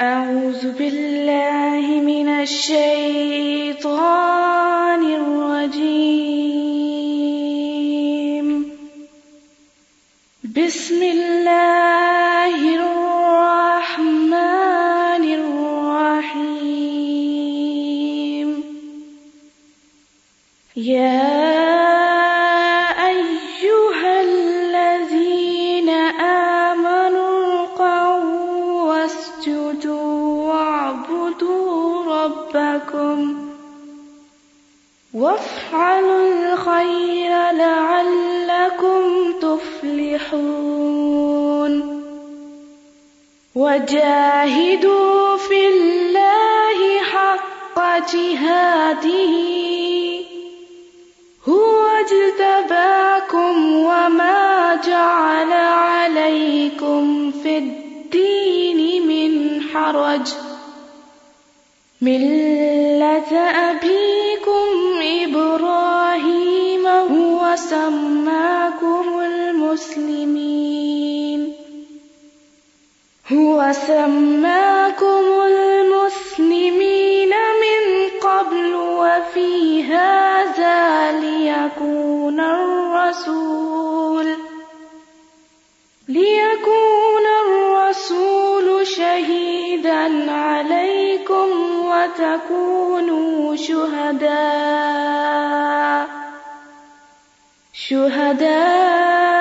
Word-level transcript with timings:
أعوذ 0.00 0.72
بالله 0.72 2.00
من 2.00 2.28
الشيطان 2.28 3.74
الرجيم. 5.20 6.34
بسم 10.44 11.02
الله 11.02 11.73
وجاهدوا 43.84 45.36
في 45.36 45.68
الله 45.68 47.00
حق 47.00 47.78
جهاده. 48.14 49.34
هو 51.48 51.86
اجتباكم 51.86 53.76
وما 53.76 54.80
جعل 54.86 55.52
عليكم 55.52 57.32
في 57.42 57.58
الدين 57.58 59.06
من 59.08 59.62
حرج. 59.62 60.28
ملة 62.02 63.38
أبيكم 63.38 63.83
هو 73.64 73.72
سماكم 73.72 75.24
المسلمين 75.46 77.28
من 77.30 77.82
قبل 78.20 78.74
وفي 78.74 79.82
هذا 79.82 81.12
ليكون 81.12 82.40
الرسول 82.40 84.36
ليكون 86.08 87.26
الرسول 87.44 88.86
شهيدا 88.86 90.32
عليكم 90.32 91.48
وتكونوا 91.86 93.56
شهداء 93.56 94.34
شهداء 97.72 99.33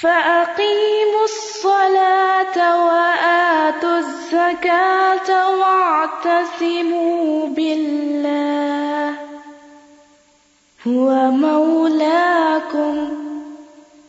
فأقيموا 0.00 1.24
الصلاة 1.24 2.56
وآتوا 2.86 3.98
الزكاة 3.98 5.58
واعتصموا 5.58 7.46
بالله 7.46 9.14
هو 10.86 11.30
مولاكم 11.30 13.08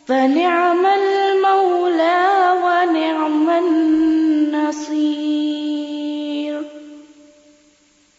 فنعم 0.08 0.86
المولى 0.86 2.28
ونعم 2.64 3.50
النصير 3.50 4.98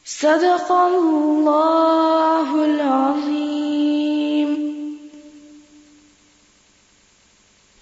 صدق 0.05 0.73
الله 0.73 2.65
العظيم 2.65 3.38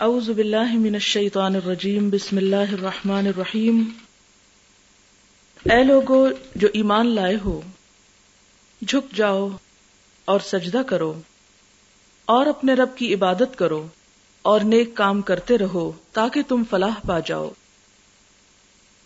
اعوذ 0.00 0.30
باللہ 0.30 0.72
من 0.72 0.94
الشیطان 0.94 1.56
الرجیم، 1.56 2.10
بسم 2.10 2.36
اللہ 2.36 2.72
الرحمن 2.72 3.26
الرحیم۔ 3.26 3.84
اے 5.64 5.84
لوگو، 5.84 6.28
جو 6.54 6.68
ایمان 6.72 7.06
لائے 7.06 7.36
ہو، 7.44 7.60
جھک 8.86 9.16
جاؤ 9.16 9.48
اور 10.24 10.40
سجدہ 10.40 10.82
کرو، 10.86 11.20
اور 12.24 12.46
اپنے 12.46 12.74
رب 12.74 12.96
کی 12.96 13.14
عبادت 13.14 13.58
کرو، 13.58 13.86
اور 14.42 14.60
نیک 14.60 14.94
کام 14.94 15.22
کرتے 15.22 15.58
رہو 15.58 15.92
تاکہ 16.12 16.42
تم 16.48 16.62
فلاح 16.70 16.94
پا 17.06 17.20
جاؤ۔ 17.20 17.50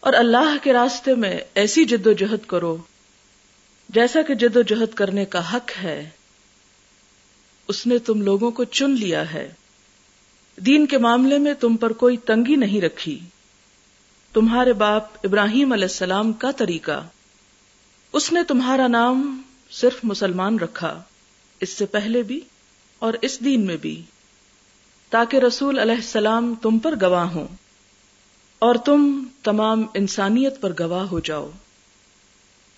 اور 0.00 0.12
اللہ 0.12 0.56
کے 0.62 0.72
راستے 0.72 1.14
میں 1.14 1.38
ایسی 1.54 1.84
جد 1.84 2.06
و 2.06 2.12
جہد 2.12 2.46
کرو، 2.46 2.76
جیسا 3.88 4.22
کہ 4.22 4.34
جد 4.34 4.56
و 4.56 4.62
جہد 4.62 4.94
کرنے 4.94 5.24
کا 5.24 5.56
حق 5.56 5.70
ہے۔ 5.82 6.10
اس 7.68 7.86
نے 7.86 7.98
تم 7.98 8.20
لوگوں 8.20 8.50
کو 8.50 8.64
چن 8.64 8.90
لیا 8.90 9.32
ہے۔ 9.32 9.52
دین 10.66 10.86
کے 10.86 10.98
معاملے 10.98 11.38
میں 11.38 11.54
تم 11.54 11.76
پر 11.76 11.92
کوئی 11.92 12.16
تنگی 12.16 12.56
نہیں 12.56 12.80
رکھی۔ 12.80 13.20
تمہارے 14.32 14.72
باپ 14.72 15.04
ابراہیم 15.24 15.72
علیہ 15.72 15.84
السلام 15.84 16.32
کا 16.32 16.50
طریقہ۔ 16.50 17.06
اس 18.12 18.32
نے 18.32 18.44
تمہارا 18.48 18.86
نام 18.86 19.42
صرف 19.70 20.00
مسلمان 20.02 20.58
رکھا، 20.58 21.02
اس 21.60 21.68
سے 21.68 21.86
پہلے 21.86 22.22
بھی 22.22 22.40
اور 22.98 23.14
اس 23.22 23.40
دین 23.40 23.66
میں 23.66 23.76
بھی۔ 23.76 24.02
تاکہ 25.10 25.36
رسول 25.36 25.78
علیہ 25.78 25.94
السلام 25.94 26.54
تم 26.62 26.78
پر 26.78 26.94
گواہ 27.02 27.26
ہوں 27.26 27.48
اور 28.58 28.74
تم 28.74 29.24
تمام 29.42 29.82
انسانیت 29.94 30.60
پر 30.60 30.72
گواہ 30.80 31.04
ہو 31.04 31.20
جاؤ۔ 31.20 31.50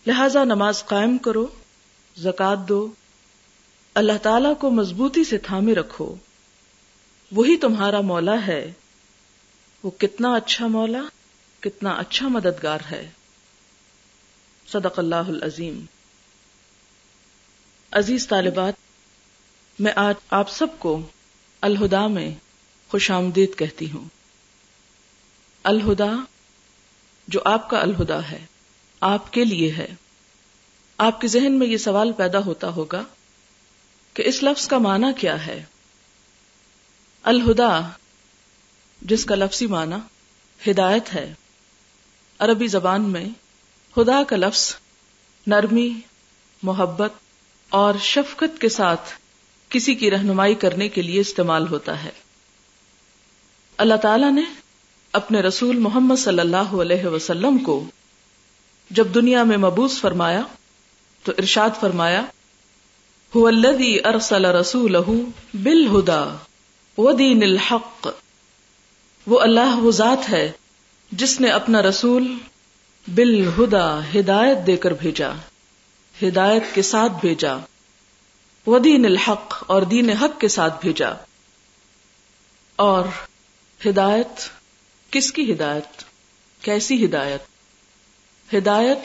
لہذا 0.07 0.45
نماز 0.45 0.87
قائم 0.87 1.19
کرو 1.19 1.47
زکات 2.17 2.69
دو۔ 2.69 2.89
اللہ 3.95 4.19
تعالی 4.23 4.49
کو 4.61 4.71
مضبوطی 4.71 5.25
سے 5.25 5.39
تھامے 5.39 5.75
رکھو۔ 5.75 6.15
وہی 7.33 7.57
تمہارا 7.57 8.01
مولا 8.01 8.47
ہے۔ 8.47 8.73
وہ 9.83 9.91
کتنا 9.91 10.35
اچھا 10.35 10.67
مولا، 10.67 11.03
کتنا 11.61 11.91
اچھا 11.91 12.29
مددگار 12.29 12.79
ہے۔ 12.91 13.11
صدق 14.69 14.99
اللہ 14.99 15.15
العظیم۔ 15.15 15.85
عزیز 17.91 18.29
طالبات، 18.29 18.75
میں 19.79 19.93
آج 19.97 20.15
آپ 20.31 20.51
سب 20.51 20.67
کو 20.79 21.03
الہدا 21.61 22.07
میں 22.07 22.35
خوش 22.89 23.11
آمدید 23.11 23.59
کہتی 23.59 23.91
ہوں۔ 23.91 24.05
الہدا 25.63 26.13
جو 27.29 27.41
آپ 27.45 27.71
کا 27.71 27.81
الہدا 27.81 28.31
ہے، 28.31 28.47
آپ 29.01 29.33
کے 29.33 29.45
لیے 29.45 29.73
ہے۔ 29.73 29.89
آپ 30.99 31.21
کے 31.21 31.29
ذہن 31.29 31.53
میں 31.53 31.67
یہ 31.67 31.77
سوال 31.77 32.13
پیدا 32.13 32.39
ہوتا 32.39 32.69
ہوگا 32.69 33.03
کہ 34.15 34.23
اس 34.27 34.43
لفظ 34.43 34.69
کا 34.69 34.79
معنی 34.79 35.07
کیا 35.21 35.47
ہے؟ 35.47 35.65
الہدا، 37.25 37.81
جس 39.03 39.25
کا 39.25 39.35
لفظی 39.35 39.67
معنی 39.67 39.97
ہدایت 40.71 41.15
ہے۔ 41.15 41.35
عربی 42.39 42.67
زبان 42.67 43.03
میں 43.03 43.25
خدا 43.95 44.23
کا 44.23 44.37
لفظ 44.37 44.75
نرمی، 45.47 45.93
محبت 46.63 47.13
اور 47.69 47.95
شفقت 48.01 48.61
کے 48.61 48.69
ساتھ 48.69 49.13
کسی 49.69 49.95
کی 49.95 50.11
رہنمائی 50.11 50.55
کرنے 50.55 50.89
کے 50.89 51.03
لیے 51.03 51.21
استعمال 51.21 51.69
ہوتا 51.69 52.05
ہے۔ 52.05 52.11
اللہ 53.77 53.95
تعالی 53.95 54.31
نے 54.31 54.43
اپنے 55.13 55.41
رسول 55.41 55.79
محمد 55.79 56.17
صلی 56.17 56.41
اللہ 56.41 56.57
علیہ 56.57 57.05
وسلم 57.05 57.59
کو 57.59 57.85
جب 58.91 59.07
دنیا 59.15 59.45
میں 59.45 59.57
مبوس 59.57 60.01
فرمایا 60.01 60.43
تو 61.23 61.33
ارشاد 61.39 61.71
فرمایا، 61.81 62.23
هو 63.37 63.47
الذي 63.47 63.97
ارسل 64.05 64.45
رسوله 64.45 65.15
بالهدى 65.55 66.52
ودين 66.99 67.43
الحق، 67.43 68.09
وہ 69.27 69.41
اللہ 69.41 69.77
وہ 69.77 69.91
ذات 69.91 70.31
ہے 70.31 70.53
جس 71.13 71.41
نے 71.41 71.49
اپنا 71.49 71.83
رسول 71.83 72.39
بالہدا 73.09 74.01
ہدایت 74.15 74.67
دے 74.67 74.77
کر 74.77 74.91
بھیجا، 74.91 75.31
ہدایت 76.23 76.63
کے 76.75 76.83
ساتھ 76.83 77.13
بھیجا 77.21 77.57
ودین 78.67 79.07
الحق 79.07 79.65
اور 79.67 79.83
دین 79.83 80.11
حق 80.11 80.41
کے 80.41 80.49
ساتھ 80.49 80.81
بھیجا۔ 80.81 81.11
اور 82.77 83.05
ہدایت 83.87 84.49
کس 85.11 85.33
کی 85.33 85.53
ہدایت؟ 85.53 86.03
کیسی 86.65 87.05
ہدایت؟ 87.05 87.43
ہدایت 88.55 88.99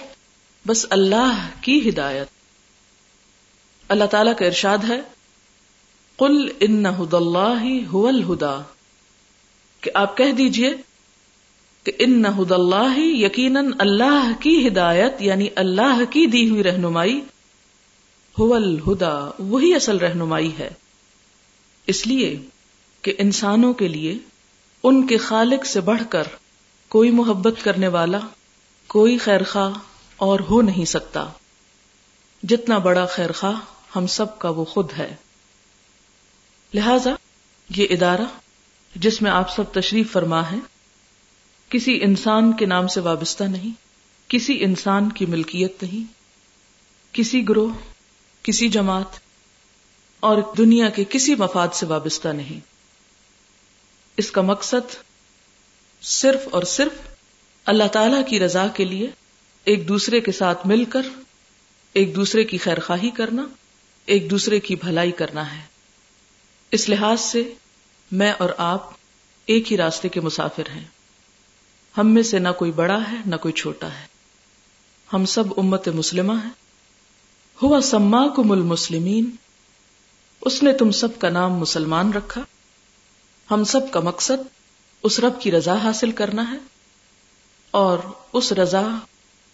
بس 0.67 0.85
اللہ 0.89 1.49
کی 1.61 1.89
ہدایت۔ 1.89 2.27
اللہ 3.89 4.05
تعالی 4.05 4.31
کا 4.39 4.45
ارشاد 4.45 4.77
ہے 4.89 5.01
قل 6.17 6.49
ان 6.59 6.85
ہد 6.85 7.13
اللہ 7.13 7.63
هو 7.93 8.07
الہدا 8.07 8.61
کہ 9.81 9.91
آپ 9.93 10.17
کہہ 10.17 10.31
دیجیے 10.31 10.73
کہ 11.83 11.91
ان 11.99 12.25
ہد 12.25 12.51
اللہ 12.51 12.99
یقیناً 12.99 13.71
اللہ 13.77 14.31
کی 14.39 14.67
ہدایت 14.67 15.21
یعنی 15.21 15.47
اللہ 15.55 16.05
کی 16.09 16.25
دی 16.25 16.49
ہوئی 16.49 16.63
رہنمائی 16.63 17.21
هو 18.41 18.53
الہدا، 18.53 19.29
وہی 19.39 19.75
اصل 19.75 19.97
رہنمائی 19.97 20.51
ہے۔ 20.59 20.69
اس 21.87 22.07
لیے 22.07 22.39
کہ 23.01 23.13
انسانوں 23.17 23.73
کے 23.73 23.87
لیے، 23.87 24.17
ان 24.83 25.07
کے 25.07 25.17
خالق 25.17 25.65
سے 25.65 25.81
بڑھ 25.81 26.01
کر 26.09 26.23
کوئی 26.89 27.11
محبت 27.11 27.53
کرنے 27.63 27.87
والا، 27.87 28.19
کوئی 28.87 29.17
خیر 29.17 29.43
خواہ 29.43 29.73
اور 30.17 30.39
ہو 30.39 30.61
نہیں 30.61 30.85
سکتا۔ 30.85 31.25
جتنا 32.43 32.77
بڑا 32.77 33.05
خیر 33.05 33.31
خواہ 33.31 33.55
ہم 33.95 34.07
سب 34.07 34.39
کا 34.39 34.49
وہ 34.49 34.65
خود 34.65 34.87
ہے۔ 34.97 35.15
لہذا 36.73 37.09
یہ 37.75 37.87
ادارہ 37.89 38.21
جس 38.95 39.21
میں 39.21 39.31
آپ 39.31 39.55
سب 39.55 39.63
تشریف 39.71 40.11
فرما 40.11 40.51
ہے 40.51 40.55
کسی 41.69 41.99
انسان 42.03 42.53
کے 42.53 42.65
نام 42.65 42.87
سے 42.87 42.99
وابستہ 42.99 43.43
نہیں، 43.43 43.71
کسی 44.27 44.63
انسان 44.63 45.11
کی 45.11 45.25
ملکیت 45.25 45.83
نہیں، 45.83 46.13
کسی 47.13 47.49
گروہ، 47.49 47.73
کسی 48.43 48.69
جماعت 48.69 49.19
اور 50.19 50.37
دنیا 50.57 50.89
کے 50.89 51.03
کسی 51.09 51.35
مفاد 51.35 51.67
سے 51.73 51.85
وابستہ 51.85 52.27
نہیں۔ 52.27 52.59
اس 54.17 54.31
کا 54.31 54.41
مقصد 54.41 54.95
صرف 56.01 56.47
اور 56.51 56.63
صرف 56.63 57.07
اللہ 57.65 57.87
تعالی 57.91 58.17
کی 58.27 58.39
رضا 58.39 58.67
کے 58.67 58.85
لیے 58.85 59.07
ایک 59.63 59.87
دوسرے 59.87 60.19
کے 60.19 60.31
ساتھ 60.31 60.67
مل 60.67 60.85
کر، 60.85 61.01
ایک 61.93 62.15
دوسرے 62.15 62.43
کی 62.43 62.57
خیر 62.57 62.79
خواہی 62.79 63.09
کرنا، 63.09 63.45
ایک 64.05 64.29
دوسرے 64.31 64.59
کی 64.59 64.75
بھلائی 64.75 65.11
کرنا 65.11 65.55
ہے۔ 65.55 65.76
اس 66.71 66.89
لحاظ 66.89 67.21
سے 67.21 67.53
میں 68.11 68.31
اور 68.31 68.49
آپ 68.57 68.89
ایک 69.45 69.71
ہی 69.71 69.77
راستے 69.77 70.09
کے 70.09 70.21
مسافر 70.21 70.69
ہیں۔ 70.69 70.83
ہم 71.97 72.13
میں 72.13 72.23
سے 72.23 72.39
نہ 72.39 72.47
کوئی 72.57 72.71
بڑا 72.71 72.99
ہے، 73.11 73.15
نہ 73.25 73.35
کوئی 73.35 73.53
چھوٹا 73.53 73.87
ہے۔ 73.87 74.05
ہم 75.13 75.25
سب 75.25 75.43
امت 75.57 75.87
مسلمہ 75.87 76.33
ہیں۔ 76.33 76.51
ہوا 77.63 77.81
سما 77.81 78.27
کم 78.27 78.51
المسلمین۔ 78.51 79.29
اس 80.41 80.63
نے 80.63 80.73
تم 80.73 80.91
سب 80.91 81.19
کا 81.19 81.29
نام 81.29 81.53
مسلمان 81.53 82.13
رکھا۔ 82.13 82.41
ہم 83.51 83.63
سب 83.63 83.91
کا 83.91 83.99
مقصد 83.99 84.43
اس 85.03 85.19
رب 85.19 85.41
کی 85.41 85.51
رضا 85.51 85.83
حاصل 85.83 86.11
کرنا 86.11 86.51
ہے۔ 86.51 86.57
اور 87.71 87.97
اس 88.33 88.51
رضا 88.51 88.87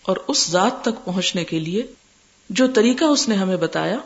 اور 0.01 0.17
اس 0.27 0.49
ذات 0.49 0.81
تک 0.81 1.05
پہنچنے 1.05 1.45
کے 1.45 1.59
لیے 1.59 1.83
جو 2.49 2.67
طریقہ 2.67 3.05
اس 3.05 3.29
نے 3.29 3.35
ہمیں 3.35 3.57
بتایا 3.57 3.97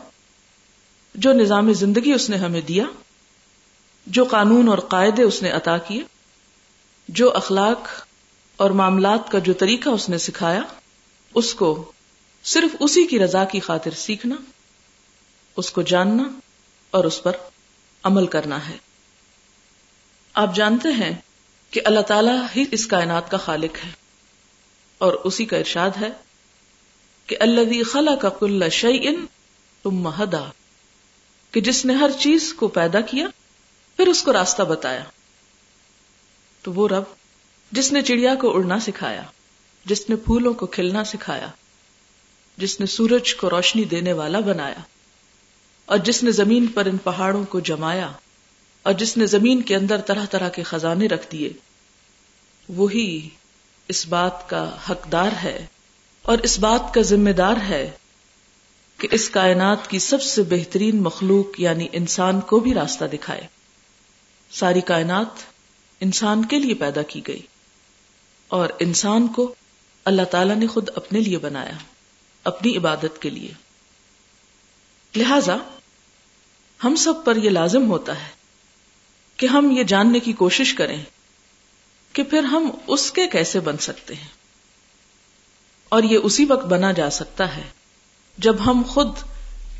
جو 1.18 1.32
نظام 1.32 1.72
زندگی 1.72 2.12
اس 2.12 2.30
نے 2.30 2.36
ہمیں 2.36 2.60
دیا، 2.60 2.84
جو 4.06 4.24
قانون 4.24 4.68
اور 4.68 4.78
قاعدے 4.78 5.22
اس 5.22 5.42
نے 5.42 5.50
عطا 5.50 5.78
کیے، 5.78 6.02
جو 7.08 7.36
اخلاق 7.36 7.88
اور 8.56 8.70
معاملات 8.70 9.30
کا 9.30 9.38
جو 9.38 9.52
طریقہ 9.52 9.88
اس 9.88 10.08
نے 10.08 10.18
سکھایا، 10.18 10.62
اس 11.34 11.54
کو 11.54 11.92
صرف 12.44 12.76
اسی 12.80 13.06
کی 13.06 13.18
رضا 13.18 13.44
کی 13.44 13.60
خاطر 13.60 13.90
سیکھنا، 13.90 14.36
اس 15.56 15.70
کو 15.70 15.82
جاننا 15.82 16.28
اور 16.90 17.04
اس 17.04 17.22
پر 17.22 17.32
عمل 18.02 18.26
کرنا 18.26 18.68
ہے۔ 18.68 18.76
آپ 20.34 20.54
جانتے 20.54 20.88
ہیں 20.88 21.12
کہ 21.70 21.80
اللہ 21.84 22.00
تعالیٰ 22.00 22.46
ہی 22.56 22.64
اس 22.70 22.86
کائنات 22.86 23.30
کا 23.30 23.36
خالق 23.36 23.84
ہے 23.84 23.90
اور 24.98 25.12
اسی 25.12 25.44
کا 25.44 25.56
ارشاد 25.56 25.90
ہے 26.00 26.08
کہ 27.26 27.36
اللہ 27.40 27.82
خلا 27.82 28.14
کا 28.14 28.28
کل 28.28 28.68
شعین 28.70 29.24
تم 29.82 29.90
مہدا 29.90 30.44
کہ 31.58 31.62
جس 31.62 31.84
نے 31.84 31.94
ہر 31.94 32.10
چیز 32.18 32.52
کو 32.54 32.68
پیدا 32.68 33.00
کیا، 33.00 33.26
پھر 33.98 34.06
اس 34.06 34.22
کو 34.22 34.32
راستہ 34.32 34.62
بتایا۔ 34.62 35.04
تو 36.64 36.72
وہ 36.72 36.88
رب، 36.88 37.02
جس 37.72 37.92
نے 37.92 38.02
چڑیا 38.02 38.34
کو 38.34 38.54
اڑنا 38.54 38.78
سکھایا، 38.80 39.22
جس 39.84 40.10
نے 40.10 40.16
پھولوں 40.16 40.54
کو 40.54 40.66
کھلنا 40.66 41.04
سکھایا، 41.04 41.48
جس 42.58 42.80
نے 42.80 42.86
سورج 42.86 43.34
کو 43.34 43.50
روشنی 43.50 43.84
دینے 43.84 44.12
والا 44.12 44.40
بنایا، 44.40 44.80
اور 45.86 45.98
جس 45.98 46.22
نے 46.22 46.30
زمین 46.30 46.66
پر 46.66 46.86
ان 46.86 46.98
پہاڑوں 46.98 47.44
کو 47.44 47.60
جمایا، 47.60 48.12
اور 48.82 48.92
جس 48.92 49.16
نے 49.16 49.26
زمین 49.26 49.62
کے 49.62 49.76
اندر 49.76 50.00
طرح 50.00 50.26
طرح 50.26 50.48
کے 50.48 50.62
خزانے 50.62 51.06
رکھ 51.06 51.32
دیے۔ 51.32 51.52
وہی 52.68 53.28
اس 53.88 54.06
بات 54.06 54.50
کا 54.50 54.76
حقدار 54.90 55.30
ہے، 55.42 55.66
اور 56.22 56.38
اس 56.38 56.58
بات 56.58 56.94
کا 56.94 57.00
ذمہ 57.00 57.30
دار 57.30 57.56
ہے 57.68 57.90
کہ 58.98 59.08
اس 59.10 59.30
کائنات 59.30 59.90
کی 59.90 59.98
سب 59.98 60.22
سے 60.22 60.42
بہترین 60.42 61.02
مخلوق 61.02 61.60
یعنی 61.60 61.88
انسان 61.92 62.40
کو 62.40 62.60
بھی 62.60 62.74
راستہ 62.74 63.04
دکھائے۔ 63.04 63.46
ساری 64.50 64.80
کائنات 64.80 65.26
انسان 66.00 66.44
کے 66.44 66.58
لیے 66.58 66.74
پیدا 66.74 67.02
کی 67.02 67.20
گئی 67.28 67.42
اور 68.48 68.68
انسان 68.78 69.28
کو 69.28 69.54
اللہ 70.04 70.22
تعالی 70.22 70.54
نے 70.54 70.66
خود 70.66 70.88
اپنے 70.94 71.20
لیے 71.20 71.38
بنایا، 71.38 71.76
اپنی 72.44 72.76
عبادت 72.76 73.22
کے 73.22 73.30
لیے۔ 73.30 73.52
لہذا 75.16 75.56
ہم 76.84 76.96
سب 76.96 77.24
پر 77.24 77.36
یہ 77.36 77.50
لازم 77.50 77.90
ہوتا 77.90 78.22
ہے 78.22 78.30
کہ 79.36 79.46
ہم 79.46 79.70
یہ 79.70 79.82
جاننے 79.82 80.20
کی 80.20 80.32
کوشش 80.32 80.74
کریں 80.74 81.02
کہ 82.12 82.22
پھر 82.22 82.42
ہم 82.42 82.70
اس 82.86 83.12
کے 83.12 83.26
کیسے 83.26 83.60
بن 83.60 83.76
سکتے 83.76 84.14
ہیں۔ 84.14 84.28
اور 85.88 86.02
یہ 86.02 86.18
اسی 86.22 86.44
وقت 86.44 86.66
بنا 86.66 86.92
جا 86.92 87.10
سکتا 87.10 87.56
ہے 87.56 87.77
جب 88.38 88.56
ہم 88.66 88.82
خود 88.88 89.08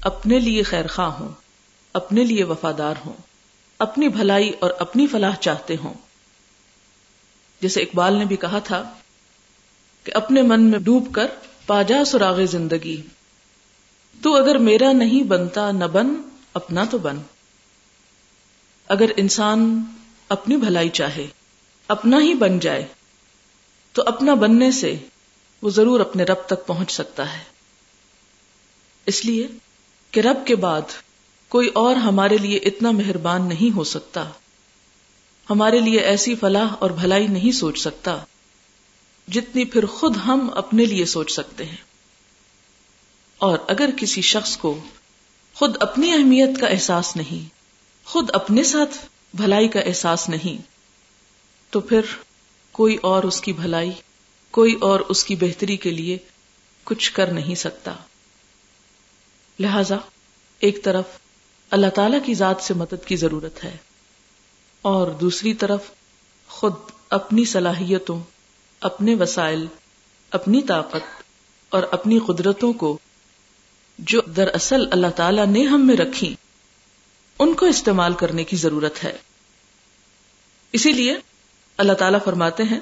اپنے 0.00 0.38
لیے 0.38 0.62
خیر 0.62 0.86
خواہ 0.86 1.08
ہوں، 1.08 1.28
اپنے 1.92 2.24
لیے 2.24 2.44
وفادار 2.44 2.94
ہوں، 3.06 3.12
اپنی 3.78 4.08
بھلائی 4.08 4.52
اور 4.60 4.70
اپنی 4.78 5.06
فلاح 5.06 5.34
چاہتے 5.34 5.76
ہوں۔ 5.84 5.94
جیسے 7.60 7.80
اقبال 7.80 8.14
نے 8.14 8.24
بھی 8.24 8.36
کہا 8.36 8.58
تھا 8.58 8.92
کہ 10.04 10.12
اپنے 10.14 10.42
من 10.42 10.62
میں 10.62 10.78
ڈوب 10.78 11.08
کر 11.12 11.26
پاجا 11.66 12.04
سراغ 12.04 12.44
زندگی، 12.44 13.02
تو 14.22 14.36
اگر 14.36 14.58
میرا 14.58 14.92
نہیں 14.92 15.22
بنتا 15.22 15.70
نہ 15.70 15.84
بن، 15.84 16.14
اپنا 16.54 16.84
تو 16.90 16.98
بن۔ 16.98 17.18
اگر 18.88 19.10
انسان 19.16 19.84
اپنی 20.28 20.56
بھلائی 20.56 20.88
چاہے، 20.88 21.26
اپنا 21.88 22.20
ہی 22.20 22.34
بن 22.34 22.58
جائے، 22.58 22.86
تو 23.92 24.02
اپنا 24.06 24.34
بننے 24.34 24.70
سے 24.70 24.96
وہ 25.62 25.70
ضرور 25.70 26.00
اپنے 26.00 26.24
رب 26.24 26.46
تک 26.46 26.66
پہنچ 26.66 26.92
سکتا 26.92 27.32
ہے۔ 27.32 27.57
اس 29.08 29.24
لیے 29.24 29.46
کہ 30.10 30.20
رب 30.20 30.46
کے 30.46 30.56
بعد 30.56 30.82
کوئی 31.48 31.68
اور 31.68 31.96
ہمارے 31.96 32.36
لیے 32.36 32.56
اتنا 32.56 32.90
مہربان 32.90 33.48
نہیں 33.48 33.76
ہو 33.76 33.84
سکتا۔ 33.84 34.30
ہمارے 35.50 35.80
لیے 35.80 36.00
ایسی 36.00 36.34
فلاح 36.34 36.68
اور 36.78 36.90
بھلائی 36.90 37.26
نہیں 37.26 37.52
سوچ 37.52 37.80
سکتا 37.80 38.18
جتنی 39.28 39.64
پھر 39.64 39.86
خود 39.86 40.16
ہم 40.26 40.50
اپنے 40.54 40.84
لیے 40.84 41.04
سوچ 41.04 41.32
سکتے 41.32 41.64
ہیں۔ 41.64 41.76
اور 43.38 43.58
اگر 43.68 43.90
کسی 43.96 44.20
شخص 44.20 44.56
کو 44.56 44.80
خود 45.54 45.76
اپنی 45.80 46.12
اہمیت 46.12 46.60
کا 46.60 46.66
احساس 46.66 47.16
نہیں، 47.16 47.48
خود 48.04 48.30
اپنے 48.32 48.64
ساتھ 48.64 49.06
بھلائی 49.34 49.68
کا 49.68 49.80
احساس 49.80 50.28
نہیں، 50.28 50.62
تو 51.70 51.80
پھر 51.80 52.00
کوئی 52.72 52.96
اور 52.96 53.22
اس 53.22 53.40
کی 53.40 53.52
بھلائی، 53.52 53.90
کوئی 54.50 54.74
اور 54.74 55.00
اس 55.00 55.24
کی 55.24 55.34
بہتری 55.34 55.76
کے 55.76 55.90
لیے 55.90 56.18
کچھ 56.84 57.12
کر 57.12 57.26
نہیں 57.26 57.54
سکتا۔ 57.54 57.94
لہذا 59.58 59.96
ایک 60.58 60.84
طرف 60.84 61.04
اللہ 61.70 61.86
تعالی 61.86 62.16
کی 62.26 62.34
ذات 62.34 62.56
سے 62.60 62.74
مدد 62.74 63.06
کی 63.06 63.16
ضرورت 63.16 63.64
ہے 63.64 63.76
اور 64.82 65.10
دوسری 65.10 65.54
طرف 65.54 65.80
خود 66.48 66.72
اپنی 67.10 67.44
صلاحیتوں، 67.44 68.20
اپنے 68.80 69.14
وسائل، 69.14 69.66
اپنی 70.30 70.62
طاقت 70.62 71.22
اور 71.68 71.82
اپنی 71.90 72.18
قدرتوں 72.18 72.72
کو 72.72 72.98
جو 73.98 74.20
دراصل 74.20 74.84
اللہ 74.90 75.06
تعالی 75.16 75.42
نے 75.46 75.62
ہم 75.62 75.86
میں 75.86 75.96
رکھی 75.96 76.36
ان 77.38 77.54
کو 77.54 77.66
استعمال 77.66 78.14
کرنے 78.14 78.44
کی 78.44 78.56
ضرورت 78.56 79.04
ہے۔ 79.04 79.16
اسی 80.72 80.92
لیے 80.92 81.16
اللہ 81.76 81.92
تعالیٰ 81.92 82.18
فرماتے 82.24 82.62
ہیں 82.62 82.80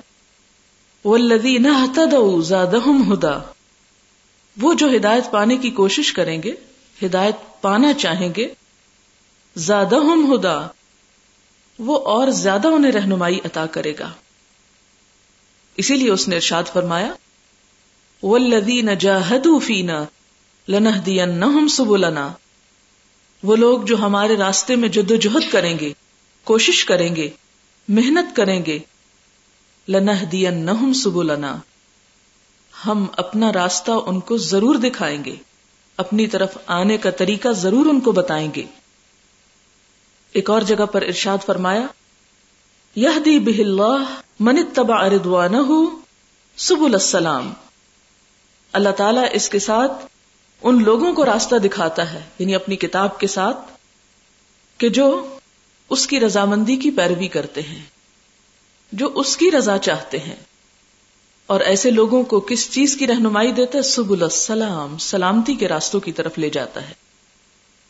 ہدا 3.12 3.38
وہ 4.60 4.74
جو 4.74 4.96
ہدایت 4.96 5.30
پانے 5.30 5.56
کی 5.56 5.70
کوشش 5.70 6.12
کریں 6.12 6.42
گے، 6.42 6.54
ہدایت 7.06 7.62
پانا 7.62 7.92
چاہیں 7.92 8.28
گے، 8.36 8.54
زیادہ 9.56 9.96
ہم 9.96 10.34
ہدا، 10.34 10.66
وہ 11.78 11.98
اور 11.98 12.28
زیادہ 12.28 12.68
انہیں 12.68 12.92
رہنمائی 12.92 13.40
عطا 13.44 13.66
کرے 13.66 13.92
گا۔ 13.98 14.12
اسی 15.76 15.96
لیے 15.96 16.10
اس 16.10 16.28
نے 16.28 16.34
ارشاد 16.34 16.64
فرمایا 16.72 17.12
ولدین 18.22 18.88
جاہدو 18.98 19.58
فینا 19.58 20.04
لنہدینہم 20.68 21.68
سبلنا۔ 21.68 22.32
وہ 23.42 23.56
لوگ 23.56 23.82
جو 23.82 23.96
ہمارے 23.96 24.36
راستے 24.36 24.76
میں 24.76 24.88
جد 24.88 25.10
و 25.10 25.16
جہد 25.16 25.52
کریں 25.52 25.78
گے، 25.78 25.92
کوشش 26.44 26.84
کریں 26.84 27.16
گے، 27.16 27.28
محنت 27.88 28.36
کریں 28.36 28.64
گے 28.64 28.78
لنہدینہم 29.88 30.92
سبلنا۔ 30.92 31.56
ہم 32.84 33.06
اپنا 33.16 33.52
راستہ 33.52 33.90
ان 34.06 34.20
کو 34.20 34.36
ضرور 34.36 34.74
دکھائیں 34.74 35.24
گے۔ 35.24 35.34
اپنی 35.98 36.26
طرف 36.26 36.56
آنے 36.66 36.96
کا 36.96 37.10
طریقہ 37.10 37.48
ضرور 37.48 37.86
ان 37.86 38.00
کو 38.00 38.12
بتائیں 38.12 38.48
گے۔ 38.56 38.64
ایک 40.32 40.50
اور 40.50 40.62
جگہ 40.62 40.86
پر 40.86 41.02
ارشاد 41.02 41.44
فرمایا 41.46 41.86
یہ 42.96 43.18
دی 43.24 43.38
بہ 43.38 43.60
اللہ 43.60 44.14
من 44.40 44.62
تبا 44.74 44.96
اردوان 44.96 45.54
سبل 46.58 46.94
السلام۔ 46.94 47.52
اللہ 48.72 48.90
تعالیٰ 48.96 49.24
اس 49.32 49.48
کے 49.48 49.58
ساتھ 49.58 49.92
ان 50.62 50.82
لوگوں 50.84 51.12
کو 51.12 51.24
راستہ 51.26 51.56
دکھاتا 51.56 52.12
ہے 52.12 52.22
یعنی 52.38 52.54
اپنی 52.54 52.76
کتاب 52.76 53.18
کے 53.18 53.26
ساتھ، 53.26 53.58
کہ 54.78 54.88
جو 54.88 55.36
اس 55.90 56.06
کی 56.06 56.20
رضامندی 56.20 56.76
کی 56.76 56.90
پیروی 56.90 57.28
کرتے 57.28 57.62
ہیں، 57.62 57.82
جو 58.92 59.10
اس 59.14 59.36
کی 59.36 59.50
رضا 59.50 59.78
چاہتے 59.78 60.18
ہیں۔ 60.18 60.36
اور 61.46 61.60
ایسے 61.60 61.90
لوگوں 61.90 62.22
کو 62.22 62.40
کس 62.40 62.70
چیز 62.70 62.96
کی 62.96 63.06
رہنمائی 63.06 63.52
دیتا 63.52 63.78
ہے؟ 63.78 63.82
سب 63.82 64.10
السلام، 64.10 64.98
سلامتی 64.98 65.54
کے 65.54 65.68
راستوں 65.68 66.00
کی 66.00 66.12
طرف 66.12 66.38
لے 66.38 66.50
جاتا 66.50 66.88
ہے، 66.88 66.94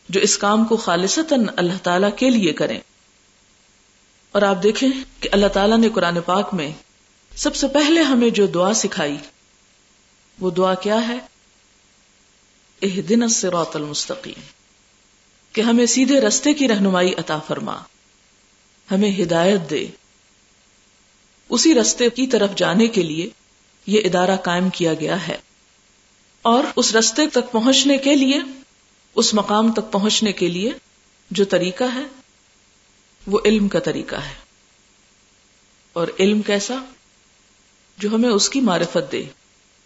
جو 0.08 0.20
اس 0.20 0.38
کام 0.38 0.64
کو 0.64 0.76
خالصتاً 0.76 1.46
اللہ 1.56 1.72
تعالی 1.82 2.06
کے 2.16 2.30
لیے 2.30 2.52
کریں۔ 2.52 2.80
اور 4.32 4.42
آپ 4.42 4.62
دیکھیں 4.62 4.88
کہ 5.20 5.28
اللہ 5.32 5.46
تعالیٰ 5.46 5.78
نے 5.78 5.88
قرآن 5.94 6.20
پاک 6.20 6.54
میں 6.54 6.70
سب 7.36 7.56
سے 7.56 7.68
پہلے 7.68 8.02
ہمیں 8.02 8.30
جو 8.30 8.46
دعا 8.46 8.74
سکھائی، 8.74 9.16
وہ 10.40 10.50
دعا 10.50 10.74
کیا 10.74 11.08
ہے؟ 11.08 11.18
اح 12.82 13.00
دن 13.08 13.22
المستقیم، 13.74 14.40
کہ 15.52 15.60
ہمیں 15.60 15.86
سیدھے 15.86 16.20
رستے 16.20 16.54
کی 16.54 16.68
رہنمائی 16.68 17.14
عطا 17.18 17.38
فرما، 17.38 17.76
ہمیں 18.90 19.22
ہدایت 19.22 19.70
دے۔ 19.70 19.86
اسی 21.48 21.74
رستے 21.74 22.10
کی 22.10 22.26
طرف 22.26 22.50
جانے 22.56 22.86
کے 22.86 23.02
لیے 23.02 23.28
یہ 23.86 24.00
ادارہ 24.04 24.36
قائم 24.36 24.68
کیا 24.70 24.94
گیا 24.94 25.28
ہے۔ 25.28 25.36
اور 26.42 26.64
اس 26.76 26.96
رستے 26.96 27.28
تک 27.28 27.52
پہنچنے 27.52 27.98
کے 27.98 28.14
لیے، 28.14 28.40
اس 29.14 29.34
مقام 29.34 29.72
تک 29.72 29.92
پہنچنے 29.92 30.32
کے 30.32 30.48
لیے 30.48 30.70
جو 31.30 31.44
طریقہ 31.44 31.84
ہے، 31.94 32.02
وہ 33.26 33.38
علم 33.44 33.68
کا 33.68 33.78
طریقہ 33.78 34.16
ہے۔ 34.16 34.34
اور 35.92 36.08
علم 36.20 36.42
کیسا؟ 36.42 36.74
جو 37.98 38.14
ہمیں 38.14 38.28
اس 38.28 38.48
کی 38.48 38.60
معرفت 38.60 39.12
دے، 39.12 39.24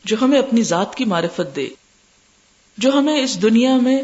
جو 0.04 0.16
ہمیں 0.21 0.38
اپنی 0.38 0.62
ذات 0.62 0.95
کی 0.95 1.04
معرفت 1.04 1.57
دے، 1.57 1.69
جو 2.78 2.90
ہمیں 2.92 3.21
اس 3.21 3.42
دنیا 3.42 3.76
میں 3.76 4.02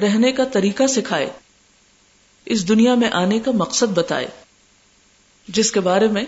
رہنے 0.00 0.32
کا 0.32 0.44
طریقہ 0.44 0.86
سکھائے، 0.86 1.30
اس 2.44 2.68
دنیا 2.68 2.94
میں 2.94 3.10
آنے 3.12 3.38
کا 3.38 3.50
مقصد 3.50 3.86
بتائے، 3.86 4.28
جس 5.48 5.72
کے 5.72 5.80
بارے 5.80 6.08
میں 6.08 6.24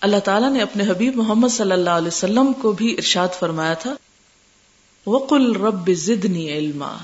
اللہ 0.00 0.20
تعالیٰ 0.24 0.50
نے 0.52 0.62
اپنے 0.62 0.84
حبیب 0.86 1.16
محمد 1.16 1.48
صلی 1.48 1.72
اللہ 1.72 1.90
علیہ 1.90 2.08
وسلم 2.08 2.52
کو 2.52 2.72
بھی 2.72 2.92
ارشاد 2.92 3.28
فرمایا 3.38 3.74
تھا، 3.74 3.94
وقل 5.06 5.56
رب 5.56 5.90
زدنی 5.92 6.52
علما۔ 6.52 6.96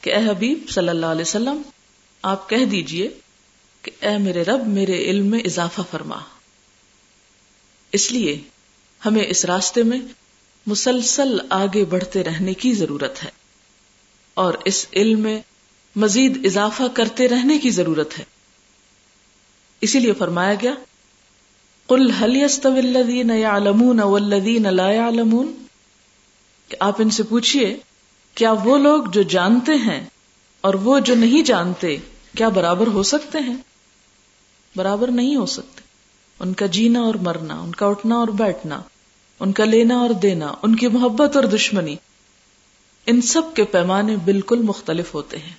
کہ 0.00 0.14
اے 0.14 0.28
حبیب 0.28 0.70
صلی 0.70 0.88
اللہ 0.88 1.06
علیہ 1.06 1.20
وسلم، 1.20 1.62
آپ 2.22 2.48
کہہ 2.50 2.64
دیجیے 2.64 3.08
کہ 3.82 3.90
اے 4.00 4.18
میرے 4.18 4.42
رب، 4.42 4.66
میرے 4.66 5.04
علم 5.04 5.26
میں 5.26 5.40
اضافہ 5.40 5.80
فرما۔ 5.90 6.16
اس 7.92 8.12
لیے 8.12 8.38
ہمیں 9.06 9.24
اس 9.28 9.44
راستے 9.44 9.82
میں 9.82 10.00
مسلسل 10.66 11.38
آگے 11.50 11.84
بڑھتے 11.84 12.24
رہنے 12.24 12.54
کی 12.54 12.72
ضرورت 12.74 13.24
ہے، 13.24 13.30
اور 14.34 14.54
اس 14.64 14.86
علم 14.92 15.20
میں 15.20 15.40
مزید 15.96 16.46
اضافہ 16.46 16.82
کرتے 16.94 17.28
رہنے 17.28 17.58
کی 17.58 17.70
ضرورت 17.70 18.18
ہے۔ 18.18 18.24
اسی 19.80 20.00
لیے 20.00 20.12
فرمایا 20.12 20.54
گیا 20.62 20.74
کل 21.88 22.10
الذین 22.64 23.30
یعلمون 23.30 24.00
والذین 24.00 24.62
لا 24.62 24.92
یعلمون 24.92 25.64
کہ 26.68 26.76
آپ 26.80 26.96
ان 26.98 27.10
سے 27.10 27.22
پوچھئے، 27.22 27.76
کیا 28.34 28.52
وہ 28.52 28.78
لوگ 28.78 29.04
جو 29.04 29.22
جانتے 29.22 29.72
ہیں 29.72 30.06
اور 30.60 30.74
وہ 30.74 30.98
جو 30.98 31.14
نہیں 31.14 31.42
جانتے، 31.42 31.96
کیا 32.36 32.48
برابر 32.48 32.86
ہو 32.86 33.02
سکتے 33.02 33.38
ہیں؟ 33.38 33.56
برابر 34.76 35.10
نہیں 35.10 35.36
ہو 35.36 35.46
سکتے۔ 35.46 35.80
ان 36.40 36.54
کا 36.54 36.66
جینا 36.66 37.00
اور 37.00 37.14
مرنا، 37.14 37.60
ان 37.60 37.72
کا 37.72 37.86
اٹھنا 37.86 38.14
اور 38.14 38.28
بیٹھنا، 38.28 38.82
ان 39.40 39.52
کا 39.52 39.64
لینا 39.64 39.96
اور 39.96 40.10
دینا، 40.10 40.54
ان 40.62 40.76
کی 40.76 40.88
محبت 40.88 41.36
اور 41.36 41.44
دشمنی، 41.44 41.96
ان 43.06 43.22
سب 43.22 43.42
کے 43.54 43.64
پیمانے 43.64 44.16
بالکل 44.16 44.58
مختلف 44.58 45.14
ہوتے 45.14 45.38
ہیں۔ 45.38 45.52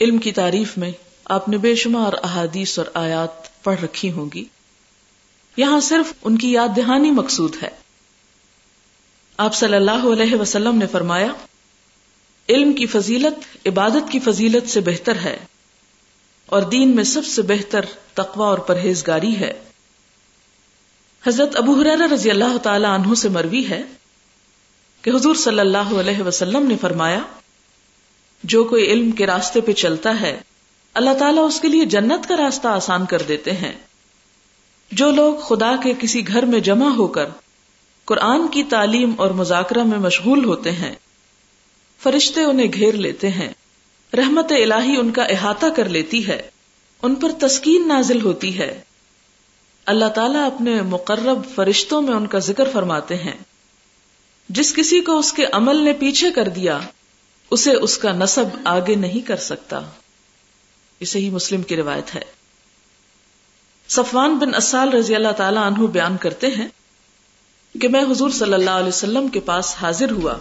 علم 0.00 0.18
کی 0.18 0.32
تعریف 0.32 0.78
میں 0.78 0.90
آپ 1.24 1.48
نے 1.48 1.58
بے 1.58 1.74
شمار 1.74 2.12
احادیث 2.22 2.78
اور 2.78 2.86
آیات 2.94 3.64
پڑھ 3.64 3.80
رکھی 3.80 4.12
ہوں 4.12 4.26
گی۔ 4.34 4.44
یہاں 5.56 5.80
صرف 5.80 6.12
ان 6.22 6.38
کی 6.38 6.52
یاد 6.52 6.68
دہانی 6.76 7.10
مقصود 7.10 7.56
ہے۔ 7.62 7.68
آپ 9.36 9.54
صلی 9.54 9.74
اللہ 9.74 10.06
علیہ 10.12 10.34
وسلم 10.34 10.76
نے 10.76 10.86
فرمایا، 10.86 11.32
علم 12.48 12.72
کی 12.72 12.86
فضیلت 12.86 13.66
عبادت 13.66 14.12
کی 14.12 14.18
فضیلت 14.18 14.68
سے 14.68 14.80
بہتر 14.80 15.16
ہے 15.16 15.38
اور 16.46 16.62
دین 16.62 16.96
میں 16.96 17.04
سب 17.04 17.24
سے 17.24 17.42
بہتر 17.42 17.84
تقوا 18.14 18.46
اور 18.46 18.58
پرہیزگاری 18.58 19.36
ہے۔ 19.36 19.62
حضرت 21.26 21.56
ابو 21.56 21.72
حرار 21.72 22.12
رضی 22.12 22.30
اللہ 22.30 22.58
تعالی 22.58 22.84
عنہ 22.84 23.14
سے 23.14 23.28
مروی 23.28 23.68
ہے 23.68 23.82
کہ 25.02 25.10
حضور 25.10 25.34
صلی 25.34 25.60
اللہ 25.60 25.92
علیہ 26.00 26.22
وسلم 26.22 26.66
نے 26.66 26.76
فرمایا، 26.80 27.20
جو 28.42 28.64
کوئی 28.64 28.84
علم 28.84 29.10
کے 29.10 29.26
راستے 29.26 29.60
پہ 29.60 29.72
چلتا 29.72 30.20
ہے، 30.20 30.40
اللہ 30.94 31.14
تعالیٰ 31.18 31.46
اس 31.46 31.60
کے 31.60 31.68
لیے 31.68 31.84
جنت 31.84 32.28
کا 32.28 32.36
راستہ 32.36 32.68
آسان 32.68 33.06
کر 33.06 33.22
دیتے 33.22 33.52
ہیں۔ 33.52 33.72
جو 34.90 35.10
لوگ 35.10 35.34
خدا 35.36 35.76
کے 35.82 35.92
کسی 35.98 36.28
گھر 36.28 36.42
میں 36.42 36.60
جمع 36.60 36.88
ہو 36.88 37.06
کر 37.06 37.24
قرآن 38.04 38.48
کی 38.48 38.62
تعلیم 38.62 39.12
اور 39.16 39.30
مذاکرہ 39.30 39.84
میں 39.84 39.98
مشغول 39.98 40.44
ہوتے 40.44 40.72
ہیں، 40.72 40.94
فرشتے 42.02 42.40
انہیں 42.40 42.72
گھیر 42.72 42.94
لیتے 42.94 43.28
ہیں، 43.28 43.52
رحمت 44.16 44.52
الہی 44.52 44.96
ان 44.96 45.10
کا 45.10 45.22
احاطہ 45.24 45.66
کر 45.76 45.88
لیتی 45.88 46.28
ہے، 46.28 46.42
ان 47.02 47.14
پر 47.14 47.32
تسکین 47.40 47.88
نازل 47.88 48.20
ہوتی 48.20 48.58
ہے۔ 48.58 48.80
اللہ 49.86 50.04
تعالیٰ 50.04 50.46
اپنے 50.46 50.82
مقرب 50.82 51.42
فرشتوں 51.54 52.02
میں 52.02 52.14
ان 52.14 52.26
کا 52.26 52.38
ذکر 52.38 52.68
فرماتے 52.72 53.16
ہیں۔ 53.16 53.38
جس 54.48 54.74
کسی 54.74 55.00
کو 55.00 55.18
اس 55.18 55.32
کے 55.32 55.44
عمل 55.52 55.76
نے 55.76 55.92
پیچھے 55.92 56.30
کر 56.30 56.48
دیا، 56.48 56.78
اسے 57.50 57.72
اس 57.72 57.98
کا 57.98 58.12
نصب 58.12 58.44
آگے 58.64 58.94
نہیں 58.94 59.26
کر 59.26 59.36
سکتا۔ 59.36 59.80
اسے 61.00 61.18
ہی 61.18 61.30
مسلم 61.30 61.62
کی 61.62 61.76
روایت 61.76 62.14
ہے۔ 62.14 62.39
صفوان 63.90 64.38
بن 64.38 64.54
اسال 64.54 64.88
رضی 64.88 65.14
اللہ 65.14 65.32
تعالی 65.36 65.58
عنہ 65.58 65.86
بیان 65.86 66.16
کرتے 66.16 66.46
ہیں 66.46 66.68
کہ 67.80 67.88
میں 67.88 68.02
حضور 68.02 68.30
صلی 68.30 68.54
اللہ 68.54 68.70
علیہ 68.70 68.88
وسلم 68.88 69.28
کے 69.28 69.40
پاس 69.40 69.76
حاضر 69.80 70.10
ہوا۔ 70.10 70.34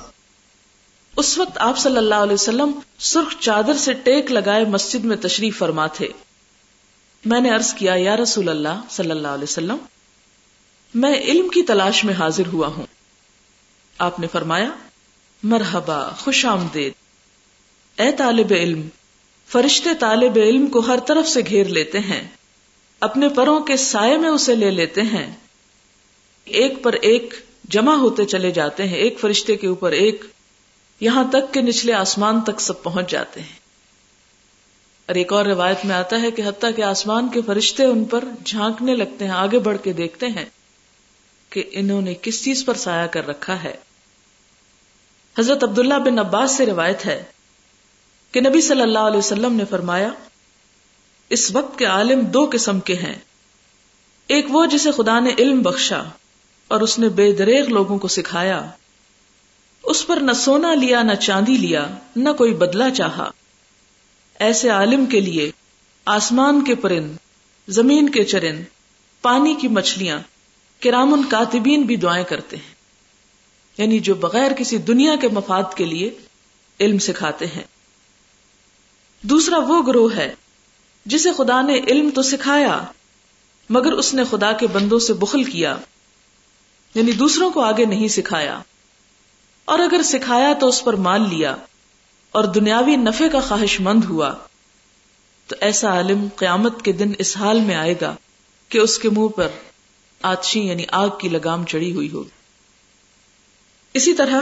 اس 1.16 1.38
وقت 1.38 1.58
آپ 1.58 1.78
صلی 1.78 1.98
اللہ 1.98 2.16
علیہ 2.16 2.34
وسلم 2.34 2.80
سرخ 3.00 3.36
چادر 3.40 3.74
سے 3.74 3.94
ٹیک 3.94 4.32
لگائے 4.32 4.66
مسجد 4.66 5.06
میں 5.06 5.18
تشریف 5.18 5.58
فرما 5.58 5.88
تھے۔ 5.88 6.08
میں 7.26 7.42
نے 7.42 7.50
عرض 7.50 7.74
کیا، 7.74 7.94
یا 7.96 8.18
رسول 8.18 8.50
اللہ 8.50 8.82
صلی 8.90 9.12
اللہ 9.12 9.28
علیہ 9.28 9.44
وسلم، 9.44 9.78
میں 10.94 11.14
علم 11.14 11.48
کی 11.48 11.64
تلاش 11.64 12.04
میں 12.04 12.14
حاضر 12.14 12.48
ہوا 12.54 12.68
ہوں۔ 12.68 12.86
آپ 13.98 14.20
نے 14.20 14.28
فرمایا، 14.32 14.70
مرحبا، 15.44 16.10
خوش 16.10 16.46
آمدید۔ 16.46 16.94
اے 18.00 18.12
طالب 18.12 18.48
علم، 18.52 18.88
فرشتے 19.48 19.90
طالب 20.00 20.36
علم 20.36 20.68
کو 20.68 20.80
ہر 20.80 21.00
طرف 21.08 21.28
سے 21.28 21.42
گھیر 21.50 21.66
لیتے 21.66 22.00
ہیں۔ 22.00 22.28
اپنے 23.00 23.30
پروں 23.30 23.60
کے 23.60 23.78
سائے 23.78 24.18
میں 24.18 24.30
اسے 24.30 24.56
لے 24.56 24.72
لیتے 24.72 25.02
ہیں۔ 25.02 25.36
ایک 26.46 26.84
پر 26.84 26.94
ایک 26.94 27.34
جمع 27.70 27.96
ہوتے 27.96 28.26
چلے 28.26 28.52
جاتے 28.52 28.88
ہیں، 28.88 28.96
ایک 28.96 29.20
فرشتے 29.20 29.56
کے 29.56 29.68
اوپر 29.68 29.92
ایک 29.92 30.26
یہاں 31.00 31.24
تک 31.32 31.54
کہ 31.54 31.62
نچلے 31.62 31.94
آسمان 31.94 32.42
تک 32.42 32.62
سب 32.62 32.84
پہنچ 32.84 33.12
جاتے 33.12 33.42
ہیں۔ 33.42 33.60
اور 35.06 35.16
ایک 35.16 35.34
اور 35.34 35.46
روایت 35.46 35.86
میں 35.86 35.96
آتا 35.96 36.22
ہے 36.22 36.32
کہ 36.32 36.42
حتیٰ 36.42 36.70
کہ 36.76 36.82
آسمان 36.82 37.28
کے 37.28 37.42
فرشتے 37.46 37.86
ان 37.86 38.06
پر 38.06 38.24
جھانکنے 38.46 38.96
لگتے 38.96 39.26
ہیں، 39.26 39.32
آگے 39.32 39.60
بڑھ 39.60 39.78
کے 39.84 39.94
دیکھتے 39.94 40.28
ہیں 40.28 40.46
کہ 41.50 41.64
انہوں 41.72 42.02
نے 42.02 42.14
کس 42.22 42.44
چیز 42.44 42.66
پر 42.66 42.74
سایہ 42.74 43.08
کر 43.08 43.28
رکھا 43.28 43.64
ہے۔ 43.64 43.78
حضرت 45.40 45.64
عبداللہ 45.64 45.94
بن 45.94 46.20
عباس 46.20 46.52
سے 46.52 46.66
روایت 46.66 47.06
ہے 47.06 47.24
کہ 48.32 48.42
نبی 48.42 48.62
صلی 48.62 48.82
اللہ 48.82 49.00
علیہ 49.00 49.18
وسلم 49.18 49.54
نے 49.54 49.64
فرمایا 49.70 50.10
اس 51.30 51.52
وقت 51.52 51.80
کے 51.80 51.86
عالم 51.86 52.22
دو 52.22 52.50
قسم 52.52 52.80
کے 52.80 52.96
ہیں۔ 52.96 53.16
ایک 54.28 54.46
وہ 54.50 54.66
جسے 54.66 54.92
خدا 54.92 55.20
نے 55.20 55.34
علم 55.38 55.62
بخشا 55.62 56.04
اور 56.68 56.82
اس 56.82 57.00
نے 57.00 57.10
بے 57.10 57.32
دریغ 57.32 57.66
لوگوں 57.68 57.98
کو 57.98 58.08
سکھایا۔ 58.08 58.70
اس 59.84 60.08
پر 60.08 60.18
نہ 60.18 60.32
سونا 60.32 60.74
لیا، 60.74 61.04
نہ 61.04 61.14
چاندی 61.14 61.58
لیا، 61.58 61.88
نہ 62.16 62.30
کوئی 62.38 62.54
بدلہ 62.54 62.84
چاہا۔ 62.98 63.32
ایسے 64.40 64.70
عالم 64.70 65.06
کے 65.06 65.20
لیے 65.20 65.52
آسمان 66.06 66.64
کے 66.64 66.76
پرند، 66.76 67.18
زمین 67.68 68.10
کے 68.10 68.24
چرند، 68.24 68.64
پانی 69.22 69.56
کی 69.56 69.68
مچھلیاں 69.68 70.20
کرامن 70.80 71.24
کاتبین 71.30 71.82
بھی 71.82 71.96
دعائیں 71.96 72.26
کرتے 72.26 72.58
ہیں۔ 72.58 72.76
یعنی 73.78 74.00
جو 74.00 74.16
بغیر 74.16 74.52
کسی 74.52 74.78
دنیا 74.78 75.16
کے 75.22 75.28
مفاد 75.28 75.64
کے 75.76 75.86
لیے 75.86 76.18
علم 76.80 76.98
سکھاتے 76.98 77.48
ہیں۔ 77.48 77.64
دوسرا 79.22 79.58
وہ 79.58 79.82
گروہ 79.88 80.16
ہے 80.16 80.36
جسے 81.10 81.30
خدا 81.38 81.62
نے 81.62 81.74
علم 81.74 82.10
تو 82.16 82.22
سکھایا، 82.22 82.84
مگر 83.70 83.92
اس 83.92 84.14
نے 84.14 84.24
خدا 84.30 84.52
کے 84.52 84.68
بندوں 84.68 85.00
سے 85.00 85.14
بخل 85.14 85.44
کیا 85.44 85.78
یعنی 86.96 87.12
دوسروں 87.12 87.52
کو 87.52 87.62
آگے 87.62 87.86
نہیں 87.86 88.08
سکھایا۔ 88.08 88.62
اور 89.66 89.80
اگر 89.80 90.02
سکھایا 90.04 90.54
تو 90.60 90.68
اس 90.68 90.84
پر 90.84 90.94
مال 90.94 91.22
لیا، 91.22 91.56
اور 92.32 92.44
دنیاوی 92.44 92.96
نفے 92.96 93.30
کا 93.30 93.40
خواہش 93.40 93.80
مند 93.80 94.04
ہوا۔ 94.04 94.34
تو 95.48 95.56
ایسا 95.62 95.92
عالم 95.92 96.28
قیامت 96.36 96.82
کے 96.82 96.92
دن 96.92 97.12
اس 97.20 97.38
حال 97.38 97.60
میں 97.60 97.76
آئے 97.76 97.96
گا 98.02 98.16
کہ 98.70 98.78
اس 98.78 99.00
کے 99.00 99.10
منہ 99.10 99.28
پر 99.28 99.48
آتشی 100.22 100.60
یعنی 100.60 100.84
آگ 100.92 101.10
کی 101.20 101.30
لگام 101.30 101.66
چڑی 101.66 101.92
ہوئی 101.92 102.12
ہوگی۔ 102.12 102.30
اسی 103.94 104.14
طرح 104.14 104.42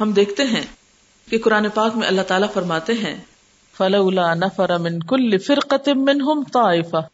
ہم 0.00 0.12
دیکھتے 0.12 0.42
ہیں 0.42 0.66
کہ 1.30 1.38
قرآن 1.38 1.68
پاک 1.68 1.96
میں 1.96 2.08
اللہ 2.08 2.22
تعالیٰ 2.22 2.52
فرماتے 2.52 2.92
ہیں 2.92 3.20
فلولا 3.82 4.34
نفر 4.34 4.78
من 4.78 4.98
كل 5.02 5.38
فرقة 5.38 5.94
منهم 6.02 6.42
طائفة 6.52 7.06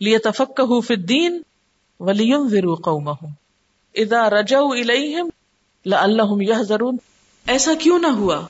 لیے 0.00 0.18
تفک 0.18 0.60
الدین 0.60 1.42
ولیم 2.00 2.46
ورو 2.52 2.74
قوم 2.74 3.08
ادا 3.94 4.30
رجا 4.30 4.58
اللہ 5.86 6.32
یہ 6.40 6.62
ضرور 6.62 6.92
ایسا 7.46 7.72
کیوں 7.78 7.98
نہ 7.98 8.06
ہوا 8.06 8.40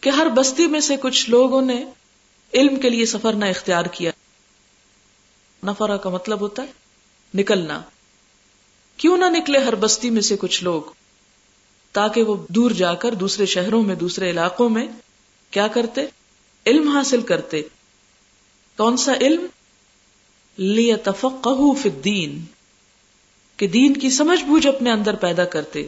کہ 0.00 0.10
ہر 0.10 0.26
بستی 0.34 0.66
میں 0.66 0.80
سے 0.80 0.96
کچھ 0.96 1.30
لوگوں 1.30 1.62
نے 1.62 1.84
علم 2.54 2.76
کے 2.76 2.90
لیے 2.90 3.06
سفر 3.06 3.32
نہ 3.32 3.44
اختیار 3.44 3.84
کیا؟ 3.84 4.10
نفرا 5.66 5.96
کا 5.96 6.10
مطلب 6.10 6.40
ہوتا 6.40 6.62
ہے 6.62 6.72
نکلنا. 7.34 7.80
کیوں 8.96 9.16
نہ 9.16 9.24
نکلے 9.24 9.58
ہر 9.58 9.74
بستی 9.74 10.10
میں 10.10 10.22
سے 10.22 10.36
کچھ 10.36 10.64
لوگ؟ 10.64 10.82
تاکہ 11.92 12.22
وہ 12.22 12.36
دور 12.48 12.70
جا 12.70 12.94
کر 12.94 13.14
دوسرے 13.14 13.46
شہروں 13.46 13.82
میں، 13.82 13.94
دوسرے 13.94 14.30
علاقوں 14.30 14.68
میں 14.68 14.86
کیا 15.50 15.68
کرتے؟ 15.68 16.06
علم 16.66 16.88
حاصل 16.88 17.20
کرتے۔ 17.20 17.62
کون 18.76 18.96
سا 18.96 19.12
علم؟ 19.14 19.46
لیا 20.58 20.96
تفق 21.04 21.48
الدین 21.48 22.44
کہ 23.56 23.66
دین 23.66 23.94
کی 23.96 24.10
سمجھ 24.10 24.44
بوجھ 24.44 24.66
اپنے 24.66 24.90
اندر 24.90 25.14
پیدا 25.14 25.44
کرتے۔ 25.44 25.86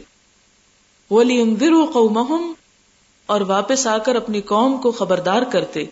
ولی 1.11 1.43
قومہم 1.93 2.53
اور 3.25 3.41
واپس 3.41 3.87
آ 3.87 3.97
کر 3.97 4.15
اپنی 4.15 4.41
قوم 4.41 4.81
کو 4.81 4.91
خبردار 4.91 5.41
کرتے۔ 5.41 5.83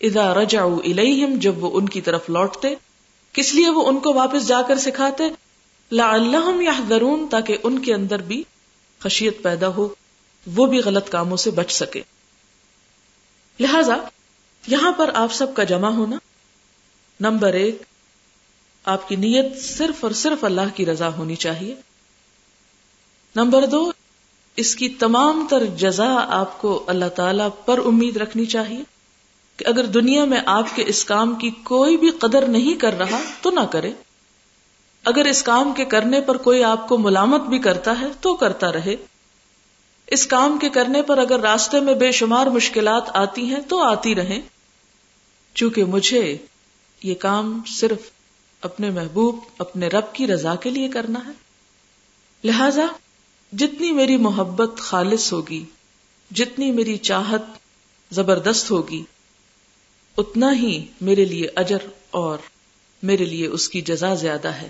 اذا 0.00 0.34
رجعوا 0.34 0.78
الیہم 0.84 1.38
جب 1.38 1.64
وہ 1.64 1.70
ان 1.78 1.88
کی 1.88 2.00
طرف 2.00 2.30
لوٹتے۔ 2.30 2.74
کس 3.32 3.54
لیے 3.54 3.70
وہ 3.70 3.88
ان 3.88 4.00
کو 4.00 4.14
واپس 4.14 4.46
جا 4.46 4.62
کر 4.62 4.78
سکھاتے؟ 4.78 5.24
لعلہم 5.92 6.60
یحذرون 6.60 7.26
تاکہ 7.30 7.56
ان 7.62 7.78
کے 7.78 7.94
اندر 7.94 8.22
بھی 8.22 8.42
خشیت 8.98 9.42
پیدا 9.42 9.68
ہو، 9.68 9.88
وہ 10.54 10.66
بھی 10.66 10.78
غلط 10.78 11.08
کاموں 11.08 11.36
سے 11.36 11.50
بچ 11.50 11.72
سکے۔ 11.72 12.02
لہذا 13.60 13.96
یہاں 14.66 14.92
پر 14.92 15.10
آپ 15.14 15.32
سب 15.32 15.54
کا 15.54 15.64
جمع 15.64 15.88
ہونا، 15.88 16.16
نمبر 17.20 17.52
ایک، 17.52 17.82
آپ 18.84 19.08
کی 19.08 19.16
نیت 19.16 19.62
صرف 19.62 20.04
اور 20.04 20.12
صرف 20.12 20.44
اللہ 20.44 20.60
کی 20.74 20.86
رضا 20.86 21.08
ہونی 21.08 21.36
چاہیے۔ 21.36 21.74
نمبر 23.36 23.66
دو، 23.66 23.92
اس 24.56 24.76
کی 24.76 24.88
تمام 24.88 25.46
تر 25.50 25.64
جزا 25.64 26.26
آپ 26.28 26.60
کو 26.62 26.84
اللہ 26.86 27.08
تعالی 27.08 27.42
پر 27.64 27.80
امید 27.86 28.16
رکھنی 28.16 28.46
چاہیے 28.46 28.82
کہ 29.56 29.64
اگر 29.66 29.84
دنیا 29.84 30.24
میں 30.24 30.40
آپ 30.46 30.66
کے 30.74 30.84
اس 30.86 31.04
کام 31.04 31.34
کی 31.34 31.50
کوئی 31.50 31.96
بھی 31.96 32.10
قدر 32.10 32.46
نہیں 32.46 32.80
کر 32.80 32.98
رہا 32.98 33.20
تو 33.42 33.50
نہ 33.50 33.66
کرے۔ 33.70 33.92
اگر 35.04 35.24
اس 35.24 35.42
کام 35.42 35.72
کے 35.76 35.84
کرنے 35.84 36.20
پر 36.20 36.36
کوئی 36.36 36.64
آپ 36.64 36.88
کو 36.88 36.98
ملامت 36.98 37.40
بھی 37.40 37.58
کرتا 37.58 38.00
ہے 38.00 38.06
تو 38.20 38.34
کرتا 38.34 38.72
رہے۔ 38.72 38.96
اس 40.06 40.26
کام 40.26 40.58
کے 40.58 40.70
کرنے 40.70 41.02
پر 41.02 41.18
اگر 41.18 41.40
راستے 41.40 41.80
میں 41.80 41.94
بے 41.94 42.12
شمار 42.12 42.46
مشکلات 42.46 43.02
آتی 43.14 43.44
ہیں 43.44 43.60
تو 43.68 43.82
آتی 43.82 44.14
رہیں۔ 44.14 44.42
چونکہ 45.54 45.84
مجھے 45.84 46.36
یہ 47.02 47.14
کام 47.14 47.62
صرف 47.66 48.10
اپنے 48.60 48.90
محبوب، 48.90 49.38
اپنے 49.58 49.88
رب 49.88 50.14
کی 50.14 50.26
رضا 50.26 50.54
کے 50.54 50.70
لیے 50.70 50.88
کرنا 50.88 51.20
ہے۔ 51.26 51.30
لہذا 52.44 52.86
جتنی 53.52 53.92
میری 53.92 54.16
محبت 54.16 54.78
خالص 54.78 55.32
ہوگی، 55.32 55.64
جتنی 56.30 56.70
میری 56.70 56.96
چاہت 56.96 57.42
زبردست 58.10 58.70
ہوگی، 58.70 59.04
اتنا 60.18 60.52
ہی 60.52 60.86
میرے 61.00 61.24
لیے 61.24 61.48
اجر 61.56 61.78
اور 62.10 62.38
میرے 63.02 63.24
لیے 63.24 63.46
اس 63.46 63.68
کی 63.68 63.80
جزا 63.80 64.14
زیادہ 64.14 64.48
ہے۔ 64.48 64.68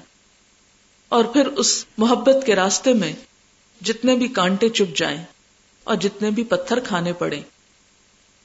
اور 1.09 1.25
پھر 1.25 1.47
اس 1.47 1.87
محبت 1.99 2.47
کے 2.47 2.55
راستے 2.55 2.93
میں 2.93 3.13
جتنے 3.85 4.17
بھی 4.17 4.29
کانٹے 4.29 4.69
چپ 4.69 4.97
جائیں 4.97 5.25
اور 5.85 5.97
جتنے 5.97 6.31
بھی 6.31 6.45
پتھر 6.45 6.81
کھانے 6.81 7.13
پڑے 7.13 7.41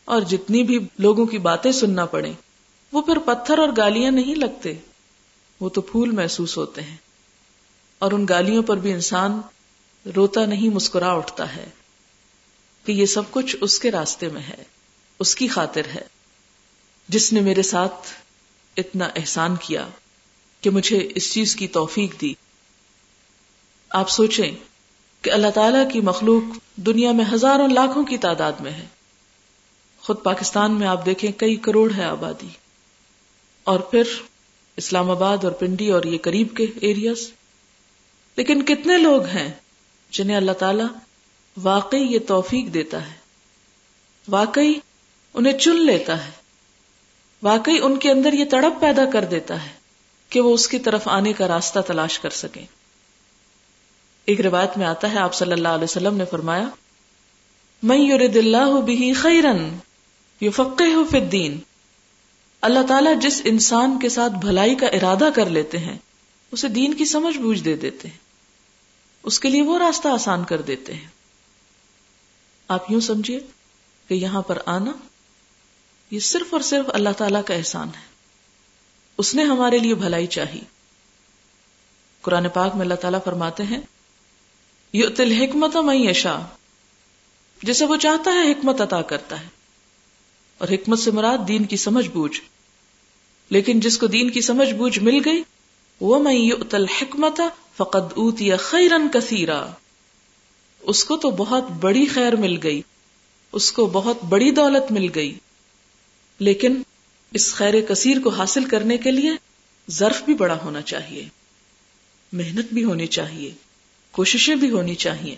اور 0.06 0.22
جتنی 0.22 0.64
بھی 0.64 0.80
لوگوں 0.98 1.26
کی 1.26 1.38
باتیں 1.38 1.72
سننا 1.72 2.06
پڑے 2.06 2.32
وہ 2.92 3.02
پھر 3.02 3.20
پتھر 3.20 3.58
اور 3.58 3.70
گالیاں 3.78 4.12
نہیں 4.12 4.36
لگتے، 4.36 4.74
وہ 5.60 5.70
تو 5.70 5.82
پھول 5.82 6.12
محسوس 6.12 6.58
ہوتے 6.58 6.82
ہیں۔ 6.82 6.98
اور 8.00 8.12
ان 8.12 8.26
گالیوں 8.30 8.64
پر 8.64 8.78
بھی 8.78 8.94
انسان 8.94 9.42
روتا 10.16 10.46
نہیں، 10.46 10.70
مسکرا 10.70 11.12
اٹھتا 11.12 11.56
ہے 11.56 11.70
کہ 12.86 12.92
یہ 12.92 13.06
سب 13.06 13.22
کچھ 13.32 13.56
اس 13.62 13.80
کے 13.80 13.92
راستے 13.92 14.30
میں 14.30 14.42
ہے، 14.42 14.64
اس 15.20 15.36
کی 15.36 15.48
خاطر 15.48 15.86
ہے۔ 15.96 16.02
جس 17.08 17.34
نے 17.34 17.42
میرے 17.42 17.62
ساتھ 17.62 18.08
اتنا 18.78 19.10
احسان 19.16 19.56
کیا 19.56 19.88
کہ 20.62 20.70
مجھے 20.70 21.10
اس 21.16 21.34
چیز 21.34 21.56
کی 21.56 21.68
توفیق 21.68 22.22
دی۔ 22.22 22.34
آپ 23.90 24.10
سوچیں 24.10 24.52
کہ 25.22 25.30
اللہ 25.30 25.48
تعالی 25.56 25.78
کی 25.94 26.02
مخلوق 26.02 26.76
دنیا 26.76 27.12
میں 27.12 27.26
ہزاروں 27.34 27.68
لاکھوں 27.68 28.04
کی 28.04 28.18
تعداد 28.18 28.52
میں 28.60 28.72
ہے۔ 28.72 28.86
خود 30.02 30.24
پاکستان 30.24 30.72
میں 30.72 30.88
آپ 30.88 31.06
دیکھیں 31.06 31.32
کئی 31.32 31.56
کروڑ 31.56 31.94
ہے 31.94 32.04
آبادی۔ 32.04 32.48
اور 33.64 33.80
پھر 33.80 34.04
اسلام 34.78 35.12
آباد 35.12 35.38
اور 35.44 35.52
پنڈی 35.52 35.92
اور 35.92 36.04
یہ 36.04 36.18
قریب 36.22 36.56
کے 36.58 36.66
ایریاز 36.82 37.32
لیکن 38.36 38.66
کتنے 38.66 38.98
لوگ 38.98 39.24
ہیں 39.24 39.52
جنہیں 40.12 40.38
اللہ 40.38 40.52
تعالی 40.52 40.84
واقعی 41.64 42.02
یہ 42.02 42.20
توفیق 42.28 42.74
دیتا 42.74 43.08
ہے۔ 43.08 43.14
واقعی 44.28 44.74
انہیں 45.34 45.58
چن 45.58 45.76
لیتا 45.76 46.26
ہے۔ 46.26 46.32
واقعی 47.44 47.78
ان 47.82 48.00
کے 48.00 48.12
اندر 48.12 48.34
یہ 48.34 48.46
تڑپ 48.46 48.82
پیدا 48.82 49.06
کر 49.14 49.26
دیتا 49.26 49.66
ہے 49.66 49.70
کہ 50.30 50.42
وہ 50.42 50.54
اس 50.54 50.68
کی 50.68 50.80
طرف 50.80 51.08
آنے 51.08 51.34
کا 51.34 51.48
راستہ 51.48 51.80
تلاش 51.80 52.20
کر 52.20 52.30
سکیں۔ 52.30 52.66
ایک 54.30 54.42
روایت 54.42 54.78
میں 54.78 54.86
آتا 54.86 55.12
ہے، 55.12 55.18
آپ 55.18 55.34
صلی 55.34 55.52
اللہ 55.52 55.68
علیہ 55.68 55.84
وسلم 55.84 56.18
نے 56.18 56.26
فرمایا 56.26 56.70
میں 57.84 57.98
یورد 57.98 58.36
اللہ 58.36 58.82
بھی 58.82 59.14
خیرن 59.14 59.78
یو 60.42 60.52
فقے 60.52 60.94
ہو 60.94 61.04
فدین 61.12 61.60
اللہ 62.62 62.80
تعالیٰ 62.88 63.20
جس 63.22 63.42
انسان 63.46 64.00
کے 64.00 64.10
ساتھ 64.10 64.34
بھلائی 64.34 64.76
کا 64.76 64.88
ارادہ 64.88 65.30
کر 65.36 65.50
لیتے 65.50 65.78
ہیں، 65.78 65.98
اسے 66.52 66.68
دین 66.68 66.94
کی 66.94 67.06
سمجھ 67.06 67.38
بوجھ 67.38 67.64
دے 67.64 67.76
دیتے 67.76 68.08
ہیں۔ 68.08 68.18
اس 69.24 69.40
کے 69.40 69.50
لیے 69.50 69.62
وہ 69.62 69.78
راستہ 69.78 70.08
آسان 70.08 70.44
کر 70.44 70.62
دیتے 70.62 70.94
ہیں۔ 70.94 71.08
آپ 72.68 72.92
یوں 72.92 73.02
سمجھیے 73.02 73.40
کہ 74.08 74.14
یہاں 74.14 74.42
پر 74.42 74.58
آنا، 74.66 74.92
یہ 76.12 76.20
صرف 76.20 76.54
اور 76.54 76.62
صرف 76.62 76.86
اللہ 76.94 77.10
تعالی 77.18 77.40
کا 77.46 77.54
احسان 77.54 77.88
ہے۔ 77.88 78.06
اس 79.18 79.36
نے 79.36 79.44
ہمارے 79.44 79.78
لیے 79.78 79.96
بھلائی 79.96 80.28
چاہی۔ 80.28 80.62
قرآن 82.22 82.50
پاک 82.50 82.76
میں 82.76 82.82
اللہ 82.82 82.96
تعالیٰ 82.96 83.20
فرماتے 83.24 83.64
ہیں 83.64 83.82
یہ 84.94 85.06
حکمت 85.20 85.76
میں 85.76 85.96
یشا 85.96 86.40
جسے 87.64 87.86
وہ 87.86 87.98
چاہتا 87.98 88.32
ہے 88.32 88.52
حکمت 88.52 88.82
عطا 88.82 89.02
کرتا 89.02 89.42
ہے۔ 89.42 89.48
اور 90.58 90.68
حکمت 90.68 91.00
سے 91.00 91.12
مراد 91.12 91.38
دین 91.48 91.64
کی 91.64 91.78
سمجھ 91.78 92.10
بوجھ۔ 92.10 92.42
لیکن 93.50 93.80
جس 93.80 93.98
کو 93.98 94.08
دین 94.08 94.30
کی 94.30 94.42
سمجھ 94.42 94.74
بوجھ 94.74 95.00
مل 95.00 95.22
گئی 95.26 95.44
وہ 96.02 96.20
میں 96.20 96.52
اتل 96.52 96.86
حکمت 97.02 97.42
فقد 97.78 98.14
اوتی 98.16 98.58
خیرن 98.58 99.08
کثیرا۔ 99.14 99.68
اس 100.82 101.04
کو 101.04 101.18
تو 101.18 101.30
بہت 101.30 101.64
بڑی 101.64 102.06
خیر 102.06 102.36
مل 102.36 102.58
گئی، 102.64 102.82
اس 103.52 103.72
کو 103.72 103.86
بہت 103.86 104.24
بڑی 104.24 104.52
دولت 104.52 104.92
مل 104.92 105.08
گئی۔ 105.16 105.40
لیکن 106.40 106.82
اس 107.34 107.54
خیر 107.54 107.82
کثیر 107.82 108.18
کو 108.24 108.30
حاصل 108.30 108.66
کرنے 108.66 108.98
کے 108.98 109.12
لیے 109.12 109.32
ظرف 109.92 110.22
بھی 110.22 110.34
بڑا 110.34 110.58
ہونا 110.64 110.82
چاہیے، 110.82 111.28
محنت 112.34 112.66
بھی 112.74 112.84
ہونی 112.84 113.08
چاہیے۔ 113.08 113.69
کوششیں 114.12 114.56
بھی 114.56 114.72
ہونی 114.72 114.96
چاہیے۔ 114.96 115.36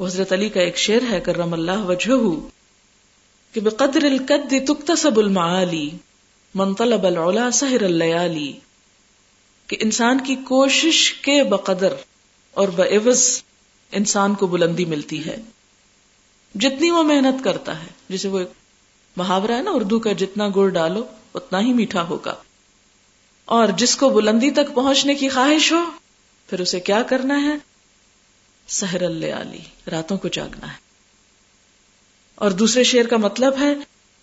حضرت 0.00 0.32
علی 0.32 0.48
کا 0.48 0.60
ایک 0.60 0.76
شعر 0.76 1.12
ہے، 1.12 1.20
کرم 1.20 1.52
اللہ 1.52 1.78
وجہ 1.78 2.40
کہ 3.54 3.60
بقدر 3.60 4.04
القد 4.04 4.54
تکتسب 4.66 5.18
المعالی، 5.18 5.90
من 6.54 6.74
طلب 6.74 7.06
العلا 7.06 7.50
سحر 7.50 7.82
اللیالی، 7.82 8.52
کہ 9.66 9.76
انسان 9.80 10.18
کی 10.24 10.34
کوشش 10.34 11.12
کے 11.12 11.44
بقدر 11.44 11.94
اور 12.50 12.68
بعوض 12.68 13.42
انسان 13.92 14.34
کو 14.34 14.46
بلندی 14.46 14.84
ملتی 14.84 15.26
ہے۔ 15.26 15.36
جتنی 16.54 16.90
وہ 16.90 17.02
محنت 17.02 17.44
کرتا 17.44 17.82
ہے، 17.82 17.86
جسے 18.08 18.28
وہ 18.28 18.40
محاورہ 19.16 19.52
ہے 19.52 19.62
نا، 19.62 19.70
اردو 19.70 19.98
کا 19.98 20.12
جتنا 20.12 20.48
گڑ 20.56 20.68
ڈالو، 20.68 21.04
اتنا 21.34 21.60
ہی 21.60 21.72
میٹھا 21.72 22.02
ہوگا۔ 22.02 22.34
اور 23.44 23.68
جس 23.68 23.96
کو 23.96 24.08
بلندی 24.08 24.50
تک 24.50 24.74
پہنچنے 24.74 25.14
کی 25.14 25.28
خواہش 25.28 25.72
ہو 25.72 25.84
پھر 26.48 26.60
اسے 26.60 26.80
کیا 26.80 27.02
کرنا 27.02 27.42
ہے؟ 27.42 27.54
سہر 28.68 29.02
اللہ 29.02 29.88
راتوں 29.90 30.18
کو 30.18 30.28
جاگنا 30.28 30.72
ہے۔ 30.72 30.78
اور 32.34 32.50
دوسرے 32.50 32.84
شیر 32.84 33.06
کا 33.06 33.16
مطلب 33.16 33.52
ہے، 33.60 33.74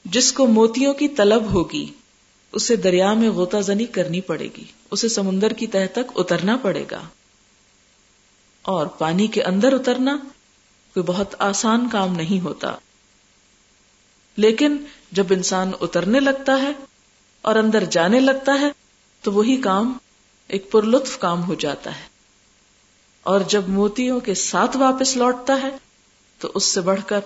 جس 0.06 0.34
کو 0.34 0.48
موتیوں 0.48 0.94
کی 0.94 1.08
طلب 1.08 1.54
ہوگی، 1.54 1.94
اسے 2.52 2.76
دریا 2.76 3.14
میں 3.14 3.30
غوطہ 3.30 3.58
زنی 3.58 3.86
کرنی 3.86 4.22
پڑے 4.22 4.48
گی، 4.58 4.64
اسے 4.92 5.10
سمندر 5.10 5.54
کی 5.54 5.68
تہ 5.68 5.78
تک 5.94 6.12
اترنا 6.16 6.58
پڑے 6.62 6.86
گا۔ 6.92 7.02
اور 8.62 8.88
پانی 8.88 9.28
کے 9.28 9.44
اندر 9.44 9.74
اترنا 9.74 10.18
کوئی 10.94 11.04
بہت 11.04 11.36
آسان 11.40 11.90
کام 11.92 12.16
نہیں 12.16 12.44
ہوتا۔ 12.44 12.76
لیکن 14.38 14.78
جب 15.12 15.26
انسان 15.30 15.72
اترنے 15.82 16.20
لگتا 16.20 16.62
ہے 16.62 16.72
اور 17.42 17.56
اندر 17.56 17.84
جانے 17.84 18.20
لگتا 18.20 18.54
ہے، 18.60 18.68
تو 19.22 19.32
وہی 19.32 19.62
کام 19.62 19.98
ایک 20.48 20.72
پر 20.72 20.84
لطف 20.84 21.18
کام 21.18 21.44
ہو 21.44 21.56
جاتا 21.56 21.96
ہے۔ 21.96 22.15
اور 23.26 23.42
جب 23.42 23.70
موتیوں 23.70 24.20
کے 24.20 24.34
ساتھ 24.34 24.78
واپس 24.78 25.18
لوٹتا 25.18 25.62
ہے، 25.64 25.70
تو 26.40 26.52
اس 26.54 26.64
سے 26.66 26.82
بڑھ 26.82 27.00
کر 27.06 27.20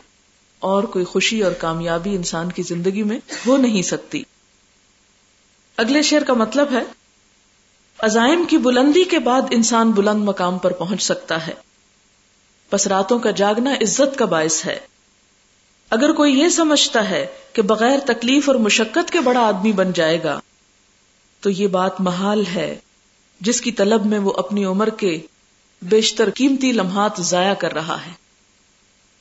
اور 0.60 0.84
کوئی 0.84 1.06
خوشی 1.06 1.44
اور 1.44 1.52
کامیابی 1.52 2.16
انسان 2.16 2.52
کی 2.52 2.64
زندگی 2.64 3.04
میں 3.04 3.20
ہو 3.48 3.58
نہیں 3.58 3.82
سکتی۔ 3.82 4.24
اگلے 5.78 6.02
شعر 6.02 6.22
کا 6.22 6.34
مطلب 6.34 6.68
ہے، 6.72 6.82
عزائم 8.00 8.46
کی 8.50 8.58
بلندی 8.58 9.04
کے 9.04 9.20
بعد 9.20 9.42
انسان 9.52 9.92
بلند 9.92 10.24
مقام 10.24 10.58
پر 10.58 10.72
پہنچ 10.72 11.02
سکتا 11.02 11.48
ہے۔ 11.48 11.54
پس 12.70 12.88
راتوں 12.88 13.20
کا 13.20 13.32
جاگنا 13.32 13.74
عزت 13.74 14.18
کا 14.18 14.26
باعث 14.26 14.66
ہے۔ 14.66 14.80
اگر 15.90 16.12
کوئی 16.12 16.40
یہ 16.40 16.50
سمجھتا 16.50 17.10
ہے 17.10 17.26
کہ 17.54 17.62
بغیر 17.62 18.00
تکلیف 18.00 18.50
اور 18.50 18.56
مشقت 18.56 19.12
کے 19.12 19.20
بڑا 19.20 19.40
آدمی 19.40 19.72
بن 19.72 19.92
جائے 19.92 20.24
گا، 20.24 20.40
تو 21.40 21.50
یہ 21.50 21.68
بات 21.68 22.02
محال 22.02 22.44
ہے، 22.56 22.76
جس 23.42 23.62
کی 23.62 23.72
طلب 23.72 24.06
میں 24.06 24.20
وہ 24.20 24.34
اپنی 24.38 24.66
عمر 24.66 24.90
کے 24.90 25.22
بیشتر 25.82 26.30
قیمتی 26.30 26.72
لمحات 26.72 27.12
ضائع 27.20 27.54
کر 27.54 27.74
رہا 27.74 28.06
ہے۔ 28.06 28.12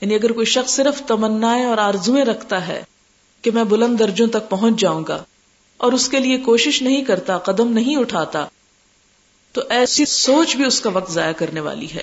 یعنی 0.00 0.14
اگر 0.14 0.32
کوئی 0.32 0.46
شخص 0.46 0.74
صرف 0.74 1.02
تمنا 1.06 1.52
اور 1.52 1.78
آرزویں 1.78 2.24
رکھتا 2.24 2.68
ہے 2.68 2.84
کہ 3.42 3.50
میں 3.50 3.64
بلند 3.64 3.98
درجوں 3.98 4.26
تک 4.26 4.48
پہنچ 4.48 4.80
جاؤں 4.80 5.04
گا 5.08 5.24
اور 5.76 5.92
اس 5.92 6.08
کے 6.08 6.18
لیے 6.18 6.38
کوشش 6.38 6.82
نہیں 6.82 7.04
کرتا، 7.04 7.38
قدم 7.38 7.72
نہیں 7.72 7.96
اٹھاتا، 7.96 8.46
تو 9.52 9.60
ایسی 9.68 10.04
سوچ 10.04 10.56
بھی 10.56 10.64
اس 10.64 10.80
کا 10.80 10.90
وقت 10.90 11.12
ضائع 11.12 11.32
کرنے 11.32 11.60
والی 11.60 11.92
ہے۔ 11.92 12.02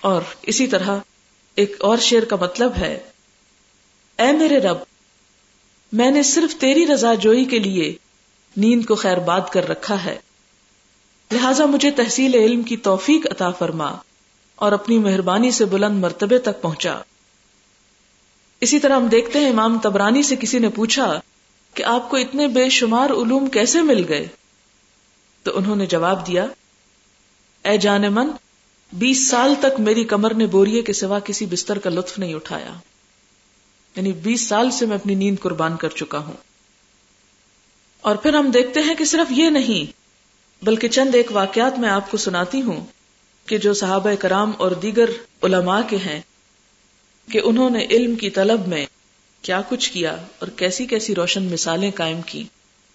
اور 0.00 0.22
اسی 0.42 0.66
طرح 0.66 0.98
ایک 1.54 1.76
اور 1.80 1.98
شعر 1.98 2.24
کا 2.24 2.36
مطلب 2.40 2.72
ہے، 2.76 2.98
اے 4.18 4.32
میرے 4.32 4.58
رب، 4.58 4.76
میں 5.92 6.10
نے 6.10 6.22
صرف 6.22 6.60
تیری 6.60 6.86
رضا 6.86 7.14
جوئی 7.14 7.44
کے 7.44 7.58
لیے 7.58 7.94
نیند 8.56 8.84
کو 8.84 8.94
خیر 8.94 9.16
باد 9.16 9.40
کر 9.52 9.68
رکھا 9.68 10.04
ہے۔ 10.04 10.18
لہذا 11.30 11.66
مجھے 11.66 11.90
تحصیل 11.90 12.34
علم 12.34 12.62
کی 12.62 12.76
توفیق 12.76 13.26
عطا 13.30 13.50
فرما 13.50 13.94
اور 14.56 14.72
اپنی 14.72 14.98
مہربانی 14.98 15.50
سے 15.50 15.64
بلند 15.64 16.00
مرتبے 16.00 16.38
تک 16.38 16.62
پہنچا۔ 16.62 16.98
اسی 18.60 18.80
طرح 18.80 18.96
ہم 18.96 19.06
دیکھتے 19.06 19.38
ہیں 19.38 19.50
امام 19.50 19.78
تبرانی 19.78 20.22
سے 20.22 20.36
کسی 20.36 20.58
نے 20.58 20.68
پوچھا 20.68 21.20
کہ 21.74 21.82
آپ 21.82 22.10
کو 22.10 22.16
اتنے 22.16 22.46
بے 22.46 22.68
شمار 22.68 23.10
علوم 23.10 23.46
کیسے 23.46 23.82
مل 23.82 24.04
گئے؟ 24.08 24.28
تو 25.42 25.58
انہوں 25.58 25.76
نے 25.76 25.86
جواب 25.86 26.26
دیا، 26.26 26.46
اے 27.64 27.78
جان 27.78 28.02
من، 28.10 28.30
بیس 28.92 29.28
سال 29.28 29.54
تک 29.60 29.80
میری 29.80 30.04
کمر 30.04 30.34
نے 30.34 30.46
بوریے 30.46 30.82
کے 30.82 30.92
سوا 30.92 31.18
کسی 31.18 31.46
بستر 31.46 31.78
کا 31.78 31.90
لطف 31.90 32.18
نہیں 32.18 32.34
اٹھایا۔ 32.34 32.74
یعنی 33.96 34.12
بیس 34.12 34.48
سال 34.48 34.70
سے 34.70 34.86
میں 34.86 34.96
اپنی 34.96 35.14
نیند 35.14 35.36
قربان 35.40 35.76
کر 35.76 35.88
چکا 35.88 36.18
ہوں۔ 36.18 36.34
اور 38.00 38.16
پھر 38.16 38.34
ہم 38.34 38.50
دیکھتے 38.50 38.80
ہیں 38.80 38.94
کہ 38.94 39.04
صرف 39.04 39.32
یہ 39.32 39.50
نہیں 39.50 39.95
بلکہ 40.62 40.88
چند 40.88 41.14
ایک 41.14 41.26
واقعات 41.32 41.78
میں 41.78 41.88
آپ 41.88 42.10
کو 42.10 42.16
سناتی 42.16 42.62
ہوں 42.62 42.84
کہ 43.46 43.58
جو 43.58 43.74
صحابہ 43.74 44.14
کرام 44.14 44.52
اور 44.58 44.70
دیگر 44.70 45.10
علماء 45.42 45.80
کے 45.90 45.96
ہیں 45.96 46.20
کہ 47.32 47.40
انہوں 47.44 47.70
نے 47.70 47.86
علم 47.90 48.14
کی 48.14 48.30
طلب 48.30 48.68
میں 48.68 48.86
کیا 49.42 49.62
کچھ 49.68 49.92
کیا 49.92 50.16
اور 50.38 50.48
کیسی 50.48 50.86
کیسی 50.86 51.14
روشن 51.14 51.42
مثالیں 51.42 51.90
قائم 51.90 52.22
کی 52.22 52.44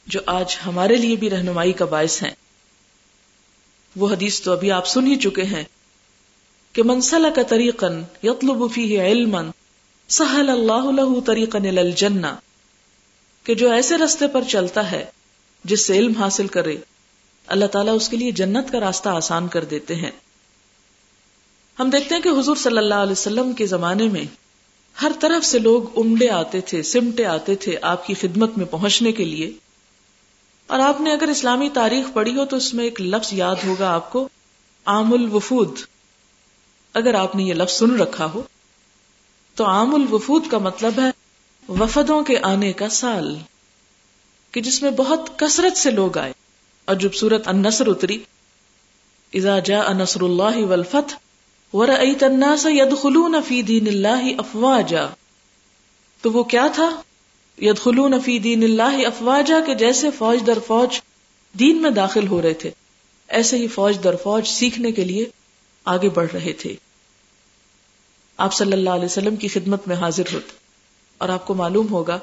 جو 0.07 0.19
آج 0.25 0.57
ہمارے 0.65 0.95
لیے 0.95 1.15
بھی 1.15 1.29
رہنمائی 1.29 1.71
کا 1.71 1.85
باعث 1.85 2.23
ہیں۔ 2.23 2.31
وہ 3.95 4.09
حدیث 4.09 4.41
تو 4.41 4.51
ابھی 4.51 4.71
آپ 4.71 4.87
سن 4.87 5.07
ہی 5.07 5.15
چکے 5.15 5.43
ہیں 5.43 5.63
کہ 6.73 6.83
منسلہ 6.83 7.27
کا 7.35 7.43
طریقن 7.43 8.03
یطلب 8.23 8.71
فیہ 8.73 9.01
علما، 9.01 9.41
سہل 10.07 10.49
اللہ 10.49 10.91
له 10.91 11.19
طریقا 11.25 11.57
الجنہ، 11.57 12.27
کہ 13.43 13.55
جو 13.55 13.71
ایسے 13.71 13.97
رستے 13.97 14.27
پر 14.27 14.41
چلتا 14.43 14.91
ہے 14.91 15.05
جس 15.63 15.85
سے 15.85 15.97
علم 15.97 16.13
حاصل 16.13 16.47
کرے 16.47 16.77
اللہ 17.47 17.65
تعالیٰ 17.65 17.95
اس 17.95 18.09
کے 18.09 18.17
لیے 18.17 18.31
جنت 18.31 18.71
کا 18.71 18.79
راستہ 18.79 19.09
آسان 19.09 19.47
کر 19.47 19.63
دیتے 19.63 19.95
ہیں۔ 19.95 20.11
ہم 21.79 21.89
دیکھتے 21.89 22.15
ہیں 22.15 22.21
کہ 22.21 22.29
حضور 22.29 22.55
صلی 22.55 22.77
اللہ 22.77 22.95
علیہ 22.95 23.11
وسلم 23.11 23.53
کے 23.53 23.65
زمانے 23.65 24.07
میں 24.07 24.23
ہر 25.01 25.11
طرف 25.19 25.45
سے 25.45 25.59
لوگ 25.59 25.99
امڈے 25.99 26.29
آتے 26.29 26.61
تھے، 26.61 26.83
سمٹے 26.83 27.25
آتے 27.25 27.55
تھے 27.55 27.77
آپ 27.81 28.07
کی 28.07 28.13
خدمت 28.13 28.57
میں 28.57 28.65
پہنچنے 28.65 29.11
کے 29.11 29.25
لیے۔ 29.25 29.51
اور 30.67 30.79
آپ 30.79 31.01
نے 31.01 31.13
اگر 31.13 31.27
اسلامی 31.27 31.69
تاریخ 31.73 32.13
پڑھی 32.13 32.35
ہو 32.35 32.45
تو 32.45 32.57
اس 32.57 32.73
میں 32.73 32.83
ایک 32.83 33.01
لفظ 33.01 33.33
یاد 33.33 33.55
ہوگا 33.67 33.93
آپ 33.93 34.11
کو 34.11 34.29
عام 34.85 35.13
الوفود 35.13 35.79
اگر 36.93 37.13
آپ 37.13 37.35
نے 37.35 37.43
یہ 37.43 37.53
لفظ 37.53 37.73
سن 37.73 37.99
رکھا 37.99 38.25
ہو 38.25 38.41
تو 39.55 39.65
عام 39.65 39.95
الوفود 39.95 40.47
کا 40.51 40.57
مطلب 40.57 40.99
ہے 40.99 41.09
وفدوں 41.69 42.23
کے 42.23 42.37
آنے 42.43 42.73
کا 42.73 42.89
سال، 42.89 43.37
کہ 44.51 44.61
جس 44.61 44.81
میں 44.81 44.91
بہت 44.91 45.39
کثرت 45.39 45.77
سے 45.77 45.91
لوگ 45.91 46.17
آئے۔ 46.17 46.33
اور 46.85 46.95
جب 46.95 47.13
سورت 47.13 47.47
النصر 47.47 47.87
اتری، 47.87 48.23
اذا 49.33 49.59
جاء 49.59 49.93
نصر 49.93 50.21
اللہ 50.21 50.65
والفتح 50.65 51.15
ورأيت 51.73 52.23
الناس 52.23 52.65
يدخلون 52.65 53.35
في 53.47 53.61
دين 53.61 53.87
الله 53.87 54.29
افواجا. 54.37 55.07
تو 56.21 56.31
وہ 56.31 56.43
کیا 56.43 56.67
تھا؟ 56.75 57.01
يدخلون 57.61 58.19
في 58.21 58.37
دين 58.37 58.63
الله 58.63 59.05
افواجا 59.05 59.59
کہ 59.65 59.73
جیسے 59.73 60.11
فوج 60.17 60.47
در 60.47 60.57
فوج 60.67 61.01
دین 61.59 61.81
میں 61.81 61.89
داخل 61.89 62.27
ہو 62.27 62.41
رہے 62.41 62.53
تھے، 62.53 62.71
ایسے 63.27 63.57
ہی 63.57 63.67
فوج 63.67 63.97
در 64.03 64.15
فوج 64.15 64.47
سیکھنے 64.47 64.91
کے 64.91 65.03
لیے 65.03 65.25
آگے 65.85 66.09
بڑھ 66.09 66.31
رہے 66.33 66.53
تھے۔ 66.53 66.75
آپ 68.37 68.53
صلی 68.53 68.73
اللہ 68.73 68.89
علیہ 68.89 69.05
وسلم 69.05 69.35
کی 69.35 69.47
خدمت 69.47 69.87
میں 69.87 69.95
حاضر 69.95 70.23
ہوتے 70.33 70.51
اور 71.17 71.29
آپ 71.29 71.47
کو 71.47 71.53
معلوم 71.53 71.89
ہوگا 71.89 72.19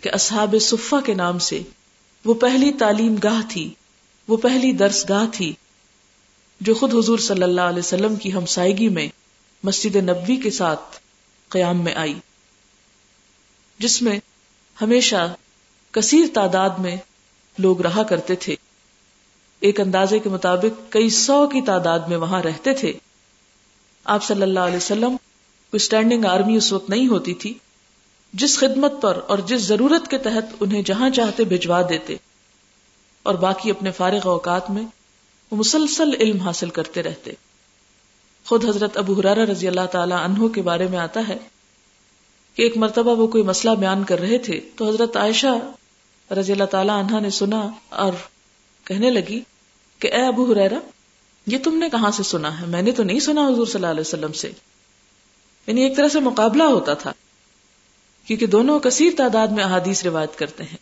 کہ 0.00 0.10
اصحاب 0.12 0.54
صفہ 0.60 0.96
کے 1.06 1.14
نام 1.14 1.38
سے 1.38 1.62
وہ 2.24 2.34
پہلی 2.34 2.72
تعلیم 2.72 3.14
گاہ 3.22 3.40
تھی۔ 3.48 3.74
وہ 4.30 4.36
پہلی 4.36 4.72
درس 4.72 5.08
گاہ 5.08 5.24
تھی 5.32 5.52
جو 6.60 6.74
خود 6.74 6.94
حضور 6.94 7.18
صلی 7.18 7.42
اللہ 7.42 7.60
علیہ 7.60 7.78
وسلم 7.78 8.16
کی 8.16 8.32
ہمسائیگی 8.32 8.88
میں 8.88 9.08
مسجد 9.64 9.96
نبوی 9.96 10.36
کے 10.36 10.50
ساتھ 10.50 10.98
قیام 11.48 11.84
میں 11.84 11.94
آئی، 11.94 12.18
جس 13.78 14.02
میں 14.02 14.20
ہمیشہ 14.82 15.34
کثیر 15.90 16.24
تعداد 16.34 16.70
میں 16.70 16.96
لوگ 17.58 17.80
رہا 17.80 18.02
کرتے 18.02 18.34
تھے۔ 18.34 18.56
ایک 19.60 19.80
اندازے 19.80 20.18
کے 20.18 20.28
مطابق 20.28 20.92
کئی 20.92 21.10
سو 21.10 21.46
کی 21.46 21.60
تعداد 21.60 21.98
میں 21.98 22.16
وہاں 22.16 22.42
رہتے 22.42 22.74
تھے۔ 22.74 22.92
آپ 24.04 24.24
صلی 24.24 24.42
اللہ 24.42 24.60
علیہ 24.60 24.76
وسلم 24.76 25.16
کوئی 25.70 25.76
اسٹینڈنگ 25.76 26.24
آرمی 26.24 26.56
اس 26.56 26.72
وقت 26.72 26.90
نہیں 26.90 27.08
ہوتی 27.08 27.34
تھی، 27.34 27.54
جس 28.32 28.58
خدمت 28.58 28.92
پر 29.02 29.20
اور 29.28 29.38
جس 29.38 29.60
ضرورت 29.60 30.10
کے 30.10 30.18
تحت 30.18 30.54
انہیں 30.60 30.82
جہاں 30.82 31.10
چاہتے 31.10 31.44
بھجوا 31.44 31.82
دیتے۔ 31.88 32.16
اور 33.30 33.38
باقی 33.38 33.70
اپنے 33.70 33.90
فارغ 33.90 34.28
اوقات 34.28 34.70
میں 34.70 34.82
وہ 35.50 35.56
مسلسل 35.56 36.10
علم 36.20 36.40
حاصل 36.40 36.70
کرتے 36.70 37.02
رہتے۔ 37.02 37.30
خود 38.46 38.64
حضرت 38.64 38.96
ابو 38.96 39.12
حرارہ 39.20 39.38
رضی 39.38 39.68
اللہ 39.68 39.86
تعالی 39.92 40.14
عنہ 40.18 40.48
کے 40.48 40.62
بارے 40.62 40.86
میں 40.86 40.98
آتا 40.98 41.20
ہے 41.28 41.38
کہ 42.54 42.62
ایک 42.62 42.76
مرتبہ 42.76 43.16
وہ 43.16 43.26
کوئی 43.26 43.44
مسئلہ 43.44 43.74
بیان 43.74 44.04
کر 44.04 44.20
رہے 44.20 44.38
تھے 44.38 44.60
تو 44.76 44.88
حضرت 44.88 45.16
عائشہ 45.16 45.70
رضی 46.32 46.52
اللہ 46.52 46.64
تعالی 46.64 46.90
عنہ 46.90 47.20
نے 47.20 47.30
سنا 47.30 47.68
اور 47.88 48.12
کہنے 48.84 49.10
لگی 49.10 49.40
کہ 49.98 50.12
اے 50.12 50.26
ابو 50.26 50.52
حرارہ 50.52 50.78
یہ 51.46 51.58
تم 51.64 51.78
نے 51.78 51.90
کہاں 51.90 52.10
سے 52.10 52.22
سنا 52.22 52.60
ہے؟ 52.60 52.66
میں 52.66 52.82
نے 52.82 52.92
تو 52.92 53.02
نہیں 53.02 53.20
سنا 53.20 53.48
حضور 53.48 53.66
صلی 53.66 53.74
اللہ 53.74 53.86
علیہ 53.86 54.00
وسلم 54.00 54.32
سے۔ 54.32 54.52
یعنی 55.66 55.82
ایک 55.82 55.96
طرح 55.96 56.08
سے 56.08 56.20
مقابلہ 56.20 56.62
ہوتا 56.62 56.94
تھا، 56.94 57.12
کیونکہ 58.26 58.46
دونوں 58.46 58.80
کثیر 58.80 59.12
تعداد 59.16 59.48
میں 59.48 59.64
احادیث 59.64 60.04
روایت 60.04 60.38
کرتے 60.38 60.64
ہیں۔ 60.64 60.76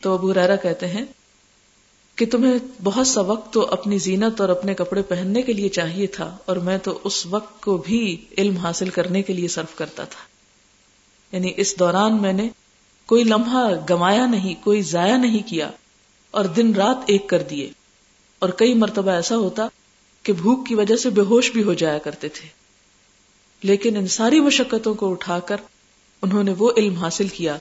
تو 0.00 0.14
ابو 0.14 0.34
ریرا 0.34 0.56
کہتے 0.56 0.86
ہیں 0.86 1.04
کہ 2.16 2.26
تمہیں 2.26 2.58
بہت 2.82 3.06
سا 3.06 3.20
وقت 3.20 3.52
تو 3.52 3.66
اپنی 3.66 3.98
زینت 3.98 4.40
اور 4.40 4.48
اپنے 4.48 4.74
کپڑے 4.74 5.02
پہننے 5.02 5.42
کے 5.42 5.52
لیے 5.52 5.68
چاہیے 5.68 6.06
تھا 6.06 6.36
اور 6.44 6.56
میں 6.56 6.78
تو 6.78 6.98
اس 7.04 7.26
وقت 7.26 7.62
کو 7.62 7.76
بھی 7.76 8.24
علم 8.38 8.56
حاصل 8.56 8.88
کرنے 8.90 9.22
کے 9.22 9.32
لیے 9.32 9.48
صرف 9.48 9.76
کرتا 9.76 10.04
تھا۔ 10.04 10.20
یعنی 11.36 11.52
اس 11.56 11.78
دوران 11.78 12.22
میں 12.22 12.32
نے 12.32 12.48
کوئی 13.06 13.24
لمحہ 13.24 13.68
گمایا 13.90 14.26
نہیں، 14.26 14.54
کوئی 14.64 14.82
ضائع 14.82 15.16
نہیں 15.16 15.48
کیا 15.48 15.70
اور 16.30 16.44
دن 16.44 16.74
رات 16.74 16.96
ایک 17.06 17.28
کر 17.28 17.42
دیے۔ 17.42 17.70
اور 18.38 18.48
کئی 18.48 18.74
مرتبہ 18.74 19.10
ایسا 19.10 19.36
ہوتا 19.36 19.68
کہ 20.22 20.32
بھوک 20.32 20.66
کی 20.66 20.74
وجہ 20.74 20.96
سے 20.96 21.10
بے 21.10 21.20
ہوش 21.20 21.52
بھی 21.52 21.62
ہو 21.62 21.74
جایا 21.74 21.98
کرتے 21.98 22.28
تھے۔ 22.28 22.48
لیکن 23.62 23.96
ان 23.96 24.06
ساری 24.06 24.40
مشقتوں 24.40 24.94
کو 24.94 25.10
اٹھا 25.10 25.38
کر 25.38 25.56
انہوں 26.22 26.44
نے 26.44 26.54
وہ 26.58 26.70
علم 26.76 26.94
حاصل 26.94 27.28
کیا 27.28 27.58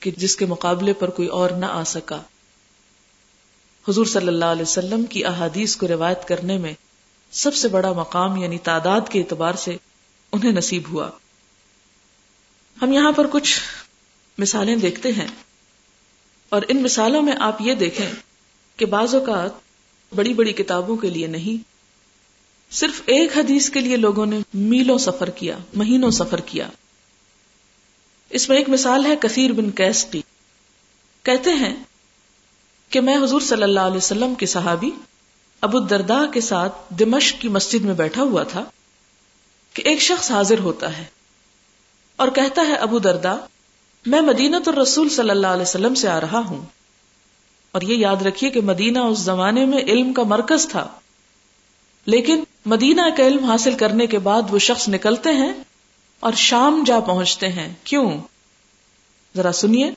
کہ 0.00 0.10
جس 0.16 0.36
کے 0.36 0.46
مقابلے 0.46 0.92
پر 0.92 1.10
کوئی 1.10 1.28
اور 1.28 1.50
نہ 1.50 1.66
آ 1.66 1.84
سکا۔ 1.84 2.22
حضور 3.88 4.06
صلی 4.06 4.28
اللہ 4.28 4.44
علیہ 4.44 4.62
وسلم 4.62 5.04
کی 5.04 5.24
احادیث 5.24 5.76
کو 5.76 5.88
روایت 5.88 6.28
کرنے 6.28 6.58
میں 6.58 6.72
سب 7.30 7.54
سے 7.54 7.68
بڑا 7.68 7.92
مقام 7.92 8.36
یعنی 8.36 8.58
تعداد 8.58 9.00
کے 9.10 9.18
اعتبار 9.18 9.54
سے 9.54 9.76
انہیں 10.32 10.52
نصیب 10.52 10.82
ہوا۔ 10.88 11.10
ہم 12.82 12.92
یہاں 12.92 13.12
پر 13.12 13.26
کچھ 13.26 13.60
مثالیں 14.38 14.76
دیکھتے 14.76 15.08
ہیں 15.08 15.26
اور 16.48 16.62
ان 16.68 16.82
مثالوں 16.82 17.22
میں 17.22 17.32
آپ 17.40 17.56
یہ 17.60 17.74
دیکھیں 17.74 18.10
کہ 18.76 18.86
بعض 18.86 19.14
اوقات 19.14 19.50
بڑی 20.14 20.34
بڑی 20.34 20.52
کتابوں 20.52 20.96
کے 20.96 21.10
لیے 21.10 21.26
نہیں، 21.26 21.70
صرف 22.74 23.02
ایک 23.06 23.38
حدیث 23.38 23.70
کے 23.70 23.80
لیے 23.80 23.96
لوگوں 23.96 24.26
نے 24.26 24.38
میلوں 24.54 24.98
سفر 24.98 25.30
کیا، 25.30 25.58
مہینوں 25.74 26.10
سفر 26.10 26.40
کیا۔ 26.40 26.68
اس 28.30 28.48
میں 28.48 28.56
ایک 28.56 28.68
مثال 28.68 29.06
ہے 29.06 29.16
کثیر 29.20 29.52
بن 29.52 29.70
کیس 29.70 30.04
کی۔ 30.04 30.22
کہتے 31.22 31.50
ہیں 31.52 31.74
کہ 32.90 33.00
میں 33.00 33.16
حضور 33.16 33.40
صلی 33.40 33.62
اللہ 33.62 33.80
علیہ 33.80 33.96
وسلم 33.96 34.34
کے 34.34 34.46
صحابی 34.46 34.90
ابو 35.60 35.78
دردا 35.78 36.26
کے 36.32 36.40
ساتھ 36.40 36.74
دمشق 36.90 37.42
کی 37.42 37.48
مسجد 37.48 37.84
میں 37.84 37.94
بیٹھا 37.94 38.22
ہوا 38.22 38.42
تھا 38.42 38.64
کہ 39.72 39.82
ایک 39.84 40.00
شخص 40.00 40.30
حاضر 40.30 40.58
ہوتا 40.58 40.98
ہے 40.98 41.04
اور 42.16 42.28
کہتا 42.28 42.62
ہے، 42.62 42.74
ابو 42.74 42.98
دردا 42.98 43.36
میں 44.06 44.20
مدینت 44.20 44.68
اور 44.68 44.76
رسول 44.76 45.08
صلی 45.08 45.30
اللہ 45.30 45.46
علیہ 45.46 45.62
وسلم 45.62 45.94
سے 45.94 46.08
آ 46.08 46.20
رہا 46.20 46.38
ہوں۔ 46.38 46.66
اور 47.72 47.82
یہ 47.82 47.96
یاد 47.96 48.22
رکھیے 48.22 48.50
کہ 48.50 48.60
مدینہ 48.60 48.98
اس 48.98 49.18
زمانے 49.18 49.64
میں 49.64 49.78
علم 49.78 50.12
کا 50.12 50.22
مرکز 50.22 50.68
تھا۔ 50.68 50.88
لیکن 52.06 52.44
مدینہ 52.66 53.02
کا 53.16 53.26
علم 53.26 53.44
حاصل 53.44 53.74
کرنے 53.74 54.06
کے 54.06 54.18
بعد 54.18 54.42
وہ 54.50 54.58
شخص 54.58 54.88
نکلتے 54.88 55.28
ہیں 55.28 55.52
اور 56.20 56.32
شام 56.32 56.82
جا 56.86 57.00
پہنچتے 57.00 57.48
ہیں۔ 57.48 57.74
کیوں؟ 57.84 58.18
ذرا 59.36 59.52
سنیے۔ 59.52 59.90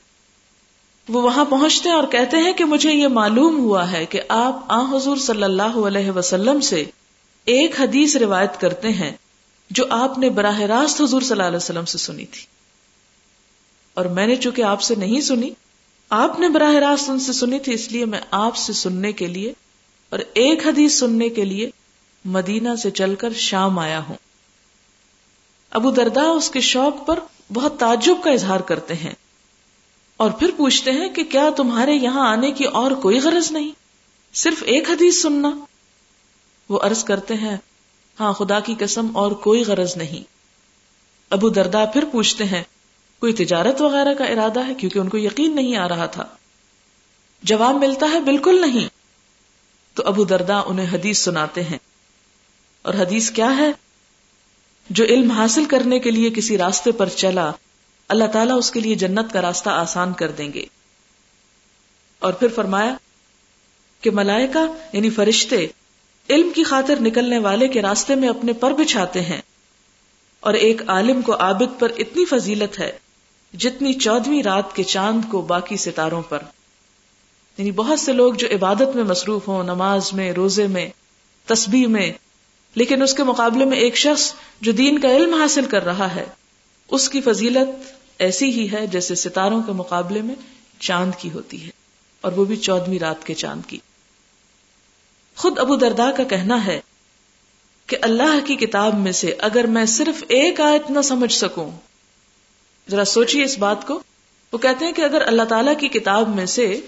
وہ 1.10 1.22
وہاں 1.22 1.46
پہنچتے 1.46 1.90
ہیں 1.90 1.96
اور 1.96 2.08
کہتے 2.08 2.38
ہیں 2.38 2.54
کہ 2.54 2.66
مجھے 2.66 2.94
یہ 2.94 3.08
معلوم 3.08 3.60
ہوا 3.60 3.92
ہے 3.92 4.06
کہ 4.06 4.22
آپ 4.28 4.60
آ 4.68 4.96
حضور 4.96 5.18
صلی 5.18 5.44
اللہ 5.44 5.88
علیہ 5.88 6.12
وسلم 6.12 6.60
سے 6.60 6.86
ایک 7.46 7.82
حدیث 7.82 8.16
روایت 8.16 8.62
کرتے 8.62 8.90
ہیں 8.90 9.12
جو 9.70 9.86
آپ 9.90 10.18
نے 10.18 10.30
براہ 10.30 10.60
راست 10.60 11.02
حضور 11.02 11.22
صلی 11.22 11.32
اللہ 11.32 11.44
علیہ 11.44 11.58
وسلم 11.58 11.86
سے 11.86 11.98
سنی 11.98 12.26
تھی۔ 12.26 12.46
اور 13.94 14.06
میں 14.06 14.28
نے 14.28 14.36
چونکہ 14.36 14.62
آپ 14.62 14.82
سے 14.82 14.96
نہیں 14.96 15.22
سنی، 15.22 15.50
آپ 16.10 16.40
نے 16.40 16.50
براہ 16.50 16.74
راست 16.74 17.10
ان 17.10 17.20
سے 17.20 17.34
سنی 17.34 17.60
تھی، 17.60 17.74
اس 17.74 17.92
لیے 17.92 18.06
میں 18.06 18.22
آپ 18.32 18.56
سے 18.56 18.74
سننے 18.74 19.12
کے 19.12 19.28
لیے 19.28 19.54
اور 20.10 20.20
ایک 20.34 20.68
حدیث 20.68 21.00
سننے 21.00 21.30
کے 21.30 21.46
لیے 21.46 21.70
مدینہ 22.26 22.70
سے 22.76 22.92
چل 22.92 23.16
کر 23.16 23.34
شام 23.34 23.80
آیا 23.80 24.02
ہوں۔ 24.10 24.16
ابو 25.70 25.92
دردا 25.92 26.24
اس 26.24 26.50
کے 26.50 26.62
شوق 26.62 27.06
پر 27.06 27.20
بہت 27.54 27.80
تعجب 27.80 28.16
کا 28.24 28.32
اظہار 28.32 28.60
کرتے 28.60 28.94
ہیں۔ 28.94 29.14
اور 30.18 30.32
پھر 30.32 30.52
پوچھتے 30.58 30.92
ہیں 30.92 31.10
کہ 31.10 31.24
کیا 31.24 31.50
تمہارے 31.58 31.94
یہاں 31.94 32.30
آنے 32.30 32.52
کی 32.52 32.64
اور 32.64 32.92
کوئی 32.92 33.20
غرض 33.20 33.52
نہیں؟ 33.52 33.72
صرف 34.34 34.64
ایک 34.66 34.90
حدیث 34.90 35.22
سننا۔ 35.22 35.52
وہ 36.70 36.80
عرض 36.84 37.04
کرتے 37.04 37.34
ہیں 37.34 37.58
ہاں 38.20 38.34
خدا 38.34 38.60
کی 38.60 38.76
قسم 38.80 39.18
اور 39.18 39.32
کوئی 39.32 39.64
غرض 39.64 39.98
نہیں۔ 39.98 40.24
ابو 41.30 41.50
دردا 41.50 41.86
پھر 41.86 42.06
پوچھتے 42.12 42.44
ہیں، 42.44 42.64
کوئی 43.20 43.34
تجارت 43.34 43.82
وغیرہ 43.82 44.14
کا 44.14 44.24
ارادہ 44.24 44.68
ہے؟ 44.68 44.74
کیونکہ 44.74 45.00
ان 45.00 45.10
کو 45.10 45.18
یقین 45.18 45.56
نہیں 45.56 45.78
آ 45.78 45.88
رہا 45.88 46.06
تھا۔ 46.06 46.26
جواب 47.44 47.76
ملتا 47.76 48.08
ہے، 48.14 48.20
بالکل 48.20 48.62
نہیں۔ 48.62 48.90
تو 49.94 50.04
ابو 50.06 50.24
دردا 50.24 50.60
انہیں 50.60 50.94
حدیث 50.94 51.20
سناتے 51.20 51.64
ہیں۔ 51.64 51.78
اور 52.82 52.94
حدیث 52.94 53.32
کیا 53.32 53.58
ہے؟ 53.58 53.72
جو 54.90 55.06
علم 55.06 55.32
حاصل 55.32 55.66
کرنے 55.66 56.00
کے 56.00 56.12
لیے 56.12 56.30
کسی 56.30 56.58
راستے 56.58 56.92
پر 56.92 57.10
چلا 57.10 57.52
اللہ 58.10 58.26
تعالیٰ 58.34 58.58
اس 58.58 58.72
کے 58.72 58.80
لیے 58.80 58.96
جنت 58.96 59.34
کا 59.34 59.42
راستہ 59.42 59.70
آسان 59.70 60.14
کر 60.14 60.32
دیں 60.32 60.54
گے۔ 60.54 60.66
اور 62.20 62.34
پھر 62.34 62.48
فرمایا 62.48 62.96
کہ 64.02 64.12
ملائکہ 64.12 64.74
یعنی 64.94 65.10
فرشتے 65.10 65.68
علم 66.30 66.52
کی 66.56 66.64
خاطر 66.64 67.02
نکلنے 67.02 67.40
والے 67.40 67.68
کے 67.68 67.82
راستے 67.82 68.16
میں 68.16 68.30
اپنے 68.30 68.54
پر 68.54 68.72
بچھاتے 68.72 69.22
ہیں۔ 69.22 69.42
اور 70.40 70.54
ایک 70.54 70.82
عالم 70.90 71.22
کو 71.22 71.36
عابد 71.40 71.80
پر 71.80 71.92
اتنی 71.98 72.26
فضیلت 72.26 72.80
ہے 72.80 72.98
جتنی 73.58 73.94
چودویں 73.94 74.44
رات 74.44 74.76
کے 74.76 74.84
چاند 74.84 75.22
کو 75.32 75.42
باقی 75.42 75.78
ستاروں 75.78 76.22
پر۔ 76.22 76.40
یعنی 77.58 77.72
بہت 77.72 78.00
سے 78.00 78.14
لوگ 78.14 78.34
جو 78.34 78.48
عبادت 78.48 78.96
میں 78.96 79.04
مصروف 79.04 79.48
ہوں، 79.48 79.64
نماز 79.64 80.14
میں، 80.14 80.32
روزے 80.32 80.68
میں، 80.68 80.90
تسبیح 81.46 81.88
میں، 81.88 82.12
لیکن 82.76 83.02
اس 83.02 83.14
کے 83.14 83.24
مقابلے 83.24 83.66
میں 83.66 83.78
ایک 83.78 83.98
شخص 83.98 84.34
جو 84.62 84.72
دین 84.72 85.00
کا 85.00 85.08
علم 85.08 85.34
حاصل 85.34 85.66
کر 85.66 85.86
رہا 85.86 86.16
ہے، 86.16 86.26
اس 86.92 87.10
کی 87.10 87.22
فضیلت 87.22 87.97
ایسی 88.20 88.52
ہی 88.52 88.72
ہے 88.72 88.88
جیسے 88.88 89.16
ستاروں 89.16 89.64
کے 89.64 89.72
مقابلے 89.72 90.22
میں 90.22 90.36
چاند 90.80 91.12
کی 91.18 91.32
ہوتی 91.32 91.66
ہے 91.66 91.70
اور 92.22 92.32
وہ 92.32 92.46
بھی 92.46 92.56
چودویں 92.56 93.00
رات 93.00 93.26
کے 93.26 93.34
چاند 93.34 93.62
کی۔ 93.68 93.78
خود 95.36 95.60
ابو 95.60 95.76
دردا 95.76 96.12
کا 96.12 96.24
کہنا 96.24 96.66
ہے 96.66 96.82
کہ 97.86 97.98
اللہ 98.02 98.46
کی 98.46 98.56
کتاب 98.56 98.94
میں 98.94 99.12
سے 99.12 99.36
اگر 99.40 99.68
میں 99.68 99.86
صرف 99.86 100.24
ایک 100.28 100.62
آیت 100.62 100.92
نہ 100.92 101.02
سمجھ 101.02 101.34
سکوں، 101.34 101.72
ذرا 102.90 103.06
سوچیے 103.06 103.44
اس 103.44 103.58
بات 103.58 103.88
کو۔ 103.88 104.04
وہ 104.54 104.58
کہتے 104.58 104.86
ہیں 104.86 104.92
کہ 104.92 105.02
اگر 105.02 105.22
اللہ 105.28 105.44
تعالی 105.44 105.72
کی 105.76 105.88
کتاب 105.88 106.36
میں 106.36 106.46
سے 106.46 106.82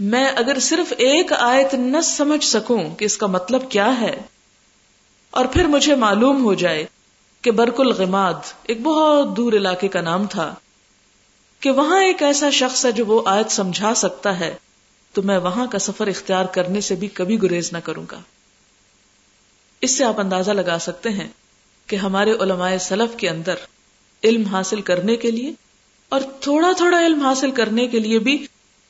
میں 0.00 0.28
اگر 0.36 0.58
صرف 0.58 0.92
ایک 0.98 1.32
آیت 1.32 1.74
نہ 1.74 2.00
سمجھ 2.00 2.44
سکوں 2.44 2.96
کہ 2.96 3.04
اس 3.04 3.16
کا 3.16 3.26
مطلب 3.26 3.70
کیا 3.70 4.00
ہے 4.00 4.20
اور 5.30 5.44
پھر 5.44 5.64
مجھے 5.64 5.94
معلوم 5.94 6.44
ہو 6.44 6.54
جائے 6.54 6.86
کہ 7.42 7.50
برک 7.50 7.80
الغماد 7.80 8.34
ایک 8.62 8.80
بہت 8.80 9.36
دور 9.36 9.52
علاقے 9.52 9.88
کا 9.88 10.00
نام 10.00 10.26
تھا، 10.26 10.54
کہ 11.60 11.70
وہاں 11.70 12.04
ایک 12.04 12.22
ایسا 12.22 12.50
شخص 12.50 12.86
ہے 12.86 12.92
جو 12.92 13.06
وہ 13.06 13.22
آیت 13.24 13.50
سمجھا 13.50 13.94
سکتا 13.94 14.40
ہے، 14.40 14.54
تو 15.12 15.22
میں 15.22 15.38
وہاں 15.38 15.66
کا 15.66 15.78
سفر 15.78 16.06
اختیار 16.06 16.44
کرنے 16.44 16.80
سے 16.80 16.94
بھی 16.94 17.08
کبھی 17.08 17.42
گریز 17.42 17.72
نہ 17.72 17.78
کروں 17.78 18.04
گا۔ 18.10 18.20
اس 19.80 19.90
سے 19.90 20.04
آپ 20.04 20.20
اندازہ 20.20 20.50
لگا 20.50 20.78
سکتے 20.80 21.08
ہیں 21.08 21.28
کہ 21.86 21.96
ہمارے 21.96 22.32
علماء 22.32 22.76
سلف 22.80 23.16
کے 23.16 23.28
اندر 23.28 23.54
علم 24.24 24.44
حاصل 24.44 24.80
کرنے 24.80 25.16
کے 25.16 25.30
لیے 25.30 25.52
اور 26.08 26.20
تھوڑا 26.40 26.72
تھوڑا 26.76 27.06
علم 27.06 27.20
حاصل 27.20 27.50
کرنے 27.50 27.86
کے 27.86 27.98
لیے 27.98 28.18
بھی 28.18 28.46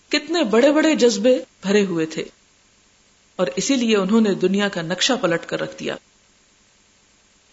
کتنے 0.08 0.44
بڑے 0.44 0.72
بڑے 0.72 0.94
جذبے 0.94 1.38
بھرے 1.62 1.84
ہوئے 1.84 2.06
تھے۔ 2.06 2.24
اور 3.36 3.46
اسی 3.56 3.76
لیے 3.76 3.96
انہوں 3.96 4.20
نے 4.20 4.34
دنیا 4.34 4.68
کا 4.68 4.82
نقشہ 4.82 5.12
پلٹ 5.20 5.46
کر 5.46 5.60
رکھ 5.60 5.78
دیا۔ 5.80 5.96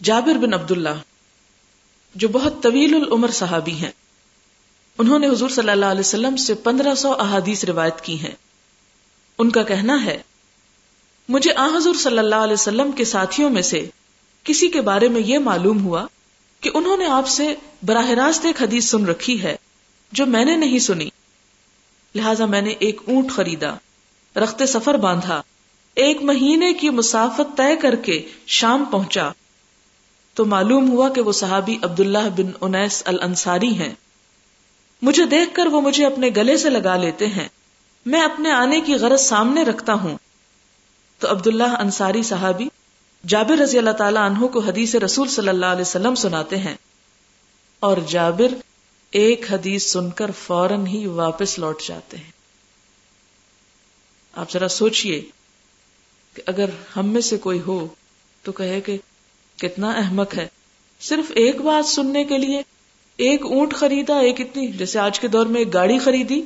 جابر 0.04 0.34
بن 0.34 0.54
عبداللہ، 0.54 1.00
جو 2.16 2.28
بہت 2.28 2.64
طویل 2.64 2.96
العمر 2.96 3.32
صحابی 3.32 3.74
ہیں۔ 3.74 3.92
انہوں 4.98 5.20
نے 5.20 5.28
حضور 5.28 5.50
صلی 5.50 5.70
اللہ 5.70 5.86
علیہ 5.86 6.00
وسلم 6.00 6.36
سے 6.36 6.54
پندرہ 6.54 6.96
سو 6.96 7.14
احادیث 7.14 7.64
روایت 7.64 8.02
کی 8.02 8.20
ہیں۔ 8.20 8.36
ان 9.38 9.50
کا 9.50 9.64
کہنا 9.64 10.06
ہے، 10.06 10.22
مجھے 11.30 11.54
آ 11.56 11.68
حضور 11.78 11.96
صلی 11.96 12.20
اللہ 12.20 12.36
علیہ 12.36 12.54
وسلم 12.54 12.92
کے 12.92 13.06
ساتھیوں 13.06 13.50
میں 13.50 13.62
سے 13.62 13.90
کسی 14.44 14.68
کے 14.68 14.82
بارے 14.82 15.08
میں 15.08 15.22
یہ 15.22 15.40
معلوم 15.40 15.86
ہوا 15.86 16.06
کہ 16.60 16.70
انہوں 16.74 16.98
نے 16.98 17.06
آپ 17.06 17.28
سے 17.28 17.56
براہ 17.84 18.10
راست 18.10 18.46
ایک 18.46 18.62
حدیث 18.62 18.86
سن 18.86 19.06
رکھی 19.06 19.44
ہے 19.44 19.56
جو 20.12 20.26
میں 20.26 20.46
نے 20.46 20.56
نہیں 20.56 20.80
سنی۔ 20.80 21.10
لہذا 22.16 22.46
میں 22.46 22.62
نے 22.62 22.70
ایک 22.70 23.02
اونٹ 23.08 23.32
خریدا، 23.32 23.76
رخت 24.36 24.64
سفر 24.68 24.94
باندھا، 24.94 25.42
ایک 25.96 26.22
مہینے 26.22 26.74
کی 26.74 26.90
مسافت 26.90 27.58
طے 27.58 27.76
کر 27.76 27.96
کے 27.96 28.30
شام 28.48 28.86
پہنچا۔ 28.86 29.32
تو 30.40 30.46
معلوم 30.46 30.92
ہوا 30.92 31.10
کہ 31.10 31.22
وہ 31.22 31.32
صحابی 31.32 31.78
عبداللہ 31.82 32.30
بن 32.38 32.52
انیس 32.62 33.04
الانصاری 33.06 33.76
ہیں۔ 33.76 33.94
مجھے 35.02 35.26
دیکھ 35.26 35.56
کر 35.56 35.66
وہ 35.66 35.82
مجھے 35.82 36.06
اپنے 36.06 36.30
گلے 36.36 36.58
سے 36.58 36.70
لگا 36.70 36.96
لیتے 36.96 37.28
ہیں۔ 37.28 37.48
میں 38.06 38.22
اپنے 38.22 38.52
آنے 38.52 38.82
کی 38.82 38.94
غرض 38.94 39.22
سامنے 39.22 39.64
رکھتا 39.64 39.94
ہوں۔ 39.94 40.18
تو 41.20 41.32
عبداللہ 41.32 41.64
انصاری 41.64 42.24
صحابی 42.24 42.68
جابر 43.28 43.58
رضی 43.58 43.78
اللہ 43.78 43.90
تعالیٰ 43.90 44.22
عنہ 44.22 44.46
کو 44.46 44.60
حدیث 44.60 44.96
رسول 44.96 45.28
صلی 45.28 45.50
اللہ 45.50 45.66
علیہ 45.66 45.82
وسلم 45.82 46.16
سناتے 46.16 46.58
ہیں۔ 46.58 46.76
اور 47.80 47.98
جابر 47.98 48.56
ایک 49.12 49.46
حدیث 49.52 49.92
سن 49.92 50.10
کر 50.10 50.32
فوراً 50.32 50.86
ہی 50.86 51.06
واپس 51.06 51.60
لوٹ 51.60 51.82
جاتے 51.82 52.18
ہیں۔ 52.18 52.32
آپ 54.34 54.52
ذرا 54.52 54.68
سوچئے 54.68 55.22
کہ 56.34 56.42
اگر 56.46 56.70
ہم 56.96 57.08
میں 57.08 57.22
سے 57.22 57.38
کوئی 57.38 57.62
ہو 57.68 57.88
تو 58.44 58.52
کہے 58.52 58.82
کہ 58.82 58.98
کتنا 59.60 59.92
احمق 59.92 60.38
ہے۔ 60.38 60.48
صرف 61.00 61.32
ایک 61.36 61.62
بات 61.62 61.86
سننے 61.86 62.24
کے 62.24 62.38
لیے 62.38 62.62
ایک 63.18 63.46
اونٹ 63.46 63.74
خریدا، 63.74 64.20
ایک 64.20 64.42
اتنی، 64.42 64.68
جیسے 64.68 65.00
آج 65.00 65.20
کے 65.20 65.28
دور 65.28 65.46
میں 65.46 65.60
ایک 65.60 65.74
گاڑی 65.74 66.00
خریدی 66.00 66.42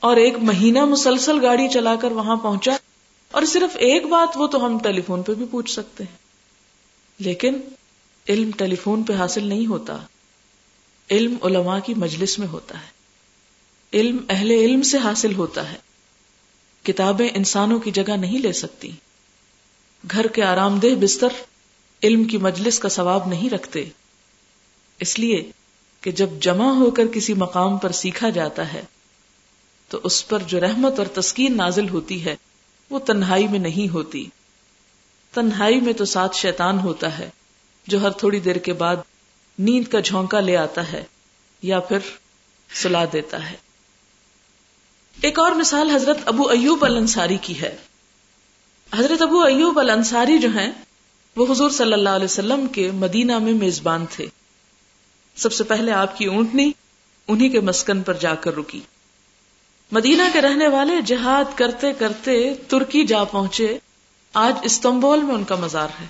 اور 0.00 0.16
ایک 0.16 0.34
مہینہ 0.38 0.84
مسلسل 0.84 1.44
گاڑی 1.44 1.68
چلا 1.68 1.96
کر 1.96 2.12
وہاں 2.12 2.36
پہنچا 2.36 2.76
اور 3.30 3.42
صرف 3.42 3.76
ایک 3.78 4.06
بات 4.06 4.36
وہ 4.36 4.46
تو 4.46 4.66
ہم 4.66 4.78
ٹیلی 4.78 5.00
فون 5.00 5.22
پہ 5.22 5.34
بھی 5.34 5.46
پوچھ 5.50 5.70
سکتے 5.70 6.04
ہیں۔ 6.04 6.16
لیکن 7.18 7.54
علم 8.28 8.50
ٹیلی 8.50 8.76
فون 8.76 9.02
پہ 9.02 9.12
حاصل 9.12 9.44
نہیں 9.44 9.66
ہوتا۔ 9.66 9.96
علم 11.10 11.36
علماء 11.42 11.78
کی 11.78 11.94
مجلس 11.94 12.38
میں 12.38 12.48
ہوتا 12.48 12.78
ہے۔ 12.78 12.88
علم 13.92 14.16
اہل 14.28 14.50
علم 14.50 14.82
سے 14.82 14.98
حاصل 14.98 15.34
ہوتا 15.34 15.72
ہے۔ 15.72 15.76
کتابیں 16.82 17.28
انسانوں 17.34 17.78
کی 17.78 17.90
جگہ 17.90 18.16
نہیں 18.16 18.38
لے 18.38 18.52
سکتی۔ 18.52 18.90
گھر 20.10 20.26
کے 20.26 20.42
آرام 20.44 20.78
دہ 20.78 20.86
بستر 21.00 21.28
علم 22.02 22.24
کی 22.24 22.38
مجلس 22.38 22.78
کا 22.78 22.88
ثواب 22.88 23.28
نہیں 23.28 23.50
رکھتے۔ 23.50 23.84
اس 25.00 25.18
لیے 25.18 25.50
کہ 26.00 26.10
جب 26.10 26.28
جمع 26.40 26.72
ہو 26.72 26.90
کر 26.90 27.06
کسی 27.06 27.34
مقام 27.34 27.78
پر 27.78 27.92
سیکھا 27.92 28.30
جاتا 28.30 28.72
ہے، 28.72 28.82
تو 29.88 30.00
اس 30.04 30.28
پر 30.28 30.38
جو 30.38 30.60
رحمت 30.60 30.98
اور 30.98 31.06
تسکین 31.06 31.56
نازل 31.56 31.88
ہوتی 31.88 32.24
ہے، 32.24 32.36
وہ 32.90 32.98
تنہائی 32.98 33.48
میں 33.48 33.58
نہیں 33.58 33.92
ہوتی۔ 33.92 34.26
تنہائی 35.32 35.80
میں 35.80 35.92
تو 35.92 36.04
ساتھ 36.04 36.36
شیطان 36.36 36.78
ہوتا 36.78 37.18
ہے، 37.18 37.30
جو 37.86 38.02
ہر 38.02 38.10
تھوڑی 38.10 38.40
دیر 38.40 38.56
کے 38.56 38.72
بعد 38.72 38.96
نیند 39.58 39.88
کا 39.88 40.00
جھونکا 40.00 40.40
لے 40.40 40.56
آتا 40.56 40.92
ہے، 40.92 41.04
یا 41.62 41.80
پھر 41.80 41.98
سلا 42.74 43.04
دیتا 43.12 43.50
ہے۔ 43.50 43.56
ایک 45.20 45.38
اور 45.38 45.52
مثال 45.52 45.90
حضرت 45.90 46.18
ابو 46.24 46.48
ایوب 46.48 46.84
الانصاری 46.84 47.38
کی 47.42 47.60
ہے۔ 47.60 47.76
حضرت 48.96 49.22
ابو 49.22 49.40
ایوب 49.40 49.78
الانصاری 49.78 50.38
جو 50.38 50.48
ہیں 50.48 50.72
وہ 51.36 51.52
حضور 51.52 51.70
صلی 51.70 51.92
اللہ 51.92 52.08
علیہ 52.08 52.24
وسلم 52.24 52.66
کے 52.66 52.90
مدینہ 52.90 53.38
میں 53.38 53.52
میزبان 53.52 54.06
تھے۔ 54.10 54.26
سب 55.36 55.52
سے 55.52 55.64
پہلے 55.64 55.92
آپ 55.92 56.18
کی 56.18 56.24
اونٹنی 56.24 56.72
انہی 57.28 57.48
کے 57.48 57.60
مسکن 57.60 58.02
پر 58.02 58.14
جا 58.14 58.34
کر 58.34 58.56
رکی۔ 58.56 58.80
مدینہ 59.92 60.22
کے 60.32 60.40
رہنے 60.40 60.68
والے 60.68 60.92
جہاد 61.06 61.58
کرتے 61.58 61.92
کرتے 61.92 62.54
ترکی 62.54 63.04
جا 63.04 63.24
پہنچے۔ 63.24 63.78
آج 64.32 64.58
استنبول 64.62 65.22
میں 65.22 65.34
ان 65.34 65.44
کا 65.44 65.56
مزار 65.56 65.88
ہے۔ 66.00 66.06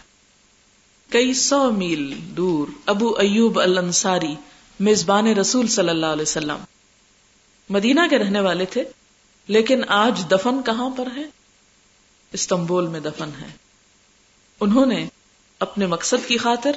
کئی 1.09 1.35
سو 1.35 1.71
میل 1.73 2.15
دور 2.37 2.69
ابو 2.87 3.17
ایوب 3.17 3.61
میزبان 4.81 5.27
رسول 5.27 5.67
صلی 5.67 5.89
اللہ 5.89 6.07
علیہ 6.07 6.23
وسلم۔ 6.23 6.57
مدینہ 7.71 8.01
کے 8.11 8.19
رہنے 8.19 8.41
والے 8.41 8.65
تھے، 8.65 8.85
لیکن 9.47 9.83
آج 9.89 10.25
دفن 10.31 10.62
کہاں 10.62 10.91
پر 10.91 11.09
ہے 11.17 11.25
استنبول 12.33 12.87
میں 12.87 13.01
دفن 13.01 13.31
ہے 13.41 13.47
انہوں 14.61 14.87
نے 14.87 15.07
اپنے 15.61 15.87
مقصد 15.87 16.29
کی 16.29 16.37
خاطر، 16.37 16.77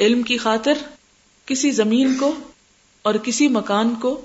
علم 0.00 0.22
کی 0.22 0.38
خاطر، 0.38 0.72
کسی 1.46 1.70
زمین 1.70 2.18
کو 2.18 2.34
اور 3.02 3.14
کسی 3.14 3.48
مکان 3.48 3.94
کو 3.94 4.20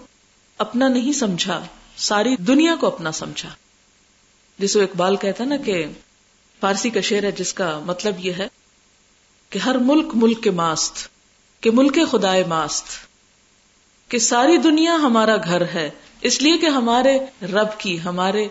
اپنا 0.57 0.87
نہیں 0.87 1.13
سمجھا، 1.13 1.65
ساری 1.97 2.35
دنیا 2.35 2.75
کو 2.79 2.87
اپنا 2.87 3.11
سمجھا۔ 3.11 3.49
جسے 4.59 4.83
اقبال 4.83 5.15
کہتا 5.15 5.43
نا 5.43 5.57
کہ 5.57 5.85
فارسی 6.59 6.89
کا 6.89 7.01
شعر 7.01 7.23
ہے 7.23 7.31
جس 7.31 7.53
کا 7.53 7.79
مطلب 7.85 8.25
یہ 8.25 8.33
ہے 8.33 8.47
کہ 9.49 9.59
ہر 9.59 9.75
ملک 9.77 10.11
ملک 10.13 10.43
کے 10.43 10.51
ماست، 10.51 11.07
کہ 11.61 11.71
ملک 11.71 11.99
خدائے 12.11 12.43
ماست، 12.47 12.85
کہ 14.09 14.19
ساری 14.19 14.57
دنیا 14.57 14.95
ہمارا 14.95 15.35
گھر 15.43 15.61
ہے، 15.61 15.89
اس 16.21 16.41
لیے 16.41 16.57
کہ 16.57 16.65
ہمارے 16.65 17.45
رب 17.45 17.79
کی، 17.79 18.03
ہمارے 18.03 18.47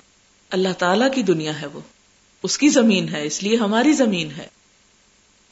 اللہ 0.51 0.73
تعالی 0.79 1.05
کی 1.15 1.23
دنیا 1.23 1.61
ہے 1.61 1.67
وہ۔ 1.67 1.81
اس 2.43 2.59
کی 2.59 2.69
زمین 2.69 3.09
ہے، 3.09 3.27
اس 3.27 3.43
لیے 3.43 3.57
ہماری 3.57 3.93
زمین 3.93 4.31
ہے۔ 4.31 4.49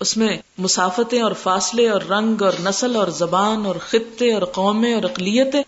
اس 0.01 0.17
میں 0.17 0.39
مسافتیں 0.59 1.23
اور 1.23 1.33
فاصلے 1.33 1.89
اور 1.89 2.01
رنگ 2.01 2.43
اور 2.43 2.53
نسل 2.61 2.97
اور 2.97 3.09
زبان 3.09 3.67
اور 3.67 3.77
خطے 3.77 4.35
اور 4.35 4.43
قومیں 4.43 4.95
اور 4.95 5.03
اقلیتیں، 5.03 5.63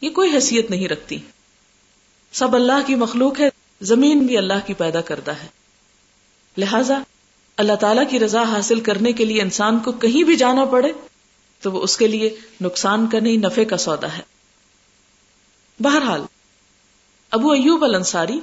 یہ 0.00 0.10
کوئی 0.10 0.34
حیثیت 0.34 0.70
نہیں 0.70 0.88
رکھتی۔ 0.88 1.18
سب 2.32 2.54
اللہ 2.54 2.86
کی 2.86 2.94
مخلوق 2.94 3.40
ہے، 3.40 3.48
زمین 3.80 4.18
بھی 4.18 4.36
اللہ 4.36 4.66
کی 4.66 4.74
پیدا 4.74 5.00
کرتا 5.00 5.42
ہے۔ 5.42 5.46
لہذا، 6.56 6.98
اللہ 7.56 7.72
تعالی 7.72 8.00
کی 8.10 8.20
رضا 8.20 8.42
حاصل 8.42 8.80
کرنے 8.80 9.12
کے 9.12 9.24
لیے 9.24 9.42
انسان 9.42 9.78
کو 9.78 9.92
کہیں 9.92 10.24
بھی 10.24 10.36
جانا 10.36 10.64
پڑے، 10.64 10.92
تو 11.60 11.72
وہ 11.72 11.82
اس 11.82 11.96
کے 11.96 12.06
لیے 12.06 12.36
نقصان 12.60 13.06
کا 13.06 13.20
نہیں 13.20 13.36
نفے 13.36 13.64
کا 13.64 13.76
سودا 13.76 14.16
ہے۔ 14.16 14.22
بہرحال، 15.80 16.22
ابو 17.30 17.50
ایوب 17.50 17.84
الانصاری، 17.84 18.40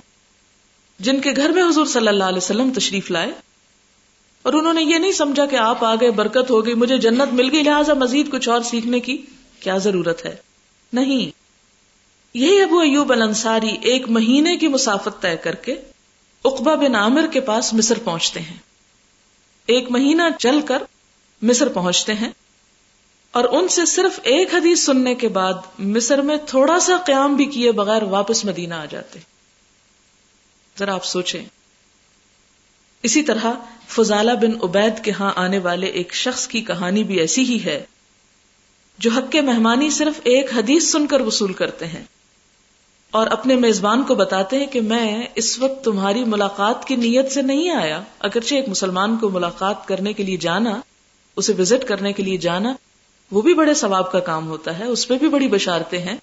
جن 0.99 1.21
کے 1.21 1.31
گھر 1.35 1.49
میں 1.49 1.63
حضور 1.63 1.85
صلی 1.85 2.07
اللہ 2.07 2.23
علیہ 2.23 2.37
وسلم 2.37 2.71
تشریف 2.75 3.11
لائے 3.11 3.31
اور 4.41 4.53
انہوں 4.53 4.73
نے 4.73 4.83
یہ 4.83 4.97
نہیں 4.97 5.11
سمجھا 5.11 5.45
کہ 5.45 5.55
آپ 5.55 5.85
آگے 5.85 6.11
برکت 6.11 6.49
ہو 6.49 6.65
گئی 6.65 6.73
مجھے 6.73 6.97
جنت 6.97 7.33
مل 7.33 7.51
گئی، 7.51 7.63
لہٰذا 7.63 7.93
مزید 7.93 8.31
کچھ 8.31 8.49
اور 8.49 8.61
سیکھنے 8.61 8.99
کی 8.99 9.17
کیا 9.59 9.77
ضرورت 9.77 10.25
ہے؟ 10.25 10.35
نہیں۔ 10.93 11.39
یہی 12.33 12.61
ابو 12.61 12.79
ایوب 12.79 13.11
الانصاری 13.11 13.77
ایک 13.81 14.09
مہینے 14.09 14.57
کی 14.57 14.67
مسافت 14.67 15.21
طے 15.21 15.37
کر 15.37 15.55
کے 15.55 15.75
اقبا 16.45 16.75
بن 16.75 16.95
عامر 16.95 17.27
کے 17.27 17.39
پاس 17.39 17.73
مصر 17.73 17.99
پہنچتے 18.03 18.39
ہیں۔ 18.39 18.57
ایک 19.65 19.91
مہینہ 19.91 20.21
چل 20.39 20.61
کر 20.61 20.83
مصر 21.41 21.67
پہنچتے 21.67 22.13
ہیں 22.13 22.29
اور 23.31 23.43
ان 23.43 23.67
سے 23.67 23.85
صرف 23.85 24.19
ایک 24.23 24.53
حدیث 24.53 24.79
سننے 24.83 25.15
کے 25.15 25.27
بعد 25.27 25.53
مصر 25.79 26.21
میں 26.21 26.37
تھوڑا 26.45 26.79
سا 26.79 26.97
قیام 27.05 27.35
بھی 27.35 27.45
کیے 27.45 27.71
بغیر 27.71 28.03
واپس 28.03 28.45
مدینہ 28.45 28.73
آ 28.73 28.85
جاتے۔ 28.85 29.19
ذرا 30.79 30.93
آپ 30.93 31.05
سوچیں۔ 31.05 31.45
اسی 33.03 33.23
طرح 33.23 33.51
فضالہ 33.87 34.31
بن 34.31 34.51
عبید 34.63 35.03
کے 35.03 35.11
ہاں 35.11 35.31
آنے 35.35 35.59
والے 35.59 35.87
ایک 35.87 36.13
شخص 36.13 36.47
کی 36.47 36.61
کہانی 36.61 37.03
بھی 37.03 37.19
ایسی 37.19 37.43
ہی 37.43 37.63
ہے، 37.65 37.85
جو 38.97 39.11
حق 39.11 39.31
کے 39.31 39.41
مہمانی 39.41 39.89
صرف 39.89 40.19
ایک 40.23 40.53
حدیث 40.55 40.91
سن 40.91 41.07
کر 41.07 41.21
وصول 41.21 41.53
کرتے 41.53 41.87
ہیں۔ 41.87 42.03
اور 43.11 43.27
اپنے 43.27 43.55
میزبان 43.55 44.03
کو 44.03 44.15
بتاتے 44.15 44.59
ہیں 44.59 44.65
کہ 44.65 44.81
میں 44.81 45.27
اس 45.35 45.59
وقت 45.59 45.83
تمہاری 45.83 46.23
ملاقات 46.23 46.87
کی 46.87 46.95
نیت 46.95 47.31
سے 47.31 47.41
نہیں 47.41 47.69
آیا، 47.69 48.01
اگرچہ 48.19 48.55
ایک 48.55 48.69
مسلمان 48.69 49.17
کو 49.17 49.29
ملاقات 49.29 49.87
کرنے 49.87 50.13
کے 50.13 50.23
لیے 50.23 50.37
جانا، 50.37 50.81
اسے 51.35 51.53
وزٹ 51.59 51.87
کرنے 51.87 52.13
کے 52.13 52.23
لیے 52.23 52.37
جانا، 52.37 52.73
وہ 53.31 53.41
بھی 53.41 53.53
بڑے 53.53 53.73
ثواب 53.73 54.11
کا 54.11 54.19
کام 54.19 54.47
ہوتا 54.47 54.79
ہے، 54.79 54.85
اس 54.85 55.07
پہ 55.07 55.17
بھی 55.17 55.29
بڑی 55.29 55.47
بشارتیں 55.47 55.99
ہیں۔ 55.99 56.17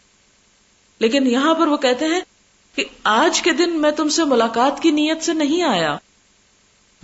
لیکن 0.98 1.26
یہاں 1.26 1.54
پر 1.54 1.66
وہ 1.66 1.76
کہتے 1.76 2.04
ہیں 2.04 2.20
کہ 2.74 2.84
آج 3.04 3.42
کے 3.42 3.52
دن 3.52 3.70
میں 3.70 3.90
تم 3.90 4.08
سے 4.08 4.24
ملاقات 4.24 4.82
کی 4.82 4.90
نیت 4.90 5.24
سے 5.24 5.32
نہیں 5.32 5.62
آیا۔ 5.62 5.96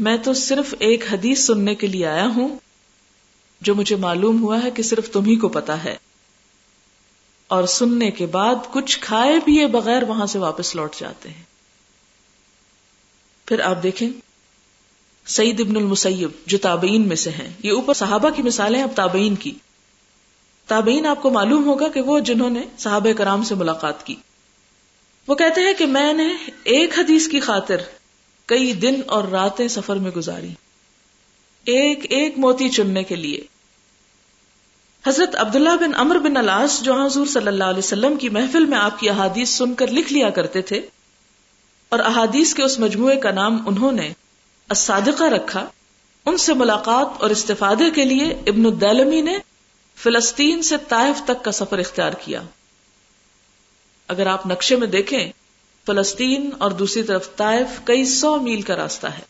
میں 0.03 0.17
تو 0.17 0.33
صرف 0.33 0.75
ایک 0.79 1.05
حدیث 1.13 1.47
سننے 1.47 1.75
کے 1.75 1.87
لیے 1.87 2.07
آیا 2.07 2.27
ہوں، 2.27 2.57
جو 3.61 3.75
مجھے 3.75 3.97
معلوم 3.97 4.43
ہوا 4.43 4.63
ہے 4.63 4.71
کہ 4.71 4.83
صرف 4.83 5.11
تم 5.11 5.25
ہی 5.25 5.37
کو 5.37 5.49
پتا 5.49 5.85
ہے۔ 5.85 5.97
اور 7.49 7.65
سننے 7.65 8.11
کے 8.11 8.27
بعد 8.27 8.55
کچھ 8.73 8.99
کھائے 9.01 9.39
پیے 9.45 9.67
بغیر 9.67 10.03
وہاں 10.03 10.27
سے 10.27 10.39
واپس 10.39 10.77
لوٹ 10.77 10.97
جاتے 10.97 11.29
ہیں۔ 11.29 11.43
پھر 13.47 13.61
آپ 13.61 13.83
دیکھیں، 13.83 14.11
سعید 15.27 15.61
ابن 15.61 15.77
المسیب 15.77 16.31
جو 16.47 16.59
تابعین 16.59 17.09
میں 17.09 17.17
سے 17.17 17.31
ہیں، 17.31 17.53
یہ 17.63 17.73
اوپر 17.73 17.95
صحابہ 17.95 18.31
کی 18.31 18.43
مثالیں 18.43 18.83
اب 18.83 18.91
تابعین 18.95 19.35
کی۔ 19.35 19.55
تابعین 20.67 21.07
آپ 21.07 21.23
کو 21.23 21.31
معلوم 21.31 21.65
ہوگا 21.65 21.89
کہ 21.89 22.01
وہ 22.01 22.21
جنہوں 22.21 22.51
نے 22.51 22.61
صحابہ 22.79 23.13
کرام 23.13 23.43
سے 23.43 23.55
ملاقات 23.55 24.07
کی۔ 24.07 24.15
وہ 25.27 25.35
کہتے 25.35 25.61
ہیں 25.61 25.75
کہ 25.79 25.87
میں 25.87 26.13
نے 26.13 26.29
ایک 26.65 26.99
حدیث 26.99 27.29
کی 27.29 27.41
خاطر 27.41 27.77
کئی 28.47 28.73
دن 28.73 29.01
اور 29.07 29.25
راتیں 29.25 29.69
سفر 29.69 29.97
میں 29.97 30.11
گزاری۔ 30.11 30.51
ایک 31.65 32.07
ایک 32.11 32.39
موتی 32.39 32.69
چننے 32.69 33.05
کے 33.05 33.17
لیے۔ 33.17 33.41
حضرت 35.07 35.37
عبداللہ 35.37 35.77
بن 35.81 35.91
امر 35.95 36.19
بن 36.19 36.37
الاس 36.37 36.83
جو 36.83 36.95
حضور 36.95 37.27
صلی 37.27 37.47
اللہ 37.47 37.65
علیہ 37.65 37.79
وسلم 37.79 38.17
کی 38.17 38.29
محفل 38.29 38.65
میں 38.65 38.79
آپ 38.79 38.99
کی 38.99 39.09
احادیث 39.11 39.51
سن 39.51 39.75
کر 39.75 39.87
لکھ 39.87 40.13
لیا 40.13 40.31
کرتے 40.31 40.63
تھے 40.63 40.81
اور 41.89 41.99
احادیث 41.99 42.55
کے 42.55 42.63
اس 42.63 42.79
مجموعے 42.79 43.17
کا 43.17 43.31
نام 43.31 43.69
انہوں 43.69 43.93
نے 43.93 44.13
الصادقہ 44.69 45.25
رکھا، 45.25 45.69
ان 46.27 46.37
سے 46.37 46.55
ملاقات 46.55 47.23
اور 47.23 47.31
استفادے 47.31 47.91
کے 47.91 48.05
لیے 48.05 48.43
ابن 48.47 48.67
الدلمی 48.67 49.21
نے 49.21 49.39
فلسطین 49.97 50.63
سے 50.63 50.77
طائف 50.89 51.25
تک 51.25 51.45
کا 51.45 51.53
سفر 51.53 51.79
اختیار 51.79 52.13
کیا۔ 52.13 52.43
اگر 54.09 54.27
آپ 54.27 54.47
نقشے 54.47 54.77
میں 54.77 54.87
دیکھیں 54.87 55.33
فلسطین 55.87 56.51
اور 56.59 56.71
دوسری 56.71 57.03
طرف 57.03 57.37
طائف 57.37 57.81
کئی 57.85 58.05
سو 58.05 58.37
میل 58.37 58.63
کا 58.63 58.77
راستہ 58.77 59.07
ہے۔ 59.07 59.23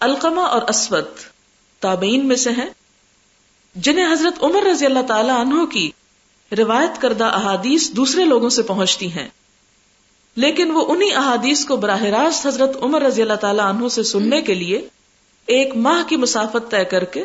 القمہ 0.00 0.40
اور 0.40 0.62
اسود 0.62 1.04
تابعین 1.80 2.28
میں 2.28 2.36
سے 2.36 2.50
ہیں، 2.50 2.70
جنہیں 3.74 4.12
حضرت 4.12 4.42
عمر 4.42 4.62
رضی 4.62 4.86
اللہ 4.86 5.02
تعالی 5.08 5.30
عنہ 5.30 5.66
کی 5.66 5.90
روایت 6.56 7.00
کردہ 7.00 7.24
احادیث 7.24 7.90
دوسرے 7.90 8.24
لوگوں 8.24 8.48
سے 8.48 8.62
پہنچتی 8.62 9.12
ہیں۔ 9.12 9.28
لیکن 10.36 10.70
وہ 10.70 10.84
انہی 10.88 11.14
احادیث 11.14 11.64
کو 11.64 11.76
براہ 11.76 12.02
راست 12.02 12.46
حضرت 12.46 12.76
عمر 12.82 13.02
رضی 13.02 13.22
اللہ 13.22 13.34
تعالی 13.34 13.60
عنہ 13.60 13.88
سے 13.88 14.02
سننے 14.02 14.42
کے 14.42 14.54
لیے 14.54 14.88
ایک 15.46 15.76
ماہ 15.76 16.08
کی 16.08 16.16
مسافت 16.16 16.70
طے 16.70 16.84
کر 16.84 17.04
کے 17.04 17.24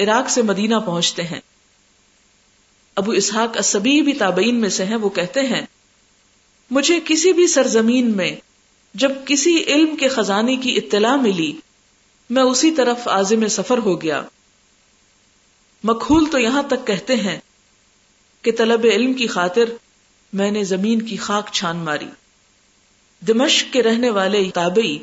عراق 0.00 0.30
سے 0.30 0.42
مدینہ 0.42 0.74
پہنچتے 0.86 1.22
ہیں۔ 1.22 1.40
ابو 2.94 3.10
اسحاق 3.10 3.56
اسبی 3.58 4.02
بھی 4.02 4.12
تابعین 4.12 4.60
میں 4.60 4.68
سے 4.68 4.84
ہیں، 4.84 4.96
وہ 4.96 5.08
کہتے 5.08 5.40
ہیں 5.40 5.66
مجھے 6.72 7.00
کسی 7.04 7.32
بھی 7.32 7.46
سرزمین 7.46 8.16
میں 8.16 8.36
جب 8.94 9.12
کسی 9.24 9.64
علم 9.66 9.96
کے 9.96 10.08
خزانے 10.08 10.56
کی 10.56 10.76
اطلاع 10.76 11.16
ملی، 11.16 11.52
میں 12.30 12.42
اسی 12.42 12.70
طرف 12.70 13.08
عازم 13.08 13.48
سفر 13.48 13.78
ہو 13.78 14.02
گیا۔ 14.02 14.22
مکھول 15.84 16.24
تو 16.30 16.38
یہاں 16.38 16.62
تک 16.62 16.86
کہتے 16.86 17.16
ہیں 17.16 17.40
کہ 18.42 18.52
طلب 18.52 18.80
علم 18.84 19.12
کی 19.12 19.26
خاطر 19.26 19.64
میں 20.32 20.50
نے 20.50 20.64
زمین 20.64 21.02
کی 21.02 21.16
خاک 21.16 21.48
چھان 21.52 21.76
ماری۔ 21.76 22.06
دمشق 23.26 23.72
کے 23.72 23.82
رہنے 23.82 24.10
والے 24.10 24.50
تابعی 24.54 24.98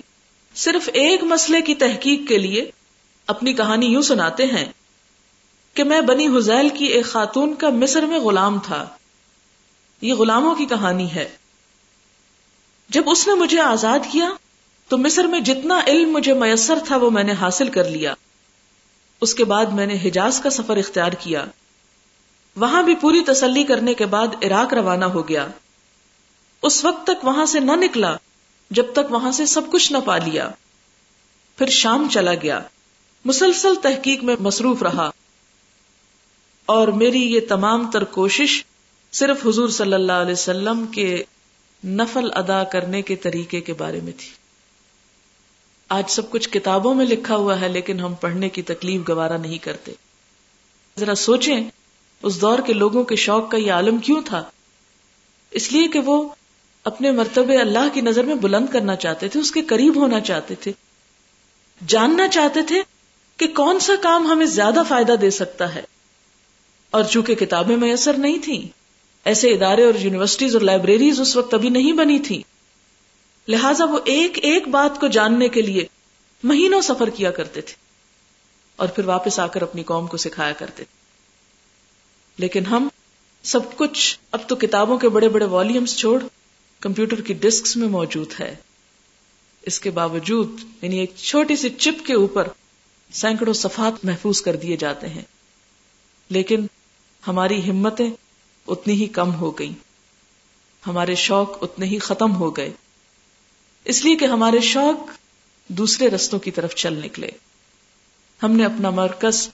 صرف 0.56 0.90
ایک 0.94 1.24
مسئلے 1.24 1.62
کی 1.62 1.76
تحقیق 1.76 2.20
کے 2.28 2.38
لیے 2.38 2.72
اپنی 3.28 3.54
کہانی 3.54 3.86
یوں 3.86 4.02
سناتے 4.02 4.46
ہیں 4.46 4.66
کہ 5.74 5.84
میں 5.84 6.02
بنی 6.02 6.28
حزیل 6.28 6.70
کی 6.70 6.86
ایک 6.86 7.06
خاتون 7.06 7.56
کا 7.56 7.70
مصر 7.70 8.06
میں 8.06 8.20
غلام 8.20 8.60
تھا۔ 8.60 8.88
یہ 10.02 10.14
غلاموں 10.14 10.56
کی 10.56 10.66
کہانی 10.66 11.12
ہے۔ 11.12 11.30
جب 12.90 13.10
اس 13.10 13.28
نے 13.28 13.34
مجھے 13.34 13.62
آزاد 13.62 14.00
کیا 14.12 14.30
تو 14.88 14.98
مصر 14.98 15.24
میں 15.24 15.40
جتنا 15.40 15.80
علم 15.88 16.12
مجھے 16.12 16.34
میسر 16.34 16.78
تھا 16.88 16.98
وہ 16.98 17.10
میں 17.10 17.24
نے 17.24 17.32
حاصل 17.32 17.70
کر 17.70 17.90
لیا۔ 17.90 18.14
اس 19.22 19.36
کے 19.36 19.46
بعد 19.46 19.66
میں 19.66 19.86
نے 19.86 19.98
حجاز 20.04 20.40
کا 20.40 20.50
سفر 20.50 20.78
اختیار 20.78 21.12
کیا۔ 21.12 21.46
وہاں 22.56 22.84
بھی 22.84 22.96
پوری 22.96 23.22
تسلی 23.22 23.64
کرنے 23.64 23.94
کے 23.94 24.06
بعد 24.06 24.28
عراق 24.44 24.74
روانہ 24.74 25.06
ہو 25.06 25.28
گیا۔ 25.28 25.48
اس 26.62 26.86
وقت 26.86 27.04
تک 27.04 27.26
وہاں 27.26 27.46
سے 27.46 27.60
نہ 27.60 27.72
نکلا 27.72 28.16
جب 28.72 28.86
تک 28.94 29.12
وہاں 29.12 29.32
سے 29.32 29.46
سب 29.46 29.72
کچھ 29.72 29.94
نہ 29.94 29.98
پا 30.06 30.18
لیا۔ 30.18 30.50
پھر 31.58 31.68
شام 31.68 32.08
چلا 32.12 32.34
گیا۔ 32.34 32.60
مسلسل 33.26 33.76
تحقیق 33.76 34.24
میں 34.24 34.36
مصروف 34.40 34.84
رہا۔ 34.84 35.10
اور 36.66 36.88
میری 36.88 37.34
یہ 37.34 37.40
تمام 37.50 37.92
تر 37.92 38.04
کوشش 38.04 38.64
صرف 39.12 39.48
حضور 39.48 39.70
صلی 39.70 39.94
اللہ 39.94 40.12
علیہ 40.12 40.34
وسلم 40.34 40.88
کے 40.88 41.24
نفل 41.86 42.30
ادا 42.34 42.64
کرنے 42.64 43.02
کے 43.02 43.16
طریقے 43.16 43.62
کے 43.62 43.74
بارے 43.74 44.00
میں 44.04 44.12
تھی۔ 44.18 44.30
آج 45.90 46.04
سب 46.10 46.30
کچھ 46.30 46.50
کتابوں 46.50 46.96
میں 46.96 47.06
لکھا 47.06 47.36
ہوا 47.36 47.62
ہے، 47.62 47.68
لیکن 47.68 48.00
ہم 48.00 48.14
پڑھنے 48.14 48.50
کی 48.50 48.62
تکلیف 48.62 49.02
گوارا 49.10 49.38
نہیں 49.38 49.58
کرتے۔ 49.58 49.92
ذرا 51.00 51.16
سوچیں، 51.16 51.64
اس 52.24 52.42
دور 52.42 52.60
کے 52.66 52.74
لوگوں 52.74 53.04
کے 53.04 53.16
شوق 53.16 53.52
کا 53.52 53.58
یہ 53.58 53.72
عالم 53.72 53.98
کیوں 53.98 54.22
تھا؟ 54.26 54.44
اس 55.52 55.72
لیے 55.72 55.88
کہ 55.88 56.00
وہ 56.00 56.30
اپنے 56.84 57.12
مرتبے 57.12 57.58
اللہ 57.58 57.88
کی 57.94 58.02
نظر 58.02 58.24
میں 58.24 58.36
بلند 58.36 58.66
کرنا 58.72 58.96
چاہتے 58.96 59.28
تھے، 59.28 59.40
اس 59.40 59.52
کے 59.52 59.62
قریب 59.62 59.96
ہونا 59.96 60.20
چاہتے 60.20 60.56
تھے۔ 60.56 60.72
جاننا 61.88 62.28
چاہتے 62.28 62.60
تھے 62.68 62.82
کہ 63.38 63.48
کون 63.48 63.80
سا 63.80 63.94
کام 64.02 64.28
ہمیں 64.28 64.46
زیادہ 64.46 64.84
فائدہ 64.88 65.12
دے 65.12 65.30
سکتا 65.30 65.76
ہے۔ 65.76 65.82
اور 66.90 67.04
چونکہ 67.04 67.36
کتابیں 67.36 67.78
میسر 67.78 68.14
نہیں 68.14 68.38
تھیں 68.44 68.79
ایسے 69.30 69.50
ادارے 69.50 69.84
اور 69.84 69.94
یونیورسٹیز 70.00 70.56
اور 70.56 70.62
لائبریریز 70.62 71.22
اس 71.22 71.36
وقت 71.36 71.54
ابھی 71.54 71.70
نہیں 71.70 71.94
بنی 71.94 72.20
تھی۔ 72.20 72.42
لہٰذا 73.48 73.86
وہ 73.86 74.00
ایک 74.06 74.40
ایک 74.42 74.68
بات 74.68 75.00
کو 75.00 75.08
جاننے 75.08 75.50
کے 75.50 75.62
لیے 75.62 75.86
مہینوں 76.44 76.82
سفر 76.82 77.10
کیا 77.10 77.32
کرتے 77.32 77.62
تھے 77.62 77.74
اور 78.76 78.88
پھر 78.88 79.06
واپس 79.06 79.40
آ 79.40 79.48
کر 79.48 79.62
اپنی 79.62 79.84
قوم 79.84 80.08
کو 80.08 80.18
سکھایا 80.18 80.54
کرتے 80.54 80.84
تھے۔ 80.84 80.98
لیکن 82.38 82.66
ہم 82.66 82.88
سب 83.44 83.60
کچھ 83.76 84.20
اب 84.32 84.40
تو 84.48 84.56
کتابوں 84.56 84.98
کے 84.98 85.10
بڑے 85.10 85.30
بڑے 85.30 85.46
والیومز 85.46 85.96
چھوڑ 85.96 86.24
کمپیوٹر 86.80 87.22
کی 87.22 87.34
ڈسکس 87.34 87.78
میں 87.78 87.88
موجود 87.88 88.34
ہے۔ 88.40 88.56
اس 89.62 89.80
کے 89.80 89.90
باوجود 89.90 90.62
یعنی 90.82 91.00
ایک 91.00 91.14
چھوٹی 91.16 91.56
سی 91.56 91.70
چپ 91.70 92.06
کے 92.06 92.14
اوپر 92.14 92.48
سینکڑوں 93.12 93.54
صفات 93.54 94.06
محفوظ 94.06 94.42
کر 94.42 94.56
دیے 94.56 94.78
جاتے 94.78 95.10
ہیں۔ 95.10 95.24
لیکن 96.30 96.68
ہماری 97.28 97.70
ہمتیں 97.70 98.10
اتنی 98.72 98.94
ہی 98.94 99.08
کم 99.08 99.36
ہو 99.36 99.60
گئی 99.60 99.74
ہمارے 100.88 101.16
شوق 101.16 101.58
اتنے 101.62 101.86
ہی 101.86 102.00
ختم 102.00 102.36
ہو 102.36 102.58
گئے۔ 102.58 102.72
اس 103.86 104.06
لیے 104.06 104.16
کہ 104.16 104.26
ہمارے 104.26 104.60
شوق 104.60 105.12
دوسرے 105.68 106.10
رستوں 106.10 106.40
کی 106.40 106.52
طرف 106.52 106.76
چل 106.76 107.06
نکلے۔ 107.06 107.32
ہم 108.44 108.52
نے 108.52 108.66
اپنا 108.66 108.90
مرکز 108.90 109.50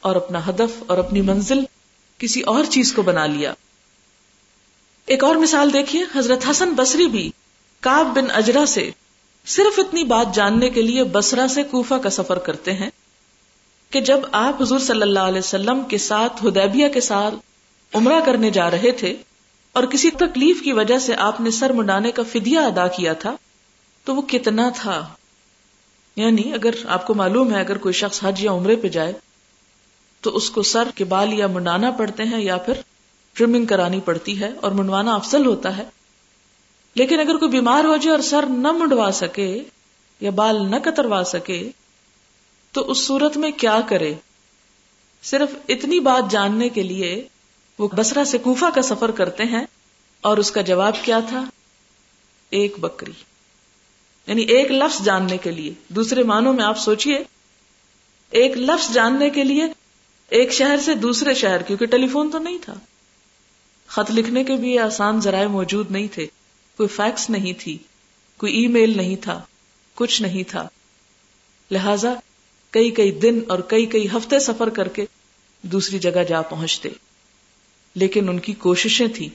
اور 0.00 0.16
اپنا 0.16 0.48
ہدف 0.48 0.82
اور 0.86 0.98
اپنی 0.98 1.20
منزل 1.20 1.60
کسی 2.18 2.40
اور 2.40 2.64
چیز 2.64 2.92
کو 2.92 3.02
بنا 3.02 3.26
لیا۔ 3.26 3.54
ایک 5.06 5.24
اور 5.24 5.36
مثال 5.36 5.72
دیکھیے، 5.72 6.04
حضرت 6.14 6.50
حسن 6.50 6.70
بصری 6.70 7.06
بھی 7.06 7.30
کاب 7.80 8.06
بن 8.06 8.30
اجرا 8.30 8.66
سے 8.66 8.90
صرف 9.46 9.78
اتنی 9.78 10.04
بات 10.04 10.34
جاننے 10.34 10.70
کے 10.70 10.82
لیے 10.82 11.04
بسرا 11.04 11.48
سے 11.48 11.62
کوفہ 11.62 11.94
کا 11.94 12.10
سفر 12.10 12.38
کرتے 12.38 12.72
ہیں 12.72 12.90
کہ 13.90 14.00
جب 14.00 14.20
آپ 14.32 14.62
حضور 14.62 14.78
صلی 14.78 15.02
اللہ 15.02 15.20
علیہ 15.20 15.38
وسلم 15.38 15.82
کے 15.84 15.98
ساتھ 15.98 16.46
ہدیبیہ 16.46 16.88
کے 16.88 17.00
ساتھ 17.00 17.34
عمرہ 17.94 18.20
کرنے 18.26 18.50
جا 18.50 18.70
رہے 18.70 18.90
تھے 18.90 19.16
اور 19.72 19.84
کسی 19.84 20.10
تکلیف 20.10 20.62
کی 20.62 20.72
وجہ 20.72 20.98
سے 20.98 21.14
آپ 21.14 21.40
نے 21.40 21.50
سر 21.50 21.72
منڈانے 21.72 22.10
کا 22.10 22.22
فدیہ 22.32 22.58
ادا 22.58 22.86
کیا 22.86 23.12
تھا، 23.12 23.36
تو 24.04 24.14
وہ 24.14 24.22
کتنا 24.22 24.70
تھا؟ 24.76 25.08
یعنی 26.16 26.52
اگر 26.52 26.70
آپ 26.86 27.06
کو 27.06 27.14
معلوم 27.14 27.54
ہے، 27.54 27.60
اگر 27.60 27.78
کوئی 27.78 27.92
شخص 27.92 28.20
حج 28.24 28.44
یا 28.44 28.52
عمرے 28.52 28.76
پہ 28.76 28.88
جائے، 28.88 29.12
تو 30.20 30.36
اس 30.36 30.50
کو 30.50 30.62
سر 30.62 30.88
کے 30.94 31.04
بال 31.04 31.32
یا 31.32 31.46
منڈانا 31.46 31.90
پڑتے 31.90 32.22
ہیں 32.22 32.42
یا 32.42 32.56
پھر 32.56 32.74
ٹریمنگ 33.32 33.64
کرانی 33.64 34.00
پڑتی 34.00 34.40
ہے 34.40 34.50
اور 34.60 34.70
منڈوانا 34.70 35.14
افضل 35.14 35.46
ہوتا 35.46 35.76
ہے۔ 35.76 35.84
لیکن 36.94 37.20
اگر 37.20 37.36
کوئی 37.36 37.50
بیمار 37.50 37.84
ہو 37.84 37.96
جائے 37.96 38.10
اور 38.10 38.24
سر 38.24 38.44
نہ 38.46 38.72
منڈوا 38.72 39.10
سکے 39.12 39.62
یا 40.20 40.30
بال 40.30 40.70
نہ 40.70 40.76
کتروا 40.76 41.22
سکے، 41.26 41.70
تو 42.72 42.90
اس 42.90 43.06
صورت 43.06 43.36
میں 43.36 43.50
کیا 43.50 43.80
کرے؟ 43.88 44.14
صرف 45.22 45.48
اتنی 45.68 46.00
بات 46.00 46.30
جاننے 46.30 46.68
کے 46.68 46.82
لیے 46.82 47.28
وہ 47.78 47.88
بسرا 47.92 48.24
سے 48.24 48.38
کوفہ 48.38 48.64
کا 48.74 48.82
سفر 48.82 49.10
کرتے 49.10 49.44
ہیں 49.44 49.64
اور 50.20 50.36
اس 50.36 50.50
کا 50.50 50.60
جواب 50.60 50.96
کیا 51.02 51.20
تھا؟ 51.28 51.44
ایک 52.50 52.78
بکری۔ 52.78 53.12
یعنی 54.26 54.42
ایک 54.42 54.70
لفظ 54.70 55.04
جاننے 55.04 55.36
کے 55.36 55.50
لیے۔ 55.50 55.74
دوسرے 55.88 56.22
معنوں 56.22 56.52
میں 56.52 56.64
آپ 56.64 56.78
سوچئے، 56.78 57.24
ایک 58.30 58.56
لفظ 58.56 58.94
جاننے 58.94 59.30
کے 59.30 59.44
لیے 59.44 59.62
ایک 60.28 60.52
شہر 60.52 60.76
سے 60.84 60.94
دوسرے 60.94 61.34
شہر، 61.34 61.62
کیونکہ 61.62 61.86
ٹیلی 61.86 62.08
فون 62.08 62.30
تو 62.30 62.38
نہیں 62.38 62.58
تھا۔ 62.62 62.74
خط 63.86 64.10
لکھنے 64.10 64.44
کے 64.44 64.56
بھی 64.56 64.78
آسان 64.78 65.20
ذرائع 65.20 65.46
موجود 65.46 65.90
نہیں 65.90 66.08
تھے۔ 66.12 66.26
کوئی 66.76 66.88
فیکس 66.88 67.30
نہیں 67.30 67.52
تھی، 67.58 67.78
کوئی 68.36 68.54
ای 68.54 68.66
میل 68.66 68.96
نہیں 68.96 69.16
تھا، 69.16 69.40
کچھ 69.94 70.22
نہیں 70.22 70.42
تھا۔ 70.42 70.68
لہذا 71.70 72.14
کئی 72.70 72.90
کئی 72.90 73.10
دن 73.10 73.40
اور 73.48 73.58
کئی 73.58 73.86
کئی 73.86 74.06
ہفتے 74.06 74.38
سفر 74.38 74.68
کر 74.68 74.88
کے 74.88 75.04
دوسری 75.62 75.98
جگہ 75.98 76.22
جا 76.28 76.42
پہنچتے۔ 76.42 76.88
لیکن 77.94 78.28
ان 78.28 78.38
کی 78.38 78.52
کوششیں 78.52 79.08
تھیں۔ 79.08 79.28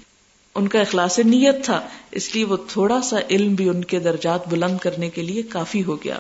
ان 0.55 0.68
کا 0.68 0.82
اخلاص 0.82 1.20
نیت 1.20 1.66
تھا، 1.66 1.88
اس 2.12 2.36
لیے 2.36 2.43
وہ 2.43 2.57
تھوڑا 2.68 3.01
سا 3.01 3.18
علم 3.30 3.55
بھی 3.55 3.70
ان 3.70 3.84
کے 3.84 3.99
درجات 3.99 4.47
بلند 4.47 4.78
کرنے 4.78 5.10
کے 5.10 5.22
لیے 5.22 5.41
کافی 5.41 5.84
ہو 5.84 6.03
گیا۔ 6.03 6.20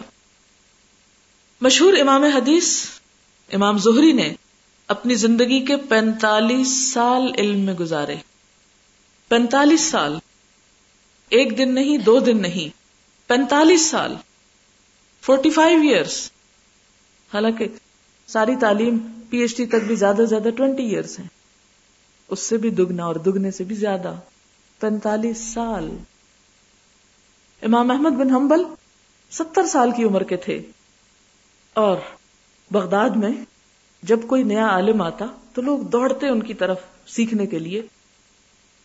مشہور 1.61 1.93
امام 1.93 2.23
حدیث، 2.23 2.85
امام 3.53 3.77
زہری 3.77 4.11
نے 4.11 4.33
اپنی 4.87 5.15
زندگی 5.15 5.65
کے 5.65 5.77
پینتالیس 5.77 6.93
سال 6.93 7.31
علم 7.37 7.59
میں 7.59 7.73
گزارے۔ 7.73 8.15
پینتالیس 9.27 9.81
سال۔ 9.81 10.17
ایک 11.29 11.57
دن 11.57 11.75
نہیں، 11.75 11.97
دو 11.97 12.19
دن 12.19 12.41
نہیں۔ 12.41 12.77
پینتالیس 13.27 13.85
سال۔ 13.85 14.15
فورٹی 15.21 15.49
فائیو 15.49 15.81
ایئرس 15.81 16.31
حالانکہ 17.33 17.67
ساری 18.27 18.55
تعلیم 18.55 18.97
پی 19.29 19.37
ایچ 19.37 19.57
ڈی 19.57 19.65
تک 19.65 19.83
بھی 19.87 19.95
زیادہ 19.95 20.17
سے 20.17 20.25
زیادہ 20.25 20.49
ٹوینٹی 20.49 20.83
ایئرس 20.83 21.19
ہیں۔ 21.19 21.38
اس 22.29 22.39
سے 22.39 22.57
بھی 22.57 22.69
دگنا 22.69 23.05
اور 23.05 23.15
دگنے 23.15 23.51
سے 23.51 23.63
بھی 23.63 23.75
زیادہ 23.75 24.13
پینتالیس 24.79 25.37
سال۔ 25.53 25.97
امام 27.61 27.91
احمد 27.91 28.09
بن 28.09 28.35
حنبل 28.35 28.63
ستر 29.31 29.65
سال 29.65 29.91
کی 29.91 30.03
عمر 30.03 30.23
کے 30.23 30.37
تھے۔ 30.37 30.61
اور 31.73 31.97
بغداد 32.71 33.09
میں 33.09 33.31
جب 34.03 34.19
کوئی 34.27 34.43
نیا 34.43 34.67
عالم 34.67 35.01
آتا 35.01 35.25
تو 35.53 35.61
لوگ 35.61 35.79
دوڑتے 35.79 36.27
ان 36.27 36.43
کی 36.43 36.53
طرف 36.53 36.79
سیکھنے 37.07 37.45
کے 37.45 37.59
لیے۔ 37.59 37.81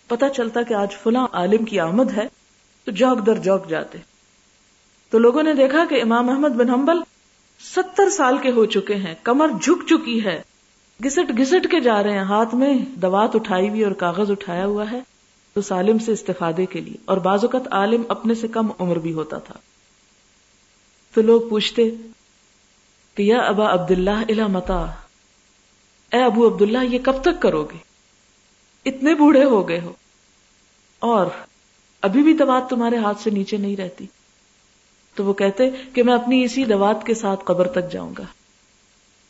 پتا 0.09 0.29
چلتا 0.29 0.63
کہ 0.63 0.75
آج 0.75 0.89
فلاں 1.03 1.27
عالم 1.33 1.65
کی 1.65 1.81
آمد 1.81 2.11
ہے 2.17 2.29
تو 2.85 2.91
جوک 2.93 3.27
در 3.27 3.35
جوک 3.35 3.69
جاتے۔ 3.69 3.99
تو 5.11 5.19
لوگوں 5.19 5.43
نے 5.43 5.55
دیکھا 5.55 5.85
کہ 5.91 6.03
امام 6.03 6.31
احمد 6.31 6.49
بن 6.49 6.71
حنبل 6.71 6.99
ستر 7.77 8.11
سال 8.11 8.39
کے 8.39 8.51
ہو 8.51 8.65
چکے 8.65 8.95
ہیں، 8.95 9.15
کمر 9.23 9.49
جھک 9.63 9.87
چکی 9.87 10.25
ہے۔ 10.25 10.43
گسٹ 11.05 11.41
گسٹ 11.41 11.71
کے 11.71 11.81
جا 11.81 12.03
رہے 12.03 12.13
ہیں، 12.13 12.25
ہاتھ 12.25 12.55
میں 12.55 12.79
دوات 12.79 13.37
اٹھائی 13.37 13.69
ہوئی 13.69 13.85
اور 13.85 13.93
کاغذ 13.93 14.31
اٹھایا 14.31 14.67
ہوا 14.67 14.91
ہے، 14.91 15.01
تو 15.53 15.61
سالم 15.61 15.99
سے 15.99 16.13
استفادے 16.13 16.67
کے 16.67 16.81
لیے، 16.81 16.95
اور 17.05 17.17
بعض 17.17 17.45
اوقات 17.45 17.73
عالم 17.73 18.03
اپنے 18.09 18.35
سے 18.35 18.49
کم 18.49 18.69
عمر 18.79 18.99
بھی 18.99 19.13
ہوتا 19.13 19.39
تھا۔ 19.39 19.55
تو 21.15 21.23
لوگ 21.23 21.41
پوچھتے 21.51 21.91
کہ 23.15 23.23
یا 23.23 23.39
ابا 23.39 23.73
عبد 23.73 23.91
اللہ 23.91 24.47
متا، 24.47 24.87
اے 26.13 26.23
ابو 26.23 26.49
عبد 26.49 26.63
اللہ 26.63 26.79
یہ 26.85 26.99
کب 27.05 27.23
تک 27.23 27.43
کرو 27.43 27.65
گے؟ 27.65 27.79
اتنے 28.87 29.15
بوڑھے 29.15 29.45
ہو 29.45 29.69
گئے 29.69 29.81
ہو۔ 29.81 29.93
اور 30.99 31.27
ابھی 32.01 32.23
بھی 32.23 32.33
دوات 32.33 32.71
تمہارے 32.71 32.97
ہاتھ 32.97 33.21
سے 33.21 33.31
نیچے 33.31 33.57
نہیں 33.57 33.77
رہتی۔ 33.77 34.07
تو 35.15 35.25
وہ 35.25 35.33
کہتے 35.33 35.71
کہ 35.95 36.03
میں 36.03 36.15
اپنی 36.15 36.45
اسی 36.45 36.65
دوات 36.65 37.07
کے 37.07 37.15
ساتھ 37.15 37.41
قبر 37.45 37.69
تک 37.69 37.93
جاؤں 37.93 38.15
گا۔ 38.19 38.25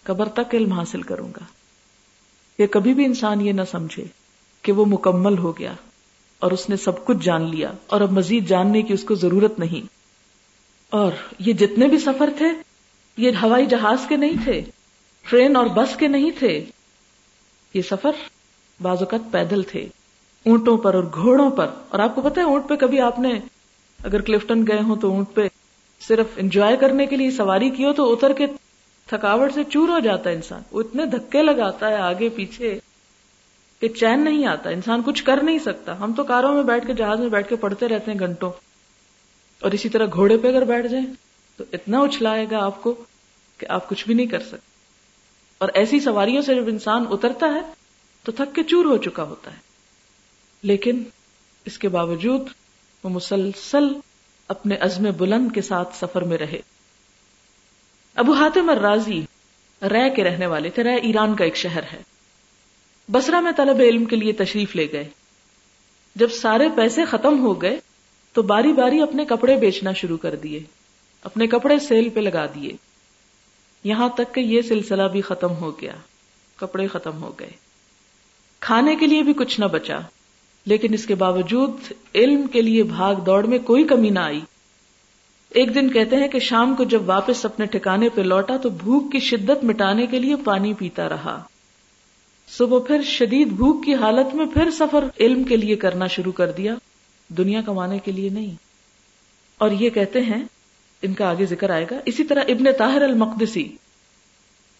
قبر 0.05 0.29
تک 0.29 0.55
علم 0.55 0.73
حاصل 0.73 1.03
کروں 1.03 1.29
گا۔ 1.29 1.45
یہ 2.63 2.67
کبھی 2.67 2.95
بھی 2.95 3.05
انسان 3.05 3.41
یہ 3.41 3.53
نہ 3.53 3.63
سمجھے 3.71 4.05
کہ 4.63 4.73
وہ 4.73 4.87
مکمل 4.87 5.39
ہو 5.39 5.59
گیا 5.59 5.73
اور 6.39 6.51
اس 6.51 6.69
نے 6.69 6.77
سب 6.77 7.05
کچھ 7.05 7.17
جان 7.23 7.51
لیا 7.51 7.73
اور 7.87 8.01
اب 8.01 8.13
مزید 8.13 8.49
جاننے 8.49 8.83
کی 8.83 8.93
اس 8.93 9.05
کو 9.05 9.15
ضرورت 9.15 9.59
نہیں۔ 9.59 9.87
اور 10.91 11.13
یہ 11.39 11.53
جتنے 11.53 11.87
بھی 11.87 11.99
سفر 11.99 12.31
تھے، 12.39 12.47
یہ 13.17 13.31
ہوائی 13.43 13.67
جہاز 13.67 13.99
کے 14.09 14.17
نہیں 14.17 14.45
تھے، 14.45 14.63
ٹرین 15.31 15.57
اور 15.57 15.67
بس 15.67 15.97
کے 15.97 16.09
نہیں 16.09 16.31
تھے، 16.39 16.65
یہ 17.75 17.83
سفر 17.83 18.11
بعض 18.83 18.99
اوقات 18.99 19.21
پیدل 19.31 19.63
تھے۔ 19.63 19.81
اونٹوں 20.47 20.79
پر 20.79 20.95
اور 20.95 21.05
گھوڑوں 21.15 21.51
پر۔ 21.51 21.67
اور 21.89 21.99
آپ 21.99 22.15
کو 22.15 22.21
پتا 22.21 22.41
ہے، 22.41 22.47
اونٹ 22.47 22.69
پہ 22.69 22.77
کبھی 22.77 23.01
آپ 23.01 23.19
نے 23.19 23.31
اگر 24.05 24.21
کلفٹن 24.21 24.67
گئے 24.67 24.79
ہوں 24.83 24.97
تو 24.97 25.09
اونٹ 25.09 25.29
پہ 25.35 25.49
صرف 26.09 26.27
انجوائے 26.37 26.77
کرنے 26.77 27.07
کے 27.07 27.17
لیے 27.17 27.31
سواری 27.31 27.71
کی 27.71 27.85
ہو 27.85 27.93
تو 27.93 28.13
اتر 28.13 28.33
کے 28.33 28.47
تھکاوٹ 29.07 29.55
سے 29.55 29.65
چور 29.65 29.89
ہو 29.89 29.99
جاتا 29.99 30.31
ہے 30.31 30.35
انسان، 30.35 30.63
وہ 30.71 30.81
اتنے 30.81 31.07
دھکے 31.07 31.43
لگاتا 31.43 31.89
ہے 31.89 31.95
آگے 31.95 32.29
پیچھے 32.29 32.79
کہ 33.81 33.89
چین 33.89 34.25
نہیں 34.25 34.47
آتا، 34.47 34.71
انسان 34.71 35.03
کچھ 35.07 35.25
کر 35.25 35.43
نہیں 35.43 35.59
سکتا۔ 35.59 36.01
ہم 36.01 36.13
تو 36.13 36.25
کاروں 36.25 36.55
میں 36.55 36.63
بیٹھ 36.63 36.87
کے، 36.87 36.95
جہاز 36.95 37.21
میں 37.21 37.29
بیٹھ 37.29 37.49
کے 37.49 37.57
پڑھتے 37.57 37.89
رہتے 37.89 38.13
ہیں 38.13 38.19
گھنٹوں۔ 38.19 38.53
اور 39.61 39.73
اسی 39.73 39.89
طرح 39.89 40.07
گھوڑے 40.13 40.39
پہ 40.39 40.49
اگر 40.49 40.65
بیٹھ 40.65 40.87
جائیں 40.87 41.07
تو 41.57 41.65
اتنا 41.73 41.99
اچھلائے 42.01 42.47
گا 42.51 42.65
آپ 42.65 42.83
کو 42.83 43.05
کہ 43.59 43.67
آپ 43.69 43.89
کچھ 43.89 44.07
بھی 44.07 44.15
نہیں 44.15 44.27
کر 44.27 44.41
سکتے۔ 44.41 44.75
اور 45.59 45.69
ایسی 45.75 46.01
سواریوں 46.01 46.43
سے 46.43 46.55
جب 46.55 46.65
انسان 46.67 47.05
اترتا 47.11 47.47
ہے 47.47 47.61
تو 48.23 48.33
تھک 48.33 48.55
کے 48.55 48.63
چور 48.63 48.85
ہو 48.85 48.97
چکا 48.97 49.23
ہوتا 49.23 49.53
ہے۔ 49.53 49.57
لیکن 50.63 51.03
اس 51.65 51.79
کے 51.79 51.89
باوجود 51.89 52.41
وہ 53.05 53.11
مسلسل 53.11 53.89
اپنے 54.49 54.77
عزم 54.77 55.07
بلند 55.17 55.53
کے 55.55 55.63
ساتھ 55.63 55.97
سفر 55.97 56.23
میں 56.23 56.39
رہے۔ 56.39 56.61
ابو 58.15 58.33
حاتم 58.33 58.71
الرازی، 58.71 59.23
رے 59.83 60.11
کے 60.11 60.25
رہنے 60.25 60.47
والے 60.47 60.71
تھے، 60.71 60.85
رے 60.85 60.95
ایران 60.95 61.37
کا 61.37 61.45
ایک 61.45 61.57
شہر 61.57 61.83
ہے۔ 61.93 62.03
بسرا 63.13 63.41
میں 63.41 63.53
طلب 63.57 63.81
علم 63.81 64.05
کے 64.05 64.17
لیے 64.17 64.33
تشریف 64.33 64.77
لے 64.77 64.89
گئے۔ 64.93 65.09
جب 66.15 66.33
سارے 66.33 66.69
پیسے 66.77 67.05
ختم 67.05 67.39
ہو 67.39 67.63
گئے، 67.63 67.81
تو 68.33 68.43
باری 68.43 68.73
باری 68.73 69.01
اپنے 69.01 69.25
کپڑے 69.25 69.57
بیچنا 69.57 69.93
شروع 69.93 70.17
کر 70.17 70.37
دیے۔ 70.37 70.63
اپنے 71.23 71.47
کپڑے 71.47 71.79
سیل 71.79 72.09
پہ 72.09 72.21
لگا 72.21 72.47
دیے۔ 72.47 72.73
یہاں 73.85 74.09
تک 74.09 74.35
کہ 74.35 74.41
یہ 74.41 74.63
سلسلہ 74.63 75.03
بھی 75.03 75.21
ختم 75.21 75.51
ہو 75.51 75.81
گیا۔ 75.81 75.95
کپڑے 76.57 76.87
ختم 76.87 77.23
ہو 77.23 77.33
گئے۔ 77.41 77.51
کھانے 78.61 78.97
کے 78.97 79.07
لیے 79.07 79.23
بھی 79.23 79.33
کچھ 79.33 79.61
نہ 79.61 79.65
بچا، 79.65 79.99
لیکن 80.67 80.95
اس 80.95 81.07
کے 81.07 81.15
باوجود 81.15 81.93
علم 82.15 82.47
کے 82.47 82.63
لیے 82.63 82.83
بھاگ 82.83 83.15
دوڑ 83.15 83.47
میں 83.47 83.59
کوئی 83.59 83.85
کمی 83.85 84.11
نہ 84.11 84.19
آئی۔ 84.19 84.41
ایک 85.55 85.75
دن 85.75 85.91
کہتے 85.91 86.17
ہیں 86.17 86.29
کہ 86.29 86.39
شام 86.39 86.75
کو 86.75 86.85
جب 86.85 87.03
واپس 87.07 87.45
اپنے 87.45 87.67
ٹھکانے 87.67 88.09
پہ 88.09 88.21
لوٹا 88.21 88.57
تو 88.57 88.71
بھوک 88.71 89.13
کی 89.13 89.19
شدت 89.21 89.65
مٹانے 89.65 90.07
کے 90.07 90.19
لیے 90.19 90.37
پانی 90.37 90.75
پیتا 90.75 91.09
رہا۔ 91.09 91.43
صبح 92.49 92.79
پھر 92.79 93.03
شدید 93.03 93.49
بھوک 93.49 93.85
کی 93.85 93.95
حالت 93.95 94.35
میں 94.35 94.47
پھر 94.47 94.71
سفر 94.71 95.05
علم 95.21 95.45
کے 95.45 95.57
لیے 95.57 95.77
کرنا 95.77 96.07
شروع 96.07 96.33
کر 96.33 96.53
دیا۔ 96.53 96.75
دنیا 97.29 97.61
کمانے 97.67 97.99
کے 97.99 98.13
لیے 98.13 98.29
نہیں۔ 98.29 98.55
اور 99.59 99.71
یہ 99.71 99.91
کہتے 99.91 100.21
ہیں، 100.21 100.45
ان 101.03 101.15
کا 101.15 101.31
آگے 101.31 101.47
ذکر 101.47 101.71
آئے 101.71 101.87
گا۔ 101.91 101.99
اسی 102.05 102.25
طرح 102.25 102.41
ابن 102.49 102.65
طاہر 102.79 103.03
المقدسی، 103.03 103.77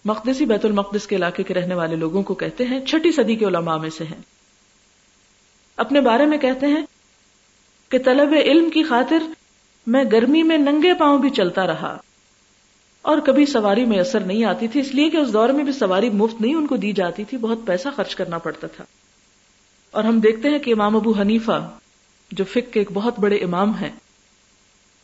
مقدسی 0.05 0.45
بیت 0.45 0.65
المقدس 0.65 1.07
کے 1.07 1.17
علاقے 1.17 1.43
کے 1.43 1.55
رہنے 1.55 1.75
والے 1.75 1.97
لوگوں 1.97 2.23
کو 2.23 2.35
کہتے 2.35 2.65
ہیں، 2.65 2.81
چھٹی 2.85 3.13
صدی 3.13 3.37
کے 3.37 3.45
علماء 3.45 3.77
میں 3.77 3.91
سے 3.91 4.05
ہیں۔ 4.05 4.23
اپنے 5.77 6.01
بارے 6.01 6.27
میں 6.27 6.39
کہتے 6.39 6.67
ہیں 6.67 6.87
کہ 7.89 7.99
طلب 7.99 8.33
علم 8.33 8.71
کی 8.71 8.83
خاطر 8.83 9.19
میں 9.87 10.05
گرمی 10.13 10.43
میں 10.43 10.59
ننگے 10.59 10.95
پاؤں 10.95 11.19
بھی 11.19 11.31
چلتا 11.31 11.67
رہا 11.67 11.99
اور 13.03 13.19
کبھی 13.19 13.47
سواری 13.47 13.85
میں 13.85 13.99
اثر 13.99 14.21
نہیں 14.21 14.45
آتی 14.45 14.69
تھی، 14.69 14.81
اس 14.81 14.95
لیے 14.95 15.11
کہ 15.11 15.17
اس 15.17 15.33
دور 15.33 15.49
میں 15.49 15.65
بھی 15.65 15.73
سواری 15.73 16.11
مفت 16.11 16.41
نہیں 16.41 16.55
ان 16.55 16.67
کو 16.67 16.77
دی 16.77 16.93
جاتی 16.93 17.25
تھی، 17.25 17.39
بہت 17.39 17.59
پیسہ 17.67 17.89
خرچ 17.97 18.15
کرنا 18.15 18.39
پڑتا 18.39 18.67
تھا۔ 18.67 18.85
اور 19.91 20.05
ہم 20.05 20.21
دیکھتے 20.21 20.51
ہیں 20.51 20.59
کہ 20.59 20.71
امام 20.71 20.97
ابو 20.97 21.13
حنیفہ، 21.21 21.71
جو 22.33 22.45
فک 22.45 22.73
کے 22.73 22.81
ایک 22.81 22.89
بہت 22.95 23.19
بڑے 23.19 23.37
امام 23.37 23.71
ہیں، 23.71 23.93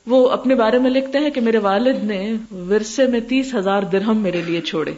وہ 0.07 0.31
اپنے 0.31 0.55
بارے 0.55 0.79
میں 0.79 0.91
لکھتے 0.91 1.19
ہیں 1.19 1.31
کہ 1.31 1.41
میرے 1.41 1.59
والد 1.59 2.05
نے 2.05 2.33
ورثے 2.51 3.07
میں 3.07 3.21
تیس 3.21 3.55
ہزار 3.55 3.83
درہم 3.83 4.17
میرے 4.17 4.43
لیے 4.43 4.61
چھوڑے۔ 4.61 4.93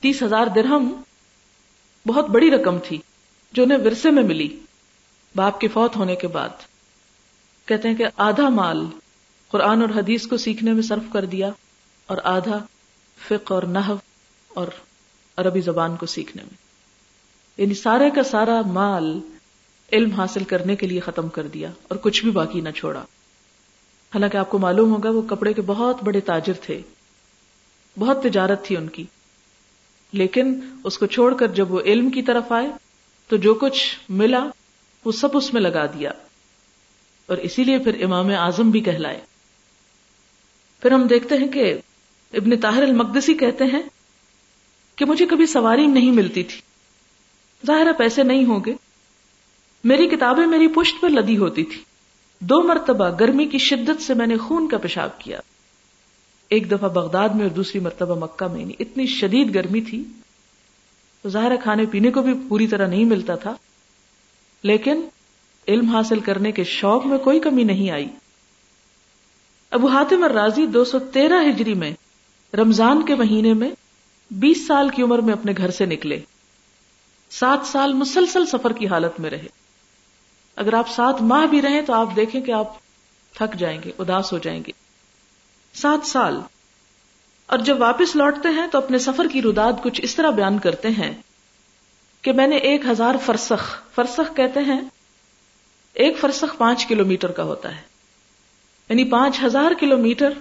تیس 0.00 0.22
ہزار 0.22 0.46
درہم 0.46 1.02
بہت 2.06 2.28
بڑی 2.28 2.50
رقم 2.50 2.78
تھی، 2.78 2.98
جو 3.52 3.62
انہیں 3.62 3.78
ورثے 3.78 4.10
میں 4.10 4.22
ملی۔ 4.22 4.56
باپ 5.36 5.60
کے 5.60 5.68
فوت 5.68 5.96
ہونے 5.96 6.16
کے 6.16 6.28
بعد۔ 6.28 6.69
کہتے 7.70 7.88
ہیں 7.88 7.96
کہ 7.96 8.06
آدھا 8.16 8.48
مال 8.48 8.86
قرآن 9.48 9.80
اور 9.80 9.90
حدیث 9.90 10.26
کو 10.26 10.36
سیکھنے 10.36 10.72
میں 10.72 10.82
صرف 10.82 11.12
کر 11.12 11.24
دیا 11.24 11.50
اور 12.06 12.18
آدھا 12.24 12.58
فق 13.28 13.52
اور 13.52 13.62
نحو 13.62 13.94
اور 14.48 14.66
عربی 15.36 15.60
زبان 15.60 15.96
کو 15.96 16.06
سیکھنے 16.06 16.42
میں۔ 16.42 16.54
یعنی 17.56 17.74
سارے 17.74 18.10
کا 18.10 18.22
سارا 18.22 18.60
مال 18.66 19.20
علم 19.92 20.10
حاصل 20.10 20.44
کرنے 20.44 20.76
کے 20.76 20.86
لیے 20.86 21.00
ختم 21.00 21.28
کر 21.28 21.46
دیا 21.46 21.70
اور 21.88 21.96
کچھ 21.96 22.22
بھی 22.22 22.30
باقی 22.30 22.60
نہ 22.60 22.68
چھوڑا۔ 22.68 23.00
حالانکہ 24.14 24.36
آپ 24.36 24.50
کو 24.50 24.58
معلوم 24.58 24.92
ہوگا 24.92 25.10
وہ 25.10 25.22
کپڑے 25.22 25.52
کے 25.52 25.62
بہت 25.62 26.02
بڑے 26.02 26.20
تاجر 26.20 26.52
تھے۔ 26.52 26.82
بہت 27.98 28.22
تجارت 28.22 28.64
تھی 28.64 28.76
ان 28.76 28.88
کی۔ 28.88 29.04
لیکن 30.12 30.60
اس 30.84 30.98
کو 30.98 31.06
چھوڑ 31.06 31.36
کر 31.36 31.46
جب 31.46 31.72
وہ 31.72 31.80
علم 31.80 32.10
کی 32.10 32.22
طرف 32.22 32.52
آئے 32.52 32.68
تو 33.28 33.36
جو 33.36 33.54
کچھ 33.54 33.98
ملا 34.08 34.46
وہ 35.04 35.12
سب 35.12 35.36
اس 35.36 35.54
میں 35.54 35.62
لگا 35.62 35.86
دیا۔ 35.86 36.12
اور 37.30 37.38
اسی 37.38 37.64
لیے 37.64 37.78
پھر 37.78 38.04
امام 38.04 38.28
اعظم 38.28 38.70
بھی 38.70 38.80
کہلائے۔ 38.80 39.20
پھر 40.82 40.90
ہم 40.90 41.06
دیکھتے 41.06 41.36
ہیں 41.36 41.48
کہ 41.48 41.74
ابن 42.32 42.56
طاہر 42.56 42.82
المقدسی 42.82 43.34
کہتے 43.34 43.64
ہیں 43.64 43.82
کہ 44.96 45.04
مجھے 45.04 45.26
کبھی 45.26 45.46
سواری 45.46 45.86
نہیں 45.86 46.10
ملتی 46.10 46.42
تھی۔ 46.42 46.60
ظاہر 47.66 47.92
پیسے 47.98 48.22
نہیں 48.22 48.44
ہوں 48.44 48.60
گے۔ 48.66 48.74
میری 49.84 50.08
کتابیں 50.08 50.46
میری 50.46 50.68
پشت 50.68 51.00
پر 51.00 51.08
لدی 51.08 51.36
ہوتی 51.36 51.64
تھی۔ 51.64 51.82
دو 52.38 52.62
مرتبہ 52.62 53.08
گرمی 53.20 53.46
کی 53.46 53.58
شدت 53.58 54.02
سے 54.02 54.14
میں 54.14 54.26
نے 54.26 54.36
خون 54.36 54.68
کا 54.68 54.78
پیشاب 54.78 55.20
کیا۔ 55.20 55.40
ایک 56.48 56.70
دفعہ 56.70 56.88
بغداد 56.88 57.28
میں 57.28 57.42
اور 57.42 57.50
دوسری 57.50 57.80
مرتبہ 57.80 58.24
مکہ 58.24 58.52
میں۔ 58.52 58.60
یعنی 58.60 58.72
اتنی 58.80 59.06
شدید 59.06 59.54
گرمی 59.54 59.80
تھی۔ 59.80 60.04
ظاہر 61.28 61.56
کھانے 61.56 61.86
پینے 61.86 62.10
کو 62.10 62.22
بھی 62.22 62.32
پوری 62.48 62.66
طرح 62.66 62.86
نہیں 62.86 63.04
ملتا 63.04 63.34
تھا۔ 63.34 63.54
لیکن 64.62 65.00
علم 65.68 65.88
حاصل 65.88 66.20
کرنے 66.20 66.52
کے 66.52 66.64
شوق 66.64 67.06
میں 67.06 67.18
کوئی 67.18 67.40
کمی 67.40 67.64
نہیں 67.64 67.90
آئی۔ 67.90 68.08
ابو 69.70 69.86
حاتم 69.86 70.24
الرازی 70.24 70.66
دو 70.66 70.84
سو 70.84 70.98
تیرہ 70.98 71.48
ہجری 71.50 71.74
میں 71.74 71.92
رمضان 72.54 73.04
کے 73.04 73.14
مہینے 73.14 73.54
میں 73.54 73.70
بیس 74.30 74.66
سال 74.66 74.88
کی 74.88 75.02
عمر 75.02 75.18
میں 75.18 75.32
اپنے 75.32 75.52
گھر 75.56 75.70
سے 75.70 75.86
نکلے۔ 75.86 76.20
سات 77.30 77.66
سال 77.66 77.92
مسلسل 77.92 78.46
سفر 78.46 78.72
کی 78.72 78.86
حالت 78.86 79.20
میں 79.20 79.30
رہے۔ 79.30 79.46
اگر 80.56 80.74
آپ 80.74 80.88
سات 80.88 81.22
ماہ 81.22 81.46
بھی 81.46 81.62
رہیں 81.62 81.82
تو 81.82 81.92
آپ 81.92 82.08
دیکھیں 82.16 82.40
کہ 82.40 82.52
آپ 82.52 82.74
تھک 83.34 83.58
جائیں 83.58 83.80
گے، 83.84 83.90
اداس 83.98 84.32
ہو 84.32 84.38
جائیں 84.38 84.62
گے۔ 84.66 84.72
سات 85.74 86.06
سال۔ 86.06 86.40
اور 87.46 87.58
جب 87.58 87.80
واپس 87.80 88.16
لوٹتے 88.16 88.48
ہیں 88.48 88.66
تو 88.66 88.78
اپنے 88.78 88.98
سفر 88.98 89.26
کی 89.32 89.42
رداد 89.42 89.72
کچھ 89.82 90.00
اس 90.04 90.14
طرح 90.14 90.30
بیان 90.30 90.58
کرتے 90.58 90.88
ہیں 90.88 91.14
کہ 92.22 92.32
میں 92.32 92.46
نے 92.46 92.56
ایک 92.56 92.86
ہزار 92.86 93.14
فرسخ 93.26 93.82
فرسخ 93.94 94.36
کہتے 94.36 94.60
ہیں 94.60 94.80
ایک 95.94 96.18
فرسخ 96.18 96.58
پانچ 96.58 96.86
کلو 96.86 97.04
میٹر 97.04 97.30
کا 97.30 97.42
ہوتا 97.42 97.76
ہے۔ 97.76 97.80
یعنی 98.88 99.04
پانچ 99.04 99.42
ہزار 99.44 99.70
کلو 99.80 99.98
میٹر 99.98 100.32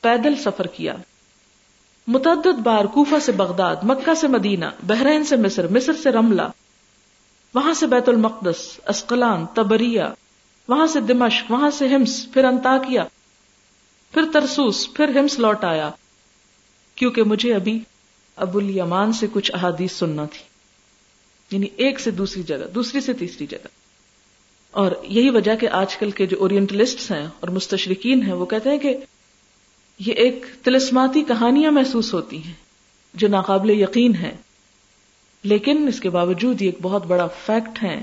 پیدل 0.00 0.36
سفر 0.36 0.66
کیا۔ 0.66 0.96
متعدد 2.06 2.58
بار 2.58 2.84
کوفہ 2.84 3.18
سے 3.22 3.32
بغداد، 3.32 3.76
مکہ 3.82 4.14
سے 4.14 4.28
مدینہ، 4.28 4.64
بحرین 4.82 5.24
سے 5.24 5.36
مصر 5.36 5.68
مصر 5.68 5.92
سے 5.92 6.10
رملہ، 6.10 6.42
وہاں 7.54 7.74
سے 7.74 7.86
بیت 7.86 8.08
المقدس، 8.08 8.80
اسقلان 8.88 9.46
تبریا 9.46 10.12
وہاں 10.68 10.86
سے 10.86 11.00
دمشق، 11.00 11.50
وہاں 11.50 11.70
سے 11.70 11.88
ہمس، 11.88 12.26
پھر 12.32 12.44
انتاکیا 12.44 13.04
پھر 14.12 14.22
ترسوس، 14.32 14.92
پھر 14.94 15.18
ہمس 15.18 15.38
لوٹ 15.38 15.64
آیا۔ 15.64 15.90
کیونکہ 16.94 17.22
مجھے 17.22 17.54
ابھی 17.54 17.78
ابو 18.36 18.58
الیمان 18.58 19.12
سے 19.12 19.26
کچھ 19.32 19.52
احادیث 19.54 19.92
سننا 19.92 20.24
تھی۔ 20.24 20.42
یعنی 21.50 21.66
ایک 21.76 22.00
سے 22.00 22.10
دوسری 22.10 22.42
جگہ، 22.42 22.68
دوسری 22.74 23.00
سے 23.00 23.12
تیسری 23.12 23.46
جگہ۔ 23.46 23.79
اور 24.70 24.92
یہی 25.02 25.30
وجہ 25.30 25.54
کہ 25.54 25.68
آج 25.68 25.96
کل 25.96 26.10
کے 26.10 26.26
جو 26.26 26.36
اورینٹلسٹ 26.40 27.10
ہیں 27.10 27.26
اور 27.40 27.48
مستشرقین 27.48 28.22
ہیں، 28.22 28.32
وہ 28.32 28.46
کہتے 28.46 28.70
ہیں 28.70 28.78
کہ 28.78 28.96
یہ 29.98 30.12
ایک 30.12 30.46
تلسماتی 30.62 31.22
کہانیاں 31.22 31.70
محسوس 31.70 32.14
ہوتی 32.14 32.44
ہیں 32.44 32.52
جو 33.14 33.28
ناقابل 33.28 33.70
یقین 33.70 34.14
ہے 34.14 34.36
لیکن 35.42 35.88
اس 35.88 36.00
کے 36.00 36.10
باوجود 36.10 36.62
یہ 36.62 36.66
ایک 36.66 36.78
بہت 36.82 37.06
بڑا 37.06 37.26
فیکٹ 37.26 37.82
ہے 37.82 38.02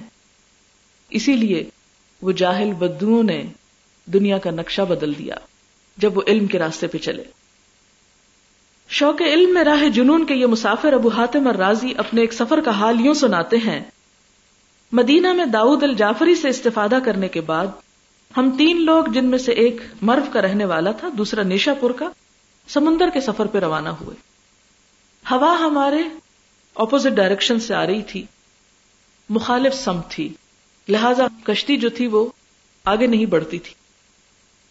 اسی 1.09 1.33
لیے 1.33 1.69
وہ 2.21 2.31
جاہل 2.31 2.73
بدو 2.73 3.23
نے 3.23 3.43
دنیا 4.05 4.37
کا 4.37 4.51
نقشہ 4.51 4.81
بدل 4.81 5.17
دیا 5.17 5.35
جب 5.97 6.17
وہ 6.17 6.21
علم 6.27 6.47
کے 6.47 6.59
راستے 6.59 6.87
پہ 6.87 6.97
چلے۔ 6.97 7.23
شوق 8.89 9.21
علم 9.21 9.53
میں 9.53 9.63
راہ 9.63 9.89
جنون 9.89 10.25
کے 10.25 10.33
یہ 10.33 10.45
مسافر 10.45 10.93
ابو 10.93 11.09
حاتم 11.09 11.47
اور 11.47 11.55
راضی 11.55 11.93
اپنے 11.97 12.21
ایک 12.21 12.33
سفر 12.33 12.61
کا 12.61 12.71
حال 12.71 13.05
یوں 13.05 13.13
سناتے 13.13 13.57
ہیں۔ 13.57 13.79
مدینہ 14.91 15.33
میں 15.33 15.45
داؤد 15.45 15.83
الجافری 15.83 16.35
سے 16.35 16.49
استفادہ 16.49 16.97
کرنے 17.05 17.27
کے 17.27 17.41
بعد 17.41 17.67
ہم 18.37 18.51
تین 18.57 18.85
لوگ 18.85 19.05
جن 19.05 19.25
میں 19.25 19.37
سے 19.37 19.51
ایک 19.51 19.81
مرو 20.01 20.21
کا 20.33 20.41
رہنے 20.41 20.65
والا 20.65 20.91
تھا، 20.91 21.07
دوسرا 21.17 21.43
نیشا 21.43 21.73
پور 21.73 21.91
کا، 21.91 22.09
سمندر 22.67 23.09
کے 23.13 23.21
سفر 23.21 23.45
پہ 23.45 23.59
روانہ 23.59 23.89
ہوئے۔ 23.89 24.15
ہوا 25.31 25.57
ہمارے 25.59 26.03
اپوزٹ 26.75 27.15
ڈائریکشن 27.15 27.59
سے 27.59 27.75
آ 27.75 27.85
رہی 27.85 28.01
تھی۔ 28.01 28.25
مخالف 29.29 29.73
سم 29.73 29.99
تھی۔ 30.09 30.33
لہذا 30.89 31.27
کشتی 31.43 31.77
جو 31.77 31.89
تھی 31.89 32.07
وہ 32.07 32.25
آگے 32.83 33.07
نہیں 33.07 33.25
بڑھتی 33.25 33.59
تھی۔ 33.59 33.73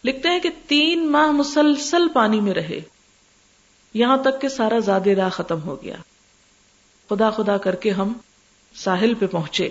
لکھتے 0.03 0.29
ہیں 0.29 0.39
کہ 0.39 0.49
تین 0.67 1.11
ماہ 1.11 1.31
مسلسل 1.31 2.07
پانی 2.13 2.41
میں 2.41 2.53
رہے۔ 2.53 2.79
یہاں 3.93 4.17
تک 4.17 4.41
کہ 4.41 4.47
سارا 4.47 4.79
زیادہ 4.79 5.09
راہ 5.09 5.29
ختم 5.29 5.61
ہو 5.61 5.83
گیا۔ 5.83 5.95
خدا 7.09 7.29
خدا 7.29 7.57
کر 7.57 7.75
کے 7.75 7.91
ہم 7.91 8.13
ساحل 8.75 9.13
پہ 9.13 9.27
پہنچے۔ 9.27 9.69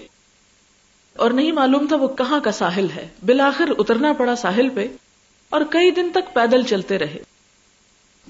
اور 1.17 1.31
نہیں 1.31 1.53
معلوم 1.53 1.87
تھا 1.87 1.97
وہ 1.97 2.09
کہاں 2.09 2.41
کا 2.41 2.53
ساحل 2.53 2.87
ہے۔ 2.97 3.09
بالآخر 3.27 3.65
اترنا 3.79 4.13
پڑا 4.13 4.37
ساحل 4.37 4.69
پہ 4.69 4.89
اور 5.51 5.61
کئی 5.71 5.91
دن 5.91 6.11
تک 6.15 6.35
پیدل 6.35 6.63
چلتے 6.63 6.99
رہے۔ 6.99 7.19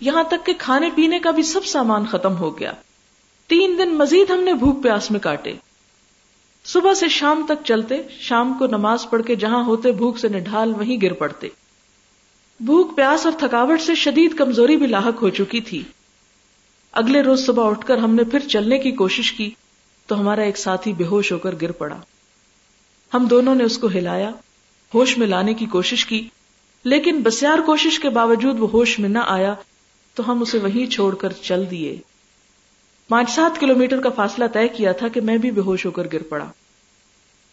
یہاں 0.01 0.23
تک 0.23 0.47
کہ 0.47 0.53
کھانے 0.59 0.91
پینے 0.95 1.19
کا 1.19 1.31
بھی 1.31 1.43
سب 1.43 1.67
سامان 1.67 2.07
ختم 2.07 2.37
ہو 2.37 2.59
گیا۔ 2.59 2.73
تین 3.47 3.75
دن 3.79 3.95
مزید 3.95 4.31
ہم 4.31 4.41
نے 4.41 4.53
بھوک 4.53 4.83
پیاس 4.83 5.11
میں 5.11 5.21
کاٹے۔ 5.21 5.55
صبح 6.65 6.95
سے 6.95 7.09
شام 7.09 7.45
تک 7.49 7.65
چلتے، 7.65 8.03
شام 8.21 8.55
کو 8.59 8.67
نماز 8.67 9.11
پڑھ 9.11 9.23
کے 9.23 9.35
جہاں 9.35 9.65
ہوتے 9.65 9.93
بھوک 9.93 10.19
سے 10.19 10.29
نڈھال 10.29 10.75
وہیں 10.75 10.97
گر 11.03 11.13
پڑتے۔ 11.13 11.49
بھوک، 12.61 12.97
پیاس 12.97 13.27
اور 13.27 13.35
تھکاوٹ 13.39 13.81
سے 13.81 13.95
شدید 13.95 14.37
کمزوری 14.37 14.77
بھی 14.77 14.87
لاحق 14.87 15.23
ہو 15.23 15.29
چکی 15.29 15.61
تھی۔ 15.61 15.83
اگلے 16.93 17.23
روز 17.23 17.47
صبح 17.47 17.71
اٹھ 17.71 17.87
کر 17.87 17.99
ہم 17.99 18.15
نے 18.15 18.25
پھر 18.25 18.39
چلنے 18.39 18.79
کی 18.79 18.91
کوشش 18.91 19.33
کی 19.33 19.51
تو 20.07 20.21
ہمارا 20.21 20.43
ایک 20.43 20.59
ساتھی 20.59 20.93
بے 20.93 21.05
ہوش 21.05 21.33
ہو 21.33 21.39
کر 21.39 21.55
گر 21.63 21.73
پڑا۔ 21.73 21.97
ہم 23.15 23.27
دونوں 23.27 23.55
نے 23.55 23.65
اس 23.65 23.79
کو 23.79 23.87
ہلایا، 23.87 24.31
ہوش 24.95 25.19
میں 25.19 25.27
لانے 25.27 25.55
کی 25.55 25.67
کوشش 25.67 26.07
کی، 26.07 26.29
لیکن 26.85 27.23
بسیار 27.23 27.59
کوشش 27.59 27.99
کے 27.99 28.11
باوجود 28.11 28.61
وہ 28.61 28.69
ہوش 28.71 28.99
میں 28.99 29.09
نہ 29.09 29.19
آیا، 29.27 29.55
تو 30.15 30.33
ہم 30.33 30.43
اسے 30.43 30.59
وہیں 30.59 30.87
چھوڑ 30.87 31.15
کر 31.15 31.33
چل 31.33 31.65
دیے۔ 31.71 31.97
پانچ 33.09 33.31
سات 33.31 33.61
کلو 33.61 33.75
میٹر 33.75 34.01
کا 34.01 34.11
فاصلہ 34.11 34.45
طے 34.53 34.69
کیا 34.69 34.93
تھا 34.93 35.09
کہ 35.09 35.21
میں 35.21 35.37
بھی 35.37 35.51
بے 35.51 35.61
ہوش 35.61 35.87
ہو 35.87 35.91
کر 35.91 36.07
گر 36.13 36.23
پڑا۔ 36.23 36.47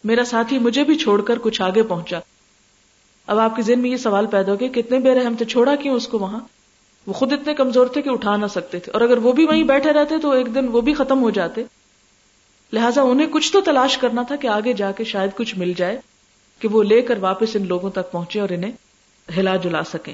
میرا 0.04 0.24
ساتھی 0.24 0.60
مجھے 0.60 0.84
بھی 0.84 0.96
چھوڑ 0.96 1.22
کر 1.22 1.40
کچھ 1.42 1.62
آگے 1.62 1.84
پہنچا۔ 1.84 2.20
اب 3.28 3.40
آپ 3.40 3.56
کے 3.56 3.62
ذہن 3.62 3.80
میں 3.80 3.90
یہ 3.90 3.98
سوال 3.98 4.26
پیدا 4.26 4.52
ہو 4.52 4.60
گیا، 4.60 4.68
کتنے 4.74 5.00
بے 5.00 5.16
رحم 5.16 5.36
تھے، 5.36 5.46
چھوڑا 5.46 5.76
کیوں 5.76 5.96
اس 5.96 6.08
کو 6.08 6.20
وہاں؟ 6.20 6.40
وہ 7.08 7.14
خود 7.14 7.34
اتنے 7.34 7.54
کمزور 7.54 7.88
تھے 7.88 8.02
کہ 8.02 8.10
اٹھا 8.10 8.38
نہ 8.38 8.46
سکتے 8.46 8.80
تھے۔ 8.80 8.92
اور 8.92 9.02
اگر 9.02 9.18
وہ 9.18 9.32
بھی 9.32 9.46
وہیں 9.46 9.64
بیٹھے 9.64 9.94
رہتے 9.94 10.18
تو 10.18 10.32
ایک 10.32 10.56
دن 10.56 10.68
وہ 10.68 10.82
بھی 10.82 10.94
ختم 10.94 11.22
ہو 11.22 11.30
جاتے۔ 11.30 11.64
لہٰذا 12.74 13.02
انہیں 13.02 13.28
کچھ 13.28 13.54
تو 13.54 13.62
تلاش 13.62 13.98
کرنا 13.98 14.24
تھا 14.24 14.36
کہ 14.36 14.48
آگے 14.48 14.74
جا 14.74 14.92
کے 14.92 15.04
شاید 15.04 15.30
کچھ 15.36 15.58
مل 15.58 15.74
جائے 15.78 16.00
کہ 16.60 16.68
وہ 16.68 16.84
لے 16.84 17.02
کر 17.02 17.18
واپس 17.18 17.56
ان 17.56 17.68
لوگوں 17.68 17.90
تک 17.90 18.12
پہنچے 18.12 18.40
اور 18.40 18.50
انہیں 18.50 18.72
ہلا 19.38 19.56
جلا 19.56 19.84
سکیں۔ 19.84 20.14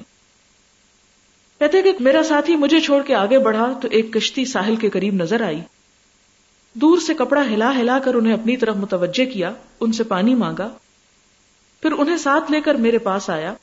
کہتے 1.59 1.81
کہ 1.81 1.91
میرا 1.99 2.23
ساتھی 2.23 2.55
مجھے 2.55 2.79
چھوڑ 2.79 3.03
کے 3.03 3.15
آگے 3.15 3.39
بڑھا 3.39 3.73
تو 3.81 3.87
ایک 3.91 4.13
کشتی 4.13 4.45
ساحل 4.45 4.75
کے 4.75 4.89
قریب 4.89 5.13
نظر 5.13 5.41
آئی۔ 5.41 5.61
دور 6.73 6.97
سے 6.97 7.13
کپڑا 7.13 7.41
ہلا 7.41 7.79
ہلا 7.79 7.99
کر 7.99 8.13
انہیں 8.13 8.33
اپنی 8.33 8.57
طرف 8.57 8.75
متوجہ 8.75 9.25
کیا، 9.25 9.53
ان 9.79 9.91
سے 9.91 10.03
پانی 10.03 10.35
مانگا۔ 10.35 10.69
پھر 11.81 11.91
انہیں 11.91 12.17
ساتھ 12.17 12.51
لے 12.51 12.61
کر 12.61 12.75
میرے 12.75 12.97
پاس 12.97 13.29
آیا، 13.29 13.53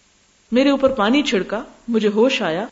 میرے 0.52 0.70
اوپر 0.70 0.90
پانی 0.90 1.22
چھڑکا، 1.22 1.62
مجھے 1.88 2.08
ہوش 2.08 2.42
آیا۔ 2.42 2.66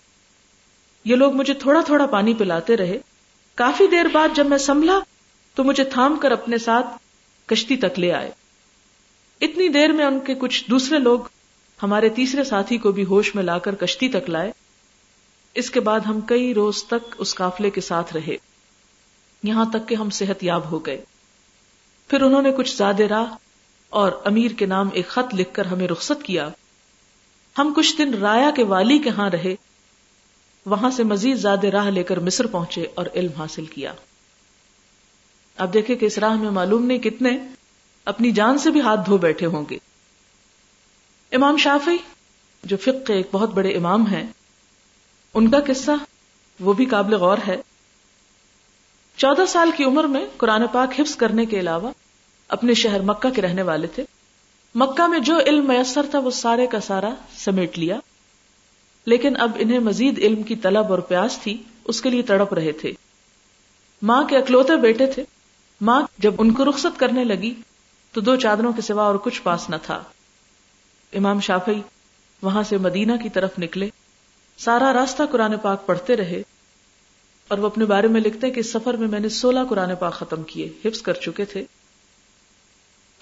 یہ 1.05 1.17
لوگ 1.17 1.35
مجھے 1.35 1.55
تھوڑا 1.55 1.81
تھوڑا 1.81 2.07
پانی 2.07 2.35
پلاتے 2.35 2.77
رہے۔ 2.77 2.99
کافی 3.55 3.87
دیر 3.87 4.05
بعد 4.13 4.29
جب 4.35 4.47
میں 4.47 4.59
سنبھلا 4.59 5.01
تو 5.55 5.65
مجھے 5.65 5.85
تھام 5.85 6.17
کر 6.17 6.31
اپنے 6.31 6.59
ساتھ 6.59 6.87
کشتی 7.47 7.77
تک 7.77 7.99
لے 7.99 8.13
آئے۔ 8.13 8.31
اتنی 9.41 9.69
دیر 9.69 9.93
میں 9.93 10.05
ان 10.05 10.21
کے 10.21 10.35
کچھ 10.35 10.71
دوسرے 10.71 10.99
لوگ 10.99 11.21
ہمارے 11.83 12.09
تیسرے 12.09 12.45
ساتھی 12.45 12.79
کو 12.79 12.93
بھی 12.93 13.05
ہوش 13.05 13.35
میں 13.35 13.43
لا 13.43 13.59
کر 13.59 13.75
کشتی 13.75 14.09
تک 14.09 14.31
لائے۔ 14.31 14.53
اس 15.55 15.71
کے 15.71 15.81
بعد 15.81 16.01
ہم 16.01 16.21
کئی 16.21 16.55
روز 16.55 16.85
تک 16.85 17.15
اس 17.19 17.35
قافلے 17.35 17.71
کے 17.71 17.81
ساتھ 17.81 18.17
رہے۔ 18.17 18.37
یہاں 19.43 19.65
تک 19.73 19.89
کہ 19.89 19.95
ہم 19.95 20.11
صحت 20.11 20.45
یاب 20.45 20.71
ہو 20.71 20.87
گئے۔ 20.87 21.05
پھر 22.09 22.23
انہوں 22.23 22.43
نے 22.43 22.53
کچھ 22.53 22.77
زیادہ 22.77 23.03
راہ 23.03 23.35
اور 23.91 24.13
امیر 24.25 24.51
کے 24.51 24.67
نام 24.67 24.89
ایک 24.93 25.09
خط 25.09 25.35
لکھ 25.35 25.55
کر 25.55 25.65
ہمیں 25.65 25.89
رخصت 25.89 26.23
کیا۔ 26.23 26.49
ہم 27.59 27.73
کچھ 27.77 27.99
دن 27.99 28.15
رایا 28.15 28.51
کے 28.57 28.65
والی 28.65 28.99
کے 28.99 29.11
ہاں 29.11 29.31
رہے۔ 29.31 29.55
وہاں 30.67 30.91
سے 30.91 31.03
مزید 31.03 31.37
زیادہ 31.37 31.67
راہ 31.67 31.91
لے 31.91 32.03
کر 32.03 32.19
مصر 32.19 32.47
پہنچے 32.47 32.87
اور 32.95 33.07
علم 33.15 33.31
حاصل 33.39 33.67
کیا۔ 33.67 33.93
اب 35.57 35.75
دیکھیں 35.75 35.97
کہ 35.97 36.07
اس 36.07 36.19
راہ 36.19 36.35
میں 36.35 36.51
معلوم 36.51 36.87
نہیں 36.87 36.99
کتنے 36.99 37.39
اپنی 38.05 38.31
جان 38.31 38.59
سے 38.59 38.71
بھی 38.71 38.81
ہاتھ 38.81 39.01
دھو 39.07 39.19
بیٹھے 39.19 39.47
ہوں 39.47 39.65
گے۔ 39.71 39.79
امام 41.33 41.57
شافی 41.57 41.97
جو 42.65 42.77
فقہ 42.77 43.05
کے 43.05 43.13
ایک 43.13 43.27
بہت 43.33 43.51
بڑے 43.51 43.77
امام 43.77 44.07
ہیں، 44.07 44.27
ان 45.35 45.51
کا 45.51 45.61
قصہ 45.67 45.91
وہ 46.61 46.73
بھی 46.73 46.85
قابل 46.85 47.15
غور 47.15 47.39
ہے۔ 47.47 47.61
چودہ 49.17 49.47
سال 49.49 49.71
کی 49.77 49.85
عمر 49.85 50.05
میں 50.05 50.27
قرآن 50.37 50.67
پاک 50.73 51.01
حفظ 51.01 51.17
کرنے 51.17 51.47
کے 51.47 51.61
علاوہ 51.61 51.91
اپنے 52.49 52.75
شہر 52.75 53.01
مکہ 53.01 53.31
کے 53.31 53.43
رہنے 53.43 53.63
والے 53.63 53.87
تھے۔ 53.87 54.05
مکہ 54.75 55.07
میں 55.07 55.19
جو 55.19 55.39
علم 55.39 55.69
میسر 55.69 56.07
تھا 56.11 56.19
وہ 56.19 56.31
سارے 56.31 56.67
کا 56.67 56.81
سارا 56.81 57.15
سمیٹ 57.37 57.79
لیا۔ 57.79 57.99
لیکن 59.05 59.41
اب 59.41 59.51
انہیں 59.59 59.79
مزید 59.79 60.19
علم 60.19 60.43
کی 60.43 60.57
طلب 60.57 60.91
اور 60.91 60.99
پیاس 60.99 61.39
تھی، 61.43 61.63
اس 61.85 62.01
کے 62.01 62.11
لیے 62.11 62.23
تڑپ 62.23 62.55
رہے 62.55 62.73
تھے۔ 62.73 62.93
ماں 64.03 64.23
کے 64.23 64.37
اکلوتے 64.37 64.77
بیٹے 64.77 65.07
تھے۔ 65.07 65.25
ماں 65.85 66.03
جب 66.19 66.35
ان 66.39 66.53
کو 66.53 66.65
رخصت 66.65 67.01
کرنے 67.01 67.25
لگی 67.25 67.55
تو 68.13 68.21
دو 68.21 68.37
چادروں 68.37 68.73
کے 68.73 68.83
سوا 68.83 69.05
اور 69.05 69.15
کچھ 69.15 69.43
پاس 69.43 69.71
نہ 69.71 69.77
تھا۔ 69.83 70.03
امام 71.13 71.41
شافی 71.41 71.83
وہاں 72.43 72.63
سے 72.63 72.79
مدینہ 72.79 73.13
کی 73.23 73.29
طرف 73.29 73.51
نکلے۔ 73.59 73.89
سارا 74.59 74.93
راستہ 74.93 75.23
قرآن 75.31 75.57
پاک 75.57 75.87
پڑھتے 75.87 76.17
رہے 76.17 76.43
اور 77.49 77.59
وہ 77.59 77.67
اپنے 77.67 77.85
بارے 77.85 78.09
میں 78.09 78.21
لکھتے 78.21 78.51
کہ 78.51 78.61
اس 78.61 78.73
سفر 78.73 78.95
میں 78.95 79.09
میں 79.09 79.21
نے 79.21 79.29
سولہ 79.29 79.59
قرآن 79.69 79.97
پاک 79.97 80.13
ختم 80.13 80.43
کیے، 80.43 80.73
حفظ 80.85 81.03
کر 81.03 81.13
چکے 81.13 81.45
تھے۔ 81.45 81.65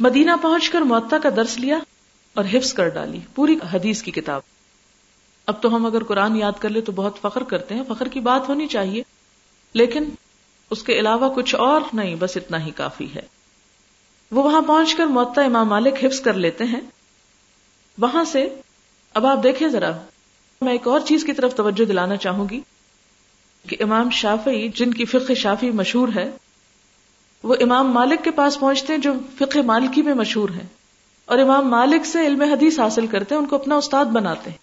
مدینہ 0.00 0.30
پہنچ 0.42 0.70
کر 0.70 0.80
معطا 0.80 1.18
کا 1.18 1.28
درس 1.36 1.58
لیا 1.58 1.78
اور 2.34 2.44
حفظ 2.52 2.72
کر 2.72 2.88
ڈالی، 2.88 3.20
پوری 3.34 3.56
حدیث 3.72 4.02
کی 4.02 4.10
کتاب۔ 4.10 4.40
اب 5.46 5.62
تو 5.62 5.76
ہم 5.76 5.86
اگر 5.86 6.04
قرآن 6.04 6.36
یاد 6.36 6.52
کر 6.58 6.68
لے 6.68 6.80
تو 6.80 6.92
بہت 6.92 7.18
فخر 7.22 7.42
کرتے 7.42 7.74
ہیں، 7.74 7.82
فخر 7.88 8.08
کی 8.08 8.20
بات 8.20 8.48
ہونی 8.48 8.66
چاہیے۔ 8.66 9.02
لیکن 9.74 10.04
اس 10.72 10.82
کے 10.82 10.98
علاوہ 10.98 11.34
کچھ 11.34 11.54
اور 11.54 11.80
نہیں، 11.92 12.14
بس 12.14 12.36
اتنا 12.36 12.66
ہی 12.66 12.70
کافی 12.70 13.14
ہے۔ 13.14 13.22
وہ 14.30 14.42
وہاں 14.42 14.60
پہنچ 14.60 14.94
کر 14.94 15.06
معطا 15.06 15.42
امام 15.42 15.68
مالک 15.68 16.04
حفظ 16.04 16.20
کر 16.20 16.34
لیتے 16.34 16.64
ہیں۔ 16.64 16.80
وہاں 17.98 18.24
سے، 18.24 18.48
اب 19.14 19.26
آپ 19.26 19.42
دیکھیں 19.42 19.68
ذرا، 19.68 19.90
میں 20.60 20.72
ایک 20.72 20.88
اور 20.88 21.00
چیز 21.00 21.24
کی 21.24 21.32
طرف 21.32 21.54
توجہ 21.54 21.84
دلانا 21.84 22.16
چاہوں 22.16 22.48
گی۔ 22.50 22.60
کہ 23.68 23.76
امام 23.80 24.10
شافی 24.10 24.68
جن 24.68 24.94
کی 24.94 25.04
فقہ 25.04 25.34
شافی 25.34 25.70
مشہور 25.70 26.08
ہے، 26.16 26.30
وہ 27.42 27.54
امام 27.60 27.92
مالک 27.92 28.24
کے 28.24 28.30
پاس 28.30 28.60
پہنچتے 28.60 28.92
ہیں 28.92 29.00
جو 29.00 29.12
فقہ 29.38 29.58
مالکی 29.58 30.02
میں 30.02 30.14
مشہور 30.14 30.48
ہیں۔ 30.48 30.66
اور 31.24 31.38
امام 31.38 31.68
مالک 31.68 32.06
سے 32.06 32.26
علم 32.26 32.42
حدیث 32.42 32.78
حاصل 32.78 33.06
کرتے 33.06 33.34
ہیں، 33.34 33.42
ان 33.42 33.48
کو 33.48 33.56
اپنا 33.56 33.76
استاد 33.76 34.04
بناتے 34.04 34.50
ہیں۔ 34.50 34.58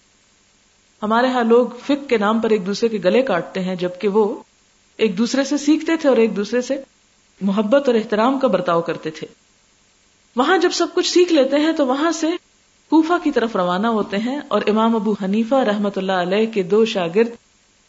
ہمارے 1.02 1.26
ہاں 1.26 1.44
لوگ 1.44 1.66
فقہ 1.66 2.08
کے 2.08 2.18
نام 2.18 2.40
پر 2.40 2.50
ایک 2.50 2.66
دوسرے 2.66 2.88
کے 2.88 2.98
گلے 3.04 3.22
کاٹتے 3.22 3.60
ہیں، 3.60 3.74
جبکہ 3.74 4.08
وہ 4.08 4.42
ایک 5.00 5.18
دوسرے 5.18 5.44
سے 5.44 5.58
سیکھتے 5.58 5.96
تھے 5.96 6.08
اور 6.08 6.16
ایک 6.16 6.36
دوسرے 6.36 6.60
سے 6.60 6.82
محبت 7.40 7.88
اور 7.88 7.94
احترام 7.94 8.38
کا 8.38 8.48
برتاؤ 8.48 8.82
کرتے 8.82 9.10
تھے۔ 9.10 9.26
وہاں 10.36 10.58
جب 10.58 10.70
سب 10.70 10.86
کچھ 10.94 11.12
سیکھ 11.12 11.32
لیتے 11.32 11.56
ہیں 11.56 11.72
تو 11.72 11.86
وہاں 11.86 12.10
سے 12.10 12.26
کوفہ 12.90 13.12
کی 13.24 13.30
طرف 13.30 13.56
روانہ 13.56 13.86
ہوتے 13.86 14.16
ہیں 14.16 14.40
اور 14.48 14.62
امام 14.66 14.96
ابو 14.96 15.14
حنیفہ 15.24 15.54
رحمت 15.54 15.98
اللہ 15.98 16.12
علیہ 16.12 16.46
کے 16.46 16.62
دو 16.62 16.84
شاگرد 16.84 17.28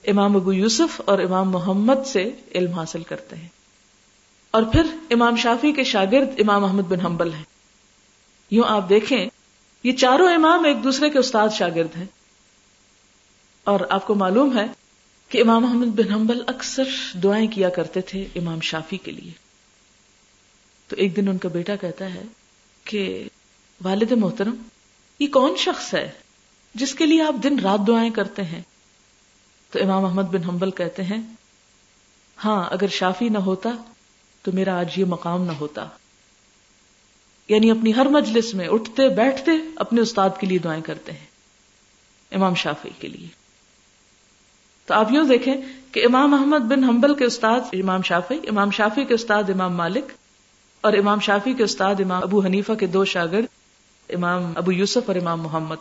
امام 0.07 0.35
ابو 0.35 0.53
یوسف 0.53 1.01
اور 1.05 1.19
امام 1.19 1.49
محمد 1.49 2.05
سے 2.05 2.31
علم 2.55 2.73
حاصل 2.73 3.03
کرتے 3.03 3.35
ہیں۔ 3.35 3.47
اور 4.51 4.63
پھر 4.63 4.83
امام 5.09 5.35
شافی 5.35 5.71
کے 5.71 5.83
شاگرد 5.83 6.27
امام 6.37 6.65
احمد 6.65 6.83
بن 6.83 6.99
حنبل 6.99 7.33
ہیں۔ 7.33 7.43
یوں 8.51 8.63
آپ 8.67 8.89
دیکھیں، 8.89 9.29
یہ 9.83 9.91
چاروں 9.91 10.29
امام 10.29 10.65
ایک 10.65 10.83
دوسرے 10.83 11.09
کے 11.09 11.19
استاد 11.19 11.49
شاگرد 11.49 11.97
ہیں۔ 11.97 12.05
اور 13.63 13.79
آپ 13.89 14.07
کو 14.07 14.15
معلوم 14.15 14.57
ہے 14.57 14.65
کہ 15.31 15.41
امام 15.41 15.65
احمد 15.65 15.85
بن 15.85 16.13
حنبل 16.13 16.43
اکثر 16.47 16.83
دعائیں 17.13 17.47
کیا 17.47 17.69
کرتے 17.69 18.01
تھے 18.01 18.27
امام 18.35 18.59
شافی 18.59 18.97
کے 18.97 19.11
لیے۔ 19.11 19.31
تو 20.87 20.95
ایک 20.95 21.15
دن 21.15 21.27
ان 21.27 21.37
کا 21.37 21.49
بیٹا 21.49 21.75
کہتا 21.75 22.13
ہے 22.13 22.21
کہ 22.83 23.27
والد 23.83 24.11
محترم، 24.11 24.55
یہ 25.19 25.27
کون 25.27 25.55
شخص 25.57 25.93
ہے 25.93 26.11
جس 26.75 26.95
کے 26.95 27.05
لیے 27.05 27.21
آپ 27.21 27.43
دن 27.43 27.59
رات 27.59 27.87
دعائیں 27.87 28.11
کرتے 28.11 28.43
ہیں؟ 28.43 28.61
تو 29.71 29.79
امام 29.83 30.05
احمد 30.05 30.23
بن 30.23 30.43
حنبل 30.43 30.71
کہتے 30.71 31.03
ہیں 31.03 31.21
ہاں 32.45 32.69
اگر 32.71 32.87
شافی 32.87 33.29
نہ 33.29 33.37
ہوتا 33.37 33.69
تو 34.41 34.51
میرا 34.51 34.79
آج 34.79 34.99
یہ 34.99 35.05
مقام 35.05 35.45
نہ 35.45 35.51
ہوتا۔ 35.51 35.87
یعنی 37.49 37.71
اپنی 37.71 37.95
ہر 37.95 38.05
مجلس 38.05 38.53
میں 38.53 38.67
اٹھتے 38.67 39.09
بیٹھتے 39.09 39.51
اپنے 39.75 40.01
استاد 40.01 40.29
کے 40.39 40.47
لیے 40.47 40.57
دعائیں 40.57 40.83
کرتے 40.83 41.11
ہیں، 41.11 41.25
امام 42.31 42.55
شافی 42.55 42.89
کے 42.99 43.07
لیے۔ 43.07 43.40
تو 44.85 44.93
آپ 44.93 45.11
یوں 45.11 45.23
دیکھیں 45.23 45.55
کہ 45.91 46.05
امام 46.05 46.33
احمد 46.33 46.59
بن 46.59 46.83
حنبل 46.83 47.15
کے 47.15 47.25
استاد 47.25 47.59
امام 47.73 48.01
شافی 48.01 48.39
امام 48.47 48.71
شافی 48.71 49.05
کے 49.05 49.13
استاد 49.13 49.43
امام 49.49 49.77
مالک، 49.77 50.11
اور 50.81 50.93
امام 50.93 51.19
شافی 51.19 51.53
کے 51.53 51.63
استاد 51.63 51.95
امام 51.99 52.21
ابو 52.21 52.41
حنیفہ 52.45 52.73
کے 52.73 52.87
دو 52.87 53.05
شاگرد، 53.05 53.45
امام 54.09 54.53
ابو 54.55 54.71
یوسف 54.71 55.07
اور 55.07 55.15
امام 55.15 55.41
محمد۔ 55.41 55.75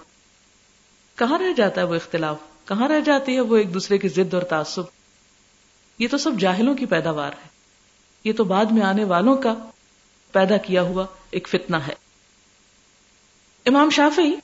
کہاں 1.17 1.39
رہ 1.39 1.53
جاتا 1.57 1.81
ہے 1.81 1.87
وہ 1.87 1.95
اختلاف؟ 1.95 2.37
کہاں 2.65 2.89
رہ 2.89 3.01
جاتی 3.01 3.35
ہے 3.35 3.41
وہ 3.41 3.57
ایک 3.57 3.75
دوسرے 3.75 3.99
کی 3.99 4.09
ضد 4.09 4.35
اور 4.35 4.43
تعصب؟ 4.43 4.83
یہ 5.99 6.09
تو 6.11 6.19
سب 6.19 6.33
جاہلوں 6.39 6.75
کی 6.75 6.87
پیداوار 6.87 7.33
ہے۔ 7.33 7.49
یہ 8.25 8.33
تو 8.33 8.45
بعد 8.45 8.65
میں 8.65 8.83
آنے 8.83 9.05
والوں 9.05 9.37
کا 9.37 9.55
پیدا 10.33 10.57
کیا 10.57 10.83
ہوا 10.83 11.05
ایک 11.31 11.49
فتنہ 11.49 11.77
ہے۔ 11.77 11.95
امام 13.67 13.91
شافی 13.91 14.35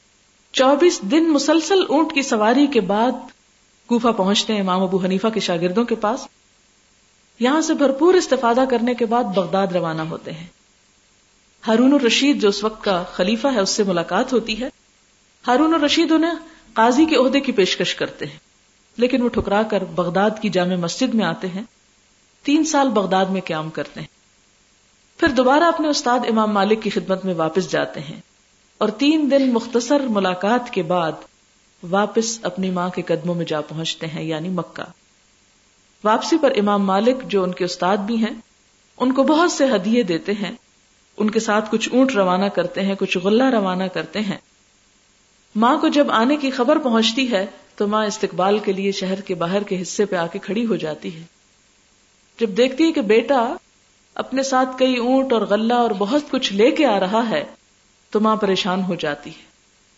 چوبیس 0.52 1.00
دن 1.00 1.30
مسلسل 1.30 1.82
اونٹ 1.88 2.14
کی 2.14 2.22
سواری 2.22 2.66
کے 2.66 2.80
بعد 2.80 3.12
کوفہ 3.86 4.08
پہنچتے 4.08 4.52
ہیں، 4.52 4.60
امام 4.60 4.82
ابو 4.82 5.04
حنیفہ 5.04 5.26
کے 5.28 5.40
شاگردوں 5.40 5.84
کے 5.84 5.94
پاس۔ 5.94 6.26
یہاں 7.40 7.60
سے 7.60 7.74
بھرپور 7.74 8.14
استفادہ 8.14 8.64
کرنے 8.70 8.94
کے 8.94 9.06
بعد 9.06 9.24
بغداد 9.24 9.66
روانہ 9.66 10.02
ہوتے 10.02 10.32
ہیں۔ 10.32 10.46
ہارون 11.68 11.92
الرشید 11.92 12.42
جو 12.42 12.48
اس 12.48 12.64
وقت 12.64 12.84
کا 12.84 13.02
خلیفہ 13.02 13.48
ہے، 13.54 13.60
اس 13.60 13.70
سے 13.70 13.82
ملاقات 13.82 14.32
ہوتی 14.32 14.62
ہے۔ 14.62 14.68
ہارون 15.48 15.74
الرشید 15.74 16.12
انہیں 16.12 16.30
قاضی 16.72 17.04
کے 17.04 17.16
عہدے 17.16 17.40
کی 17.40 17.52
پیشکش 17.52 17.94
کرتے 17.94 18.26
ہیں، 18.26 18.38
لیکن 18.96 19.22
وہ 19.22 19.28
ٹھکرا 19.28 19.62
کر 19.62 19.84
بغداد 19.84 20.30
کی 20.42 20.48
جامع 20.48 20.74
مسجد 20.74 21.14
میں 21.14 21.24
آتے 21.24 21.48
ہیں۔ 21.48 21.62
تین 22.42 22.64
سال 22.64 22.88
بغداد 22.88 23.24
میں 23.24 23.40
قیام 23.44 23.70
کرتے 23.70 24.00
ہیں۔ 24.00 24.16
پھر 25.20 25.28
دوبارہ 25.28 25.64
اپنے 25.64 25.88
استاد 25.88 26.18
امام 26.28 26.50
مالک 26.50 26.82
کی 26.82 26.90
خدمت 26.90 27.24
میں 27.24 27.34
واپس 27.34 27.70
جاتے 27.70 28.00
ہیں۔ 28.00 28.20
اور 28.78 28.88
تین 28.88 29.30
دن 29.30 29.52
مختصر 29.52 30.00
ملاقات 30.00 30.70
کے 30.70 30.82
بعد 30.82 31.12
واپس 31.90 32.38
اپنی 32.42 32.70
ماں 32.70 32.88
کے 32.88 33.02
قدموں 33.02 33.34
میں 33.34 33.44
جا 33.44 33.60
پہنچتے 33.60 34.06
ہیں 34.06 34.22
یعنی 34.22 34.48
مکہ۔ 34.48 34.90
واپسی 36.04 36.36
پر 36.40 36.52
امام 36.56 36.86
مالک 36.86 37.16
جو 37.26 37.42
ان 37.42 37.52
کے 37.52 37.64
استاد 37.64 37.96
بھی 37.96 38.16
ہیں، 38.16 38.34
ان 38.96 39.12
کو 39.12 39.22
بہت 39.22 39.52
سے 39.52 39.64
ہدیے 39.64 40.02
دیتے 40.02 40.32
ہیں۔ 40.32 40.52
ان 41.16 41.30
کے 41.30 41.40
ساتھ 41.40 41.68
کچھ 41.70 41.88
اونٹ 41.92 42.12
روانہ 42.12 42.44
کرتے 42.44 42.80
ہیں، 42.80 42.94
کچھ 42.94 43.18
غلہ 43.18 43.44
روانہ 43.44 43.84
کرتے 43.84 44.20
ہیں۔ 44.20 44.36
ماں 45.56 45.78
کو 45.78 45.88
جب 45.88 46.10
آنے 46.10 46.36
کی 46.36 46.50
خبر 46.50 46.78
پہنچتی 46.78 47.30
ہے، 47.30 47.46
تو 47.76 47.86
ماں 47.86 48.06
استقبال 48.06 48.58
کے 48.58 48.72
لیے 48.72 48.92
شہر 48.92 49.20
کے 49.20 49.34
باہر 49.34 49.62
کے 49.62 49.82
حصے 49.82 50.04
پہ 50.04 50.16
آ 50.16 50.26
کے 50.26 50.38
کھڑی 50.38 50.66
ہو 50.66 50.76
جاتی 50.76 51.14
ہے۔ 51.14 51.22
جب 52.40 52.48
دیکھتی 52.56 52.84
ہے 52.84 52.92
کہ 52.92 53.00
بیٹا 53.00 53.56
اپنے 54.14 54.42
ساتھ 54.42 54.78
کئی 54.78 54.96
اونٹ 54.96 55.32
اور 55.32 55.42
غلہ 55.42 55.74
اور 55.74 55.90
بہت 55.98 56.22
کچھ 56.30 56.52
لے 56.52 56.70
کے 56.70 56.86
آ 56.86 57.00
رہا 57.00 57.28
ہے، 57.30 57.44
تو 58.10 58.20
ماں 58.20 58.36
پریشان 58.36 58.82
ہو 58.82 58.94
جاتی 58.94 59.30
ہے 59.30 59.44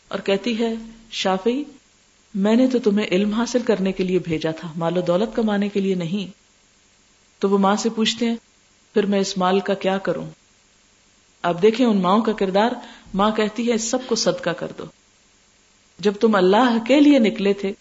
اور 0.08 0.18
کہتی 0.18 0.58
ہے 0.58 0.74
شافی 1.10 1.64
میں 2.38 2.56
نے 2.56 2.66
تو 2.66 2.78
تمہیں 2.78 3.06
علم 3.06 3.32
حاصل 3.32 3.62
کرنے 3.62 3.92
کے 3.92 4.04
لیے 4.04 4.18
بھیجا 4.18 4.50
تھا، 4.50 4.72
مال 4.76 4.98
و 4.98 5.00
دولت 5.00 5.36
کمانے 5.36 5.68
کے 5.68 5.80
لیے 5.80 5.94
نہیں۔ 5.94 6.32
تو 7.38 7.50
وہ 7.50 7.58
ماں 7.58 7.76
سے 7.76 7.90
پوچھتے 7.90 8.26
ہیں، 8.26 8.36
پھر 8.94 9.06
میں 9.06 9.20
اس 9.20 9.38
مال 9.38 9.60
کا 9.60 9.74
کیا 9.74 9.98
کروں؟ 9.98 10.26
آپ 11.42 11.62
دیکھیں 11.62 11.86
ان 11.86 11.96
ماؤں 11.96 12.22
کا 12.22 12.32
کردار، 12.32 12.70
ماں 13.14 13.30
کہتی 13.30 13.72
ہے، 13.72 13.78
سب 13.78 13.98
کو 14.06 14.14
صدقہ 14.14 14.50
کر 14.50 14.66
دو۔ 14.78 14.84
جب 15.98 16.12
تم 16.20 16.34
اللہ 16.34 16.78
کے 16.88 17.00
لیے 17.00 17.18
نکلے 17.18 17.52
تھے، 17.52 17.72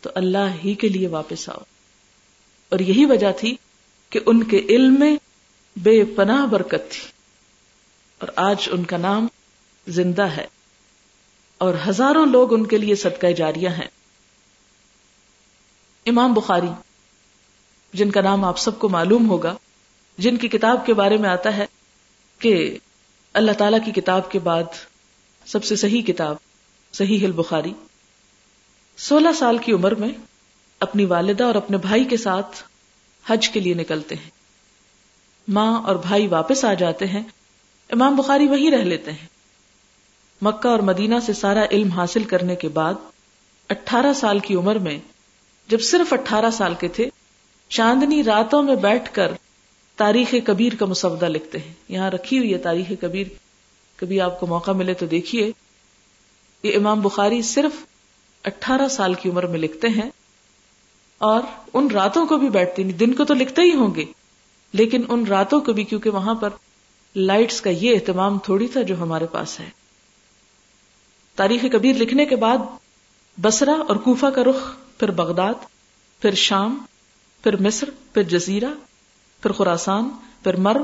تو 0.00 0.10
اللہ 0.14 0.48
ہی 0.64 0.74
کے 0.74 0.88
لیے 0.88 1.08
واپس 1.08 1.48
آؤ۔ 1.48 1.62
اور 2.68 2.78
یہی 2.78 3.04
وجہ 3.04 3.32
تھی 3.38 3.56
کہ 4.10 4.20
ان 4.26 4.42
کے 4.42 4.58
علم 4.68 4.96
میں 4.98 5.16
بے 5.76 6.04
پناہ 6.04 6.46
برکت 6.46 6.90
تھی۔ 6.90 7.08
اور 8.18 8.28
آج 8.36 8.68
ان 8.72 8.84
کا 8.84 8.96
نام 8.96 9.26
زندہ 9.86 10.22
ہے۔ 10.22 10.46
اور 11.58 11.74
ہزاروں 11.88 12.26
لوگ 12.26 12.54
ان 12.54 12.66
کے 12.66 12.78
لیے 12.78 12.94
صدقہ 12.94 13.26
جاریہ 13.26 13.68
ہیں۔ 13.68 13.99
امام 16.10 16.34
بخاری، 16.34 16.70
جن 17.92 18.10
کا 18.10 18.20
نام 18.20 18.44
آپ 18.44 18.58
سب 18.58 18.78
کو 18.78 18.88
معلوم 18.88 19.30
ہوگا، 19.30 19.54
جن 20.18 20.36
کی 20.36 20.48
کتاب 20.48 20.86
کے 20.86 20.94
بارے 20.94 21.16
میں 21.16 21.30
آتا 21.30 21.56
ہے 21.56 21.66
کہ 22.38 22.78
اللہ 23.32 23.52
تعالی 23.52 23.76
کی 23.84 24.00
کتاب 24.00 24.30
کے 24.30 24.38
بعد 24.38 24.62
سب 25.46 25.64
سے 25.64 25.76
صحیح 25.76 26.02
کتاب، 26.02 26.36
صحیح 26.92 27.24
البخاری، 27.24 27.72
سولہ 28.96 29.32
سال 29.38 29.58
کی 29.58 29.72
عمر 29.72 29.94
میں 29.94 30.08
اپنی 30.80 31.04
والدہ 31.04 31.44
اور 31.44 31.54
اپنے 31.54 31.76
بھائی 31.76 32.04
کے 32.04 32.16
ساتھ 32.16 32.62
حج 33.26 33.48
کے 33.48 33.60
لیے 33.60 33.74
نکلتے 33.74 34.14
ہیں۔ 34.14 34.30
ماں 35.48 35.82
اور 35.82 35.96
بھائی 35.96 36.26
واپس 36.26 36.64
آ 36.64 36.74
جاتے 36.74 37.06
ہیں، 37.06 37.22
امام 37.90 38.16
بخاری 38.16 38.46
وہی 38.46 38.70
رہ 38.70 38.84
لیتے 38.84 39.12
ہیں۔ 39.12 39.26
مکہ 40.42 40.68
اور 40.68 40.78
مدینہ 40.78 41.14
سے 41.26 41.32
سارا 41.32 41.64
علم 41.70 41.90
حاصل 41.90 42.22
کرنے 42.24 42.56
کے 42.56 42.68
بعد 42.68 42.94
اٹھارہ 43.68 44.12
سال 44.12 44.38
کی 44.38 44.54
عمر 44.54 44.78
میں 44.78 44.98
جب 45.70 45.80
صرف 45.80 46.12
اٹھارہ 46.12 46.50
سال 46.50 46.74
کے 46.74 46.88
تھے، 46.88 47.08
چاندنی 47.68 48.24
راتوں 48.24 48.62
میں 48.62 48.76
بیٹھ 48.76 49.14
کر 49.14 49.32
تاریخ 49.96 50.34
کبیر 50.44 50.74
کا 50.74 50.86
مسودہ 50.86 51.24
لکھتے 51.24 51.58
ہیں۔ 51.58 51.74
یہاں 51.88 52.10
رکھی 52.10 52.38
ہوئی 52.38 52.52
ہے 52.52 52.58
تاریخ 52.58 52.92
کبیر۔ 53.00 53.26
کبھی 53.96 54.20
آپ 54.20 54.40
کو 54.40 54.46
موقع 54.46 54.70
ملے 54.70 54.94
تو 54.94 55.06
دیکھیے۔ 55.06 55.52
یہ 56.62 56.76
امام 56.76 57.00
بخاری 57.00 57.42
صرف 57.42 57.72
اٹھارہ 58.44 58.88
سال 58.88 59.14
کی 59.14 59.30
عمر 59.30 59.46
میں 59.46 59.58
لکھتے 59.58 59.88
ہیں 59.88 60.10
اور 61.18 61.42
ان 61.74 61.90
راتوں 61.90 62.26
کو 62.26 62.36
بھی 62.36 62.48
بیٹھتے 62.48 62.82
نہیں 62.82 62.98
دن 62.98 63.14
کو 63.14 63.24
تو 63.24 63.34
لکھتے 63.34 63.62
ہی 63.62 63.74
ہوں 63.74 63.94
گے، 63.94 64.04
لیکن 64.72 65.02
ان 65.08 65.26
راتوں 65.26 65.60
کو 65.60 65.72
بھی، 65.72 65.84
کیونکہ 65.84 66.10
وہاں 66.10 66.34
پر 66.34 66.50
لائٹس 67.16 67.60
کا 67.60 67.70
یہ 67.70 67.94
اہتمام 67.94 68.38
تھوڑی 68.38 68.66
تھا 68.66 68.82
جو 68.82 69.00
ہمارے 69.00 69.26
پاس 69.26 69.60
ہے۔ 69.60 69.70
تاریخ 71.36 71.64
کبیر 71.72 71.96
لکھنے 71.96 72.26
کے 72.26 72.36
بعد 72.36 72.58
بسرا 73.40 73.74
اور 73.88 73.96
کوفہ 73.96 74.26
کا 74.26 74.44
رخ 74.44 74.76
پھر 75.00 75.10
بغداد، 75.10 75.54
پھر 76.22 76.34
شام، 76.34 76.84
پھر 77.42 77.56
مصر، 77.56 77.90
پھر 78.14 78.22
جزیرہ، 78.22 78.66
پھر 79.42 79.52
خوراسان 79.52 80.10
پھر 80.42 80.56
مر، 80.56 80.76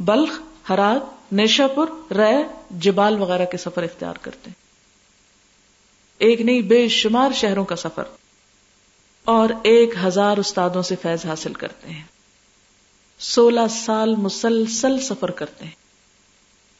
بلخ 0.00 0.40
ہرات 0.68 1.32
نیشا 1.32 1.66
پور 1.66 2.12
رے، 2.12 2.36
جبال 2.70 3.20
وغیرہ 3.20 3.44
کے 3.44 3.56
سفر 3.56 3.82
اختیار 3.82 4.14
کرتے 4.22 4.50
ہیں۔ 4.50 4.62
ایک 6.18 6.40
نہیں، 6.40 6.60
بے 6.60 6.88
شمار 6.88 7.30
شہروں 7.34 7.64
کا 7.64 7.76
سفر۔ 7.76 8.02
اور 9.24 9.48
ایک 9.62 9.94
ہزار 10.04 10.36
استادوں 10.36 10.82
سے 10.82 10.96
فیض 11.02 11.26
حاصل 11.26 11.52
کرتے 11.52 11.90
ہیں۔ 11.90 12.04
سولہ 13.18 13.68
سال 13.70 14.16
مسلسل 14.16 15.00
سفر 15.00 15.30
کرتے 15.30 15.64
ہیں۔ 15.64 15.76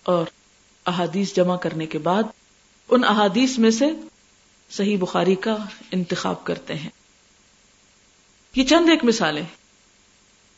اور 0.02 0.26
احادیث 0.86 1.34
جمع 1.34 1.56
کرنے 1.56 1.86
کے 1.86 1.98
بعد 1.98 2.22
ان 2.90 3.04
احادیث 3.04 3.58
میں 3.58 3.70
سے 3.70 3.86
صحیح 4.72 4.96
بخاری 5.00 5.34
کا 5.34 5.56
انتخاب 5.90 6.44
کرتے 6.44 6.74
ہیں۔ 6.74 6.90
یہ 8.56 8.64
چند 8.64 8.88
ایک 8.88 9.04
مثالیں 9.04 9.44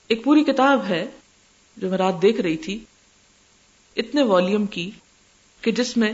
ایک 0.08 0.24
پوری 0.24 0.44
کتاب 0.44 0.84
ہے 0.88 1.10
جو 1.76 1.90
میں 1.90 1.98
رات 1.98 2.22
دیکھ 2.22 2.40
رہی 2.40 2.56
تھی۔ 2.56 2.84
اتنے 3.96 4.22
والیوم 4.22 4.66
کی 4.66 4.90
کہ 5.60 5.72
جس 5.72 5.96
میں 5.96 6.12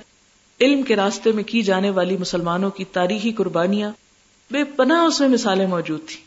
علم 0.60 0.82
کے 0.82 0.96
راستے 0.96 1.32
میں 1.32 1.44
کی 1.44 1.62
جانے 1.62 1.90
والی 1.90 2.16
مسلمانوں 2.16 2.70
کی 2.70 2.84
تاریخی 2.84 3.32
قربانیاں 3.32 3.92
بے 4.50 4.64
پناہ 4.64 5.00
اس 5.00 5.20
میں 5.20 5.28
مثالیں 5.28 5.66
موجود 5.66 6.00
تھی 6.08 6.20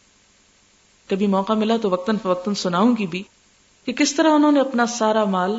کبھی 1.10 1.28
موقع 1.28 1.54
ملا 1.54 1.78
تو 1.82 1.90
وقتاً 1.90 2.18
فوقتاً 2.18 2.54
سناؤں 2.54 2.96
گی 2.98 3.08
بھی 3.08 3.24
کہ 3.86 3.94
کس 3.94 4.16
طرح 4.16 4.30
انہوں 4.30 4.52
نے 4.52 4.60
اپنا 4.60 4.86
سارا 4.86 5.26
مال، 5.26 5.52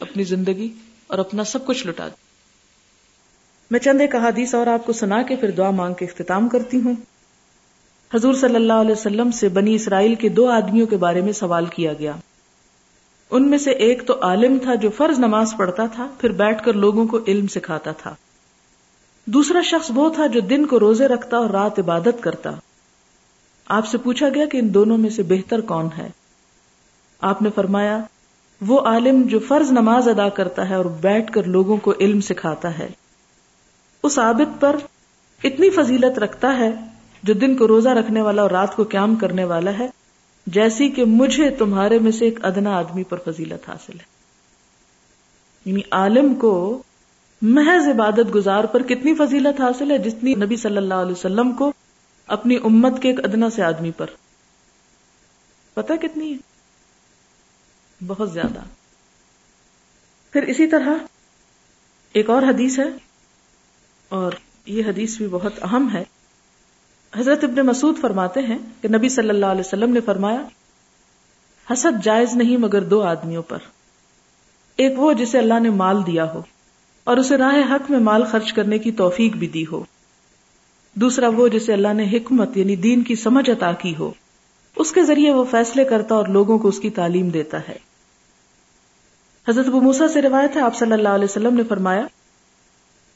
اپنی 0.00 0.24
زندگی 0.24 0.72
اور 1.06 1.18
اپنا 1.18 1.44
سب 1.44 1.66
کچھ 1.66 1.86
لٹا 1.86 2.08
دیا۔ 2.08 2.33
میں 3.70 3.80
چند 3.80 4.00
ایک 4.00 4.14
احادیث 4.14 4.54
اور 4.54 4.66
آپ 4.66 4.86
کو 4.86 4.92
سنا 4.92 5.22
کے 5.22 5.36
پھر 5.36 5.50
دعا 5.50 5.70
مانگ 5.70 5.94
کے 5.94 6.04
اختتام 6.04 6.48
کرتی 6.48 6.80
ہوں۔ 6.80 6.94
حضور 8.14 8.34
صلی 8.34 8.54
اللہ 8.54 8.72
علیہ 8.72 8.92
وسلم 8.92 9.30
سے 9.30 9.48
بنی 9.48 9.74
اسرائیل 9.74 10.14
کے 10.14 10.28
دو 10.28 10.48
آدمیوں 10.48 10.86
کے 10.86 10.96
بارے 10.96 11.20
میں 11.20 11.32
سوال 11.32 11.66
کیا 11.66 11.92
گیا۔ 11.92 12.12
ان 13.30 13.50
میں 13.50 13.58
سے 13.58 13.70
ایک 13.70 14.06
تو 14.06 14.14
عالم 14.22 14.58
تھا 14.62 14.74
جو 14.74 14.90
فرض 14.90 15.18
نماز 15.18 15.54
پڑھتا 15.56 15.86
تھا، 15.86 16.08
پھر 16.18 16.32
بیٹھ 16.32 16.64
کر 16.64 16.72
لوگوں 16.72 17.06
کو 17.06 17.18
علم 17.26 17.46
سکھاتا 17.46 17.92
تھا۔ 17.92 18.14
دوسرا 19.26 19.60
شخص 19.60 19.90
وہ 19.94 20.10
تھا 20.10 20.26
جو 20.26 20.40
دن 20.40 20.66
کو 20.66 20.80
روزے 20.80 21.08
رکھتا 21.08 21.36
اور 21.36 21.50
رات 21.50 21.78
عبادت 21.78 22.22
کرتا۔ 22.22 22.50
آپ 23.66 23.86
سے 23.86 23.98
پوچھا 23.98 24.28
گیا 24.28 24.46
کہ 24.46 24.58
ان 24.58 24.74
دونوں 24.74 24.98
میں 24.98 25.10
سے 25.10 25.22
بہتر 25.22 25.60
کون 25.60 25.88
ہے۔ 25.98 26.10
آپ 27.20 27.42
نے 27.42 27.48
فرمایا، 27.54 27.98
وہ 28.66 28.80
عالم 28.80 29.22
جو 29.22 29.38
فرض 29.38 29.72
نماز 29.72 30.08
ادا 30.08 30.28
کرتا 30.28 30.68
ہے 30.68 30.74
اور 30.74 30.84
بیٹھ 30.84 31.32
کر 31.32 31.42
لوگوں 31.42 31.76
کو 31.76 31.94
علم 32.00 32.20
سکھاتا 32.20 32.78
ہے۔ 32.78 32.88
اس 34.04 34.18
عابد 34.18 34.60
پر 34.60 34.76
اتنی 35.44 35.70
فضیلت 35.70 36.18
رکھتا 36.18 36.58
ہے 36.58 36.70
جو 37.22 37.34
دن 37.34 37.56
کو 37.56 37.68
روزہ 37.68 37.88
رکھنے 37.88 38.20
والا 38.20 38.42
اور 38.42 38.50
رات 38.50 38.76
کو 38.76 38.84
قیام 38.84 39.16
کرنے 39.16 39.44
والا 39.44 39.78
ہے، 39.78 39.88
جیسی 40.46 40.88
کہ 40.88 41.04
مجھے 41.04 41.50
تمہارے 41.50 41.98
میں 41.98 42.12
سے 42.12 42.24
ایک 42.24 42.44
ادنا 42.44 42.76
آدمی 42.78 43.02
پر 43.02 43.16
فضیلت 43.24 43.68
حاصل 43.68 44.00
ہے۔ 44.00 44.04
یعنی 45.64 45.80
عالم 45.90 46.34
کو 46.34 46.82
محض 47.42 47.88
عبادت 47.88 48.34
گزار 48.34 48.64
پر 48.64 48.82
کتنی 48.82 49.14
فضیلت 49.14 49.60
حاصل 49.60 49.90
ہے، 49.90 49.98
جتنی 49.98 50.34
نبی 50.34 50.56
صلی 50.56 50.76
اللہ 50.76 50.94
علیہ 50.94 51.12
وسلم 51.12 51.52
کو 51.52 51.72
اپنی 52.26 52.56
امت 52.56 53.02
کے 53.02 53.10
ایک 53.10 53.24
ادنا 53.24 53.50
سے 53.50 53.62
آدمی 53.62 53.90
پر۔ 53.90 54.06
پتا 55.74 55.96
کتنی 55.96 56.32
ہے؟ 56.32 56.36
بہت 58.06 58.32
زیادہ۔ 58.32 58.60
پھر 60.32 60.42
اسی 60.42 60.66
طرح 60.66 60.90
ایک 62.12 62.30
اور 62.30 62.42
حدیث 62.42 62.78
ہے۔ 62.78 63.13
اور 64.14 64.32
یہ 64.66 64.82
حدیث 64.86 65.16
بھی 65.16 65.26
بہت 65.26 65.52
اہم 65.62 65.88
ہے۔ 65.92 66.04
حضرت 67.16 67.44
ابن 67.44 67.66
مسعود 67.66 67.98
فرماتے 68.00 68.40
ہیں 68.40 68.58
کہ 68.80 68.88
نبی 68.88 69.08
صلی 69.08 69.28
اللہ 69.28 69.46
علیہ 69.46 69.60
وسلم 69.60 69.92
نے 69.92 70.00
فرمایا، 70.00 70.42
حسد 71.72 72.04
جائز 72.04 72.34
نہیں 72.34 72.56
مگر 72.56 72.82
دو 72.82 73.02
آدمیوں 73.02 73.42
پر۔ 73.42 73.58
ایک 74.76 74.98
وہ 74.98 75.12
جسے 75.12 75.38
اللہ 75.38 75.60
نے 75.60 75.70
مال 75.70 76.06
دیا 76.06 76.32
ہو 76.32 76.42
اور 77.04 77.16
اسے 77.16 77.36
راہ 77.36 77.72
حق 77.72 77.90
میں 77.90 77.98
مال 77.98 78.24
خرچ 78.24 78.52
کرنے 78.52 78.78
کی 78.78 78.92
توفیق 78.92 79.36
بھی 79.36 79.46
دی 79.46 79.64
ہو۔ 79.66 79.84
دوسرا 80.94 81.28
وہ 81.28 81.48
جسے 81.48 81.72
اللہ 81.72 81.92
نے 81.92 82.04
حکمت 82.12 82.56
یعنی 82.56 82.76
دین 82.76 83.02
کی 83.02 83.14
سمجھ 83.14 83.50
عطا 83.50 83.72
کی 83.72 83.94
ہو۔ 83.98 84.12
اس 84.76 84.92
کے 84.92 85.02
ذریعے 85.02 85.32
وہ 85.32 85.44
فیصلے 85.50 85.84
کرتا 85.84 86.14
اور 86.14 86.26
لوگوں 86.26 86.58
کو 86.58 86.68
اس 86.68 86.80
کی 86.80 86.90
تعلیم 86.90 87.28
دیتا 87.28 87.58
ہے۔ 87.68 87.76
حضرت 89.48 89.66
ابو 89.66 89.80
موسا 89.80 90.08
سے 90.08 90.22
روایت 90.22 90.56
ہے، 90.56 90.60
آپ 90.60 90.76
صلی 90.76 90.92
اللہ 90.92 91.08
علیہ 91.08 91.24
وسلم 91.24 91.54
نے 91.54 91.62
فرمایا 91.68 92.06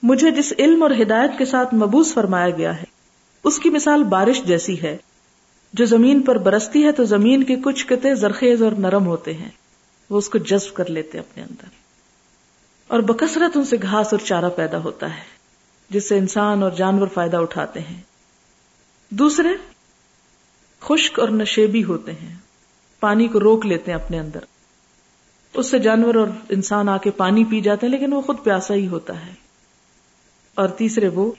مجھے 0.03 0.31
جس 0.31 0.53
علم 0.59 0.83
اور 0.83 0.91
ہدایت 1.03 1.31
کے 1.39 1.45
ساتھ 1.45 1.75
مبوس 1.75 2.15
فرمایا 2.15 2.51
گیا 2.51 2.79
ہے، 2.79 2.85
اس 3.45 3.59
کی 3.59 3.71
مثال 3.71 4.05
بارش 4.05 4.43
جیسی 4.43 4.83
ہے۔ 4.83 4.97
جو 5.73 5.85
زمین 5.85 6.23
پر 6.23 6.39
برستی 6.39 6.85
ہے 6.85 6.93
تو 6.93 7.05
زمین 7.05 7.43
کے 7.43 7.57
کچھ 7.65 7.87
قطع 7.87 8.13
زرخیز 8.13 8.63
اور 8.63 8.73
نرم 8.73 9.07
ہوتے 9.07 9.35
ہیں۔ 9.35 9.49
وہ 10.11 10.19
اس 10.19 10.29
کو 10.29 10.39
جذب 10.39 10.75
کر 10.75 10.91
لیتے 10.91 11.19
اپنے 11.19 11.43
اندر۔ 11.43 11.65
اور 12.89 13.01
بکثرت 13.01 13.57
ان 13.57 13.65
سے 13.65 13.77
گھاس 13.83 14.07
اور 14.13 14.19
چارہ 14.19 14.51
پیدا 14.57 14.79
ہوتا 14.79 15.17
ہے، 15.17 15.23
جس 15.91 16.09
سے 16.09 16.19
انسان 16.19 16.63
اور 16.63 16.71
جانور 16.71 17.09
فائدہ 17.15 17.37
اٹھاتے 17.37 17.81
ہیں۔ 17.81 18.01
دوسرے، 19.11 19.49
خشک 20.81 21.21
اور 21.21 21.29
نشیبی 21.29 21.85
ہوتے 21.85 22.13
ہیں۔ 22.13 22.35
پانی 23.01 23.29
کو 23.29 23.41
روک 23.41 23.67
لیتے 23.67 23.93
ہیں 23.93 23.99
اپنے 23.99 24.19
اندر۔ 24.19 24.41
اس 25.55 25.71
سے 25.71 25.79
جانور 25.79 26.15
اور 26.15 26.29
انسان 26.49 26.89
آ 26.89 26.97
کے 26.97 27.11
پانی 27.11 27.45
پی 27.45 27.61
جاتے 27.61 27.87
ہیں، 27.87 27.93
لیکن 27.93 28.13
وہ 28.13 28.21
خود 28.21 28.37
پیاسا 28.45 28.75
ہی 28.75 28.89
ہوتا 28.89 29.27
ہے۔ 29.27 29.48
اور 30.59 30.69
تیسرے 30.69 31.09
وہ 31.09 31.33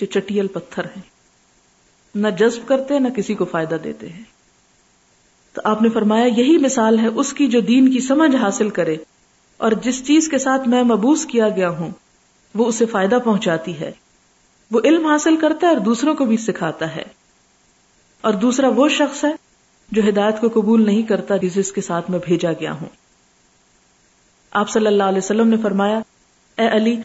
جو 0.00 0.06
چٹیل 0.06 0.46
پتھر 0.46 0.84
ہیں۔ 0.84 1.02
نہ 2.14 2.28
جذب 2.28 2.68
کرتے، 2.68 2.98
نہ 2.98 3.08
کسی 3.08 3.34
کو 3.34 3.44
فائدہ 3.44 3.74
دیتے 3.74 4.08
ہیں۔ 4.08 4.22
تو 5.52 5.60
آپ 5.64 5.82
نے 5.82 5.88
فرمایا، 5.88 6.24
یہی 6.24 6.58
مثال 6.58 6.98
ہے 6.98 7.06
اس 7.06 7.32
کی 7.32 7.46
جو 7.46 7.60
دین 7.60 7.92
کی 7.92 8.00
سمجھ 8.00 8.36
حاصل 8.36 8.70
کرے۔ 8.70 8.96
اور 9.56 9.72
جس 9.72 10.06
چیز 10.06 10.28
کے 10.28 10.38
ساتھ 10.38 10.68
میں 10.68 10.82
مبوس 10.82 11.26
کیا 11.26 11.48
گیا 11.48 11.68
ہوں، 11.68 11.90
وہ 12.54 12.66
اسے 12.66 12.86
فائدہ 12.86 13.18
پہنچاتی 13.24 13.80
ہے۔ 13.80 13.92
وہ 14.70 14.80
علم 14.84 15.06
حاصل 15.06 15.36
کرتا 15.36 15.66
ہے 15.66 15.72
اور 15.72 15.80
دوسروں 15.80 16.14
کو 16.14 16.24
بھی 16.24 16.36
سکھاتا 16.36 16.96
ہے۔ 16.96 17.02
اور 18.20 18.32
دوسرا 18.32 18.68
وہ 18.68 18.88
شخص 18.88 19.24
ہے 19.24 19.32
جو 19.92 20.08
ہدایت 20.08 20.40
کو 20.40 20.60
قبول 20.60 20.86
نہیں 20.86 21.02
کرتا 21.02 21.36
جس 21.36 21.72
کے 21.72 21.80
ساتھ 21.80 22.10
میں 22.10 22.18
بھیجا 22.26 22.52
گیا 22.52 22.72
ہوں۔ 22.72 22.88
آپ 24.50 24.70
صلی 24.70 24.86
اللہ 24.86 25.02
علیہ 25.02 25.18
وسلم 25.18 25.48
نے 25.48 25.56
فرمایا، 25.62 26.00
اے 26.58 26.68
علی 26.68 26.96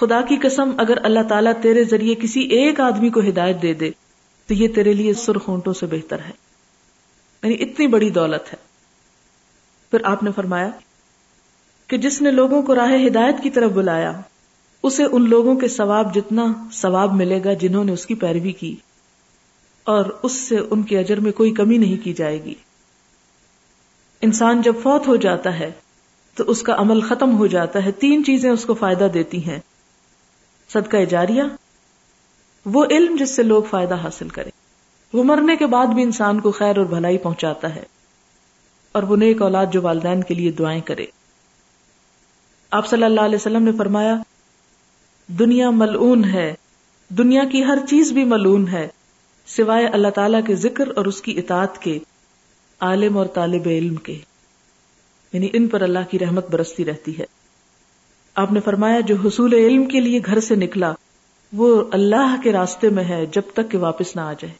خدا 0.00 0.20
کی 0.20 0.36
قسم، 0.42 0.70
اگر 0.78 1.04
اللہ 1.04 1.22
تعالیٰ 1.28 1.52
تیرے 1.62 1.84
ذریعے 1.84 2.14
کسی 2.14 2.40
ایک 2.40 2.80
آدمی 2.80 3.10
کو 3.10 3.20
ہدایت 3.20 3.62
دے 3.62 3.74
دے، 3.74 3.90
تو 4.46 4.54
یہ 4.54 4.68
تیرے 4.68 4.92
لیے 4.92 5.14
سرخ 5.14 5.50
اونٹوں 5.50 5.72
سے 5.72 5.86
بہتر 5.86 6.18
ہے۔ 6.18 6.30
یعنی 7.42 7.56
اتنی 7.60 7.86
بڑی 7.86 8.10
دولت 8.10 8.52
ہے۔ 8.52 8.58
پھر 9.90 9.98
آپ 10.04 10.22
نے 10.22 10.30
فرمایا 10.36 10.70
کہ 11.86 11.96
جس 11.96 12.22
نے 12.22 12.30
لوگوں 12.30 12.62
کو 12.62 12.74
راہ 12.74 13.06
ہدایت 13.06 13.34
کی 13.42 13.50
طرف 13.50 13.70
بلایا، 13.70 14.20
اسے 14.82 15.04
ان 15.04 15.28
لوگوں 15.28 15.54
کے 15.54 15.68
ثواب 15.68 16.14
جتنا 16.14 16.68
ثواب 16.72 17.14
ملے 17.14 17.40
گا 17.44 17.52
جنہوں 17.52 17.84
نے 17.84 17.92
اس 17.92 18.06
کی 18.06 18.14
پیروی 18.14 18.52
کی، 18.52 18.76
اور 19.84 20.04
اس 20.22 20.32
سے 20.32 20.56
ان 20.70 20.82
کے 20.82 20.98
اجر 20.98 21.20
میں 21.20 21.32
کوئی 21.32 21.50
کمی 21.50 21.78
نہیں 21.78 22.04
کی 22.04 22.12
جائے 22.12 22.44
گی۔ 22.44 22.54
انسان 24.22 24.62
جب 24.62 24.74
فوت 24.82 25.08
ہو 25.08 25.16
جاتا 25.16 25.58
ہے، 25.58 25.70
تو 26.34 26.44
اس 26.46 26.62
کا 26.62 26.74
عمل 26.78 27.00
ختم 27.00 27.38
ہو 27.38 27.46
جاتا 27.46 27.84
ہے، 27.84 27.92
تین 27.92 28.24
چیزیں 28.24 28.50
اس 28.50 28.64
کو 28.64 28.74
فائدہ 28.74 29.08
دیتی 29.14 29.44
ہیں۔ 29.44 29.58
صدقہ 30.72 31.04
جاریہ، 31.04 31.42
وہ 32.64 32.84
علم 32.90 33.16
جس 33.16 33.36
سے 33.36 33.42
لوگ 33.42 33.62
فائدہ 33.62 33.94
حاصل 33.94 34.28
کریں۔ 34.28 34.50
وہ 35.12 35.24
مرنے 35.24 35.56
کے 35.56 35.66
بعد 35.66 35.86
بھی 35.86 36.02
انسان 36.02 36.40
کو 36.40 36.50
خیر 36.50 36.78
اور 36.78 36.86
بھلائی 36.86 37.18
پہنچاتا 37.18 37.74
ہے 37.74 37.82
اور 38.92 39.02
وہ 39.02 39.16
نیک 39.16 39.42
اولاد 39.42 39.66
جو 39.72 39.82
والدین 39.82 40.22
کے 40.22 40.34
لیے 40.34 40.52
دعائیں 40.52 40.80
کرے۔ 40.80 41.06
آپ 42.70 42.86
صلی 42.86 43.04
اللہ 43.04 43.20
علیہ 43.20 43.36
وسلم 43.36 43.62
نے 43.62 43.70
فرمایا، 43.78 44.16
دنیا 45.26 45.70
ملعون 45.70 46.24
ہے، 46.24 46.54
دنیا 47.08 47.44
کی 47.52 47.64
ہر 47.64 47.78
چیز 47.88 48.12
بھی 48.12 48.24
ملعون 48.24 48.68
ہے، 48.68 48.88
سوائے 49.46 49.86
اللہ 49.86 50.08
تعالی 50.08 50.38
کے 50.46 50.54
ذکر 50.54 50.88
اور 50.96 51.06
اس 51.06 51.22
کی 51.22 51.38
اطاعت 51.38 51.78
کے 51.78 51.98
عالم 52.80 53.18
اور 53.18 53.26
طالب 53.26 53.62
علم 53.66 53.96
کے۔ 53.96 54.18
یعنی 55.32 55.48
ان 55.52 55.68
پر 55.68 55.80
اللہ 55.80 56.10
کی 56.10 56.18
رحمت 56.18 56.50
برستی 56.50 56.84
رہتی 56.84 57.18
ہے۔ 57.18 57.39
آپ 58.40 58.52
نے 58.52 58.60
فرمایا 58.60 59.00
جو 59.00 59.16
حصول 59.24 59.52
علم 59.52 59.86
کے 59.86 60.00
لیے 60.00 60.20
گھر 60.26 60.40
سے 60.40 60.54
نکلا، 60.54 60.92
وہ 61.52 61.84
اللہ 61.90 62.36
کے 62.44 62.52
راستے 62.52 62.88
میں 62.88 63.04
ہے 63.04 63.26
جب 63.26 63.42
تک 63.54 63.70
کہ 63.70 63.78
واپس 63.78 64.16
نہ 64.16 64.20
آ 64.20 64.32
جائے۔ 64.32 64.54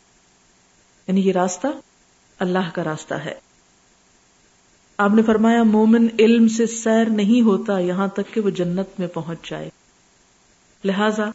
یعنی 1.06 1.20
یہ 1.20 1.32
راستہ 1.32 1.66
اللہ 2.38 2.70
کا 2.74 2.84
راستہ 2.84 3.14
ہے۔ 3.14 3.34
آپ 4.98 5.10
نے 5.10 5.22
فرمایا، 5.22 5.62
مومن 5.62 6.06
علم 6.18 6.48
سے 6.48 6.66
سیر 6.66 7.04
نہیں 7.04 7.42
ہوتا 7.42 7.78
یہاں 7.78 8.08
تک 8.08 8.34
کہ 8.34 8.40
وہ 8.40 8.50
جنت 8.50 8.86
میں 8.98 9.08
پہنچ 9.08 9.50
جائے۔ 9.50 9.70
لہذا 10.84 11.30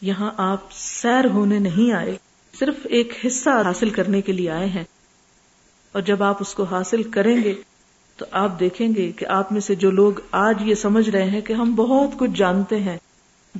یہاں 0.00 0.30
آپ 0.36 0.60
سیر 0.72 1.24
ہونے 1.24 1.58
نہیں 1.58 1.92
آئے، 1.92 2.16
صرف 2.58 2.74
ایک 2.84 3.12
حصہ 3.26 3.50
حاصل 3.50 3.90
کرنے 3.90 4.20
کے 4.20 4.32
لیے 4.32 4.50
آئے 4.50 4.66
ہیں۔ 4.66 4.84
اور 5.92 6.02
جب 6.02 6.22
آپ 6.22 6.36
اس 6.40 6.54
کو 6.54 6.62
حاصل 6.62 7.02
کریں 7.02 7.44
گے 7.44 7.54
تو 8.16 8.24
آپ 8.30 8.60
دیکھیں 8.60 8.88
گے 8.96 9.12
کہ 9.12 9.26
آپ 9.26 9.52
میں 9.52 9.60
سے 9.60 9.74
جو 9.74 9.90
لوگ 9.90 10.12
آج 10.30 10.54
یہ 10.64 10.74
سمجھ 10.74 11.10
رہے 11.10 11.30
ہیں 11.30 11.40
کہ 11.40 11.52
ہم 11.52 11.74
بہت 11.74 12.18
کچھ 12.18 12.30
جانتے 12.36 12.80
ہیں، 12.80 12.98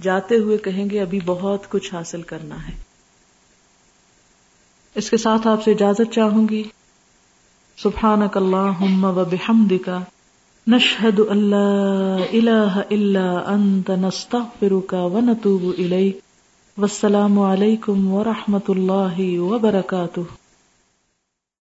جاتے 0.03 0.37
ہوئے 0.37 0.57
کہیں 0.57 0.91
گے 0.91 1.01
ابھی 1.01 1.21
بہت 1.25 1.69
کچھ 1.69 1.95
حاصل 1.95 2.23
کرنا 2.23 2.69
ہے۔ 2.69 2.73
اس 4.95 5.11
کے 5.11 5.17
ساتھ 5.17 5.47
آپ 5.47 5.63
سے 5.63 5.71
اجازت 5.71 6.13
چاہوں 6.13 6.49
گی۔ 6.49 6.63
سبحانک 7.79 8.37
اللہم 8.37 9.05
و 9.05 9.23
نشہد 10.67 11.21
اللہ 11.29 12.17
الہ 12.33 12.81
الا 12.91 13.31
انت، 13.47 13.91
نستغفرک 13.91 14.95
و 14.99 15.21
نتوب 15.21 15.63
الیک۔ 15.79 16.19
والسلام 16.79 17.39
علیکم 17.39 18.13
ورحمۃ 18.13 18.69
اللہ 18.69 19.41
وبرکاتہ۔ 19.41 20.21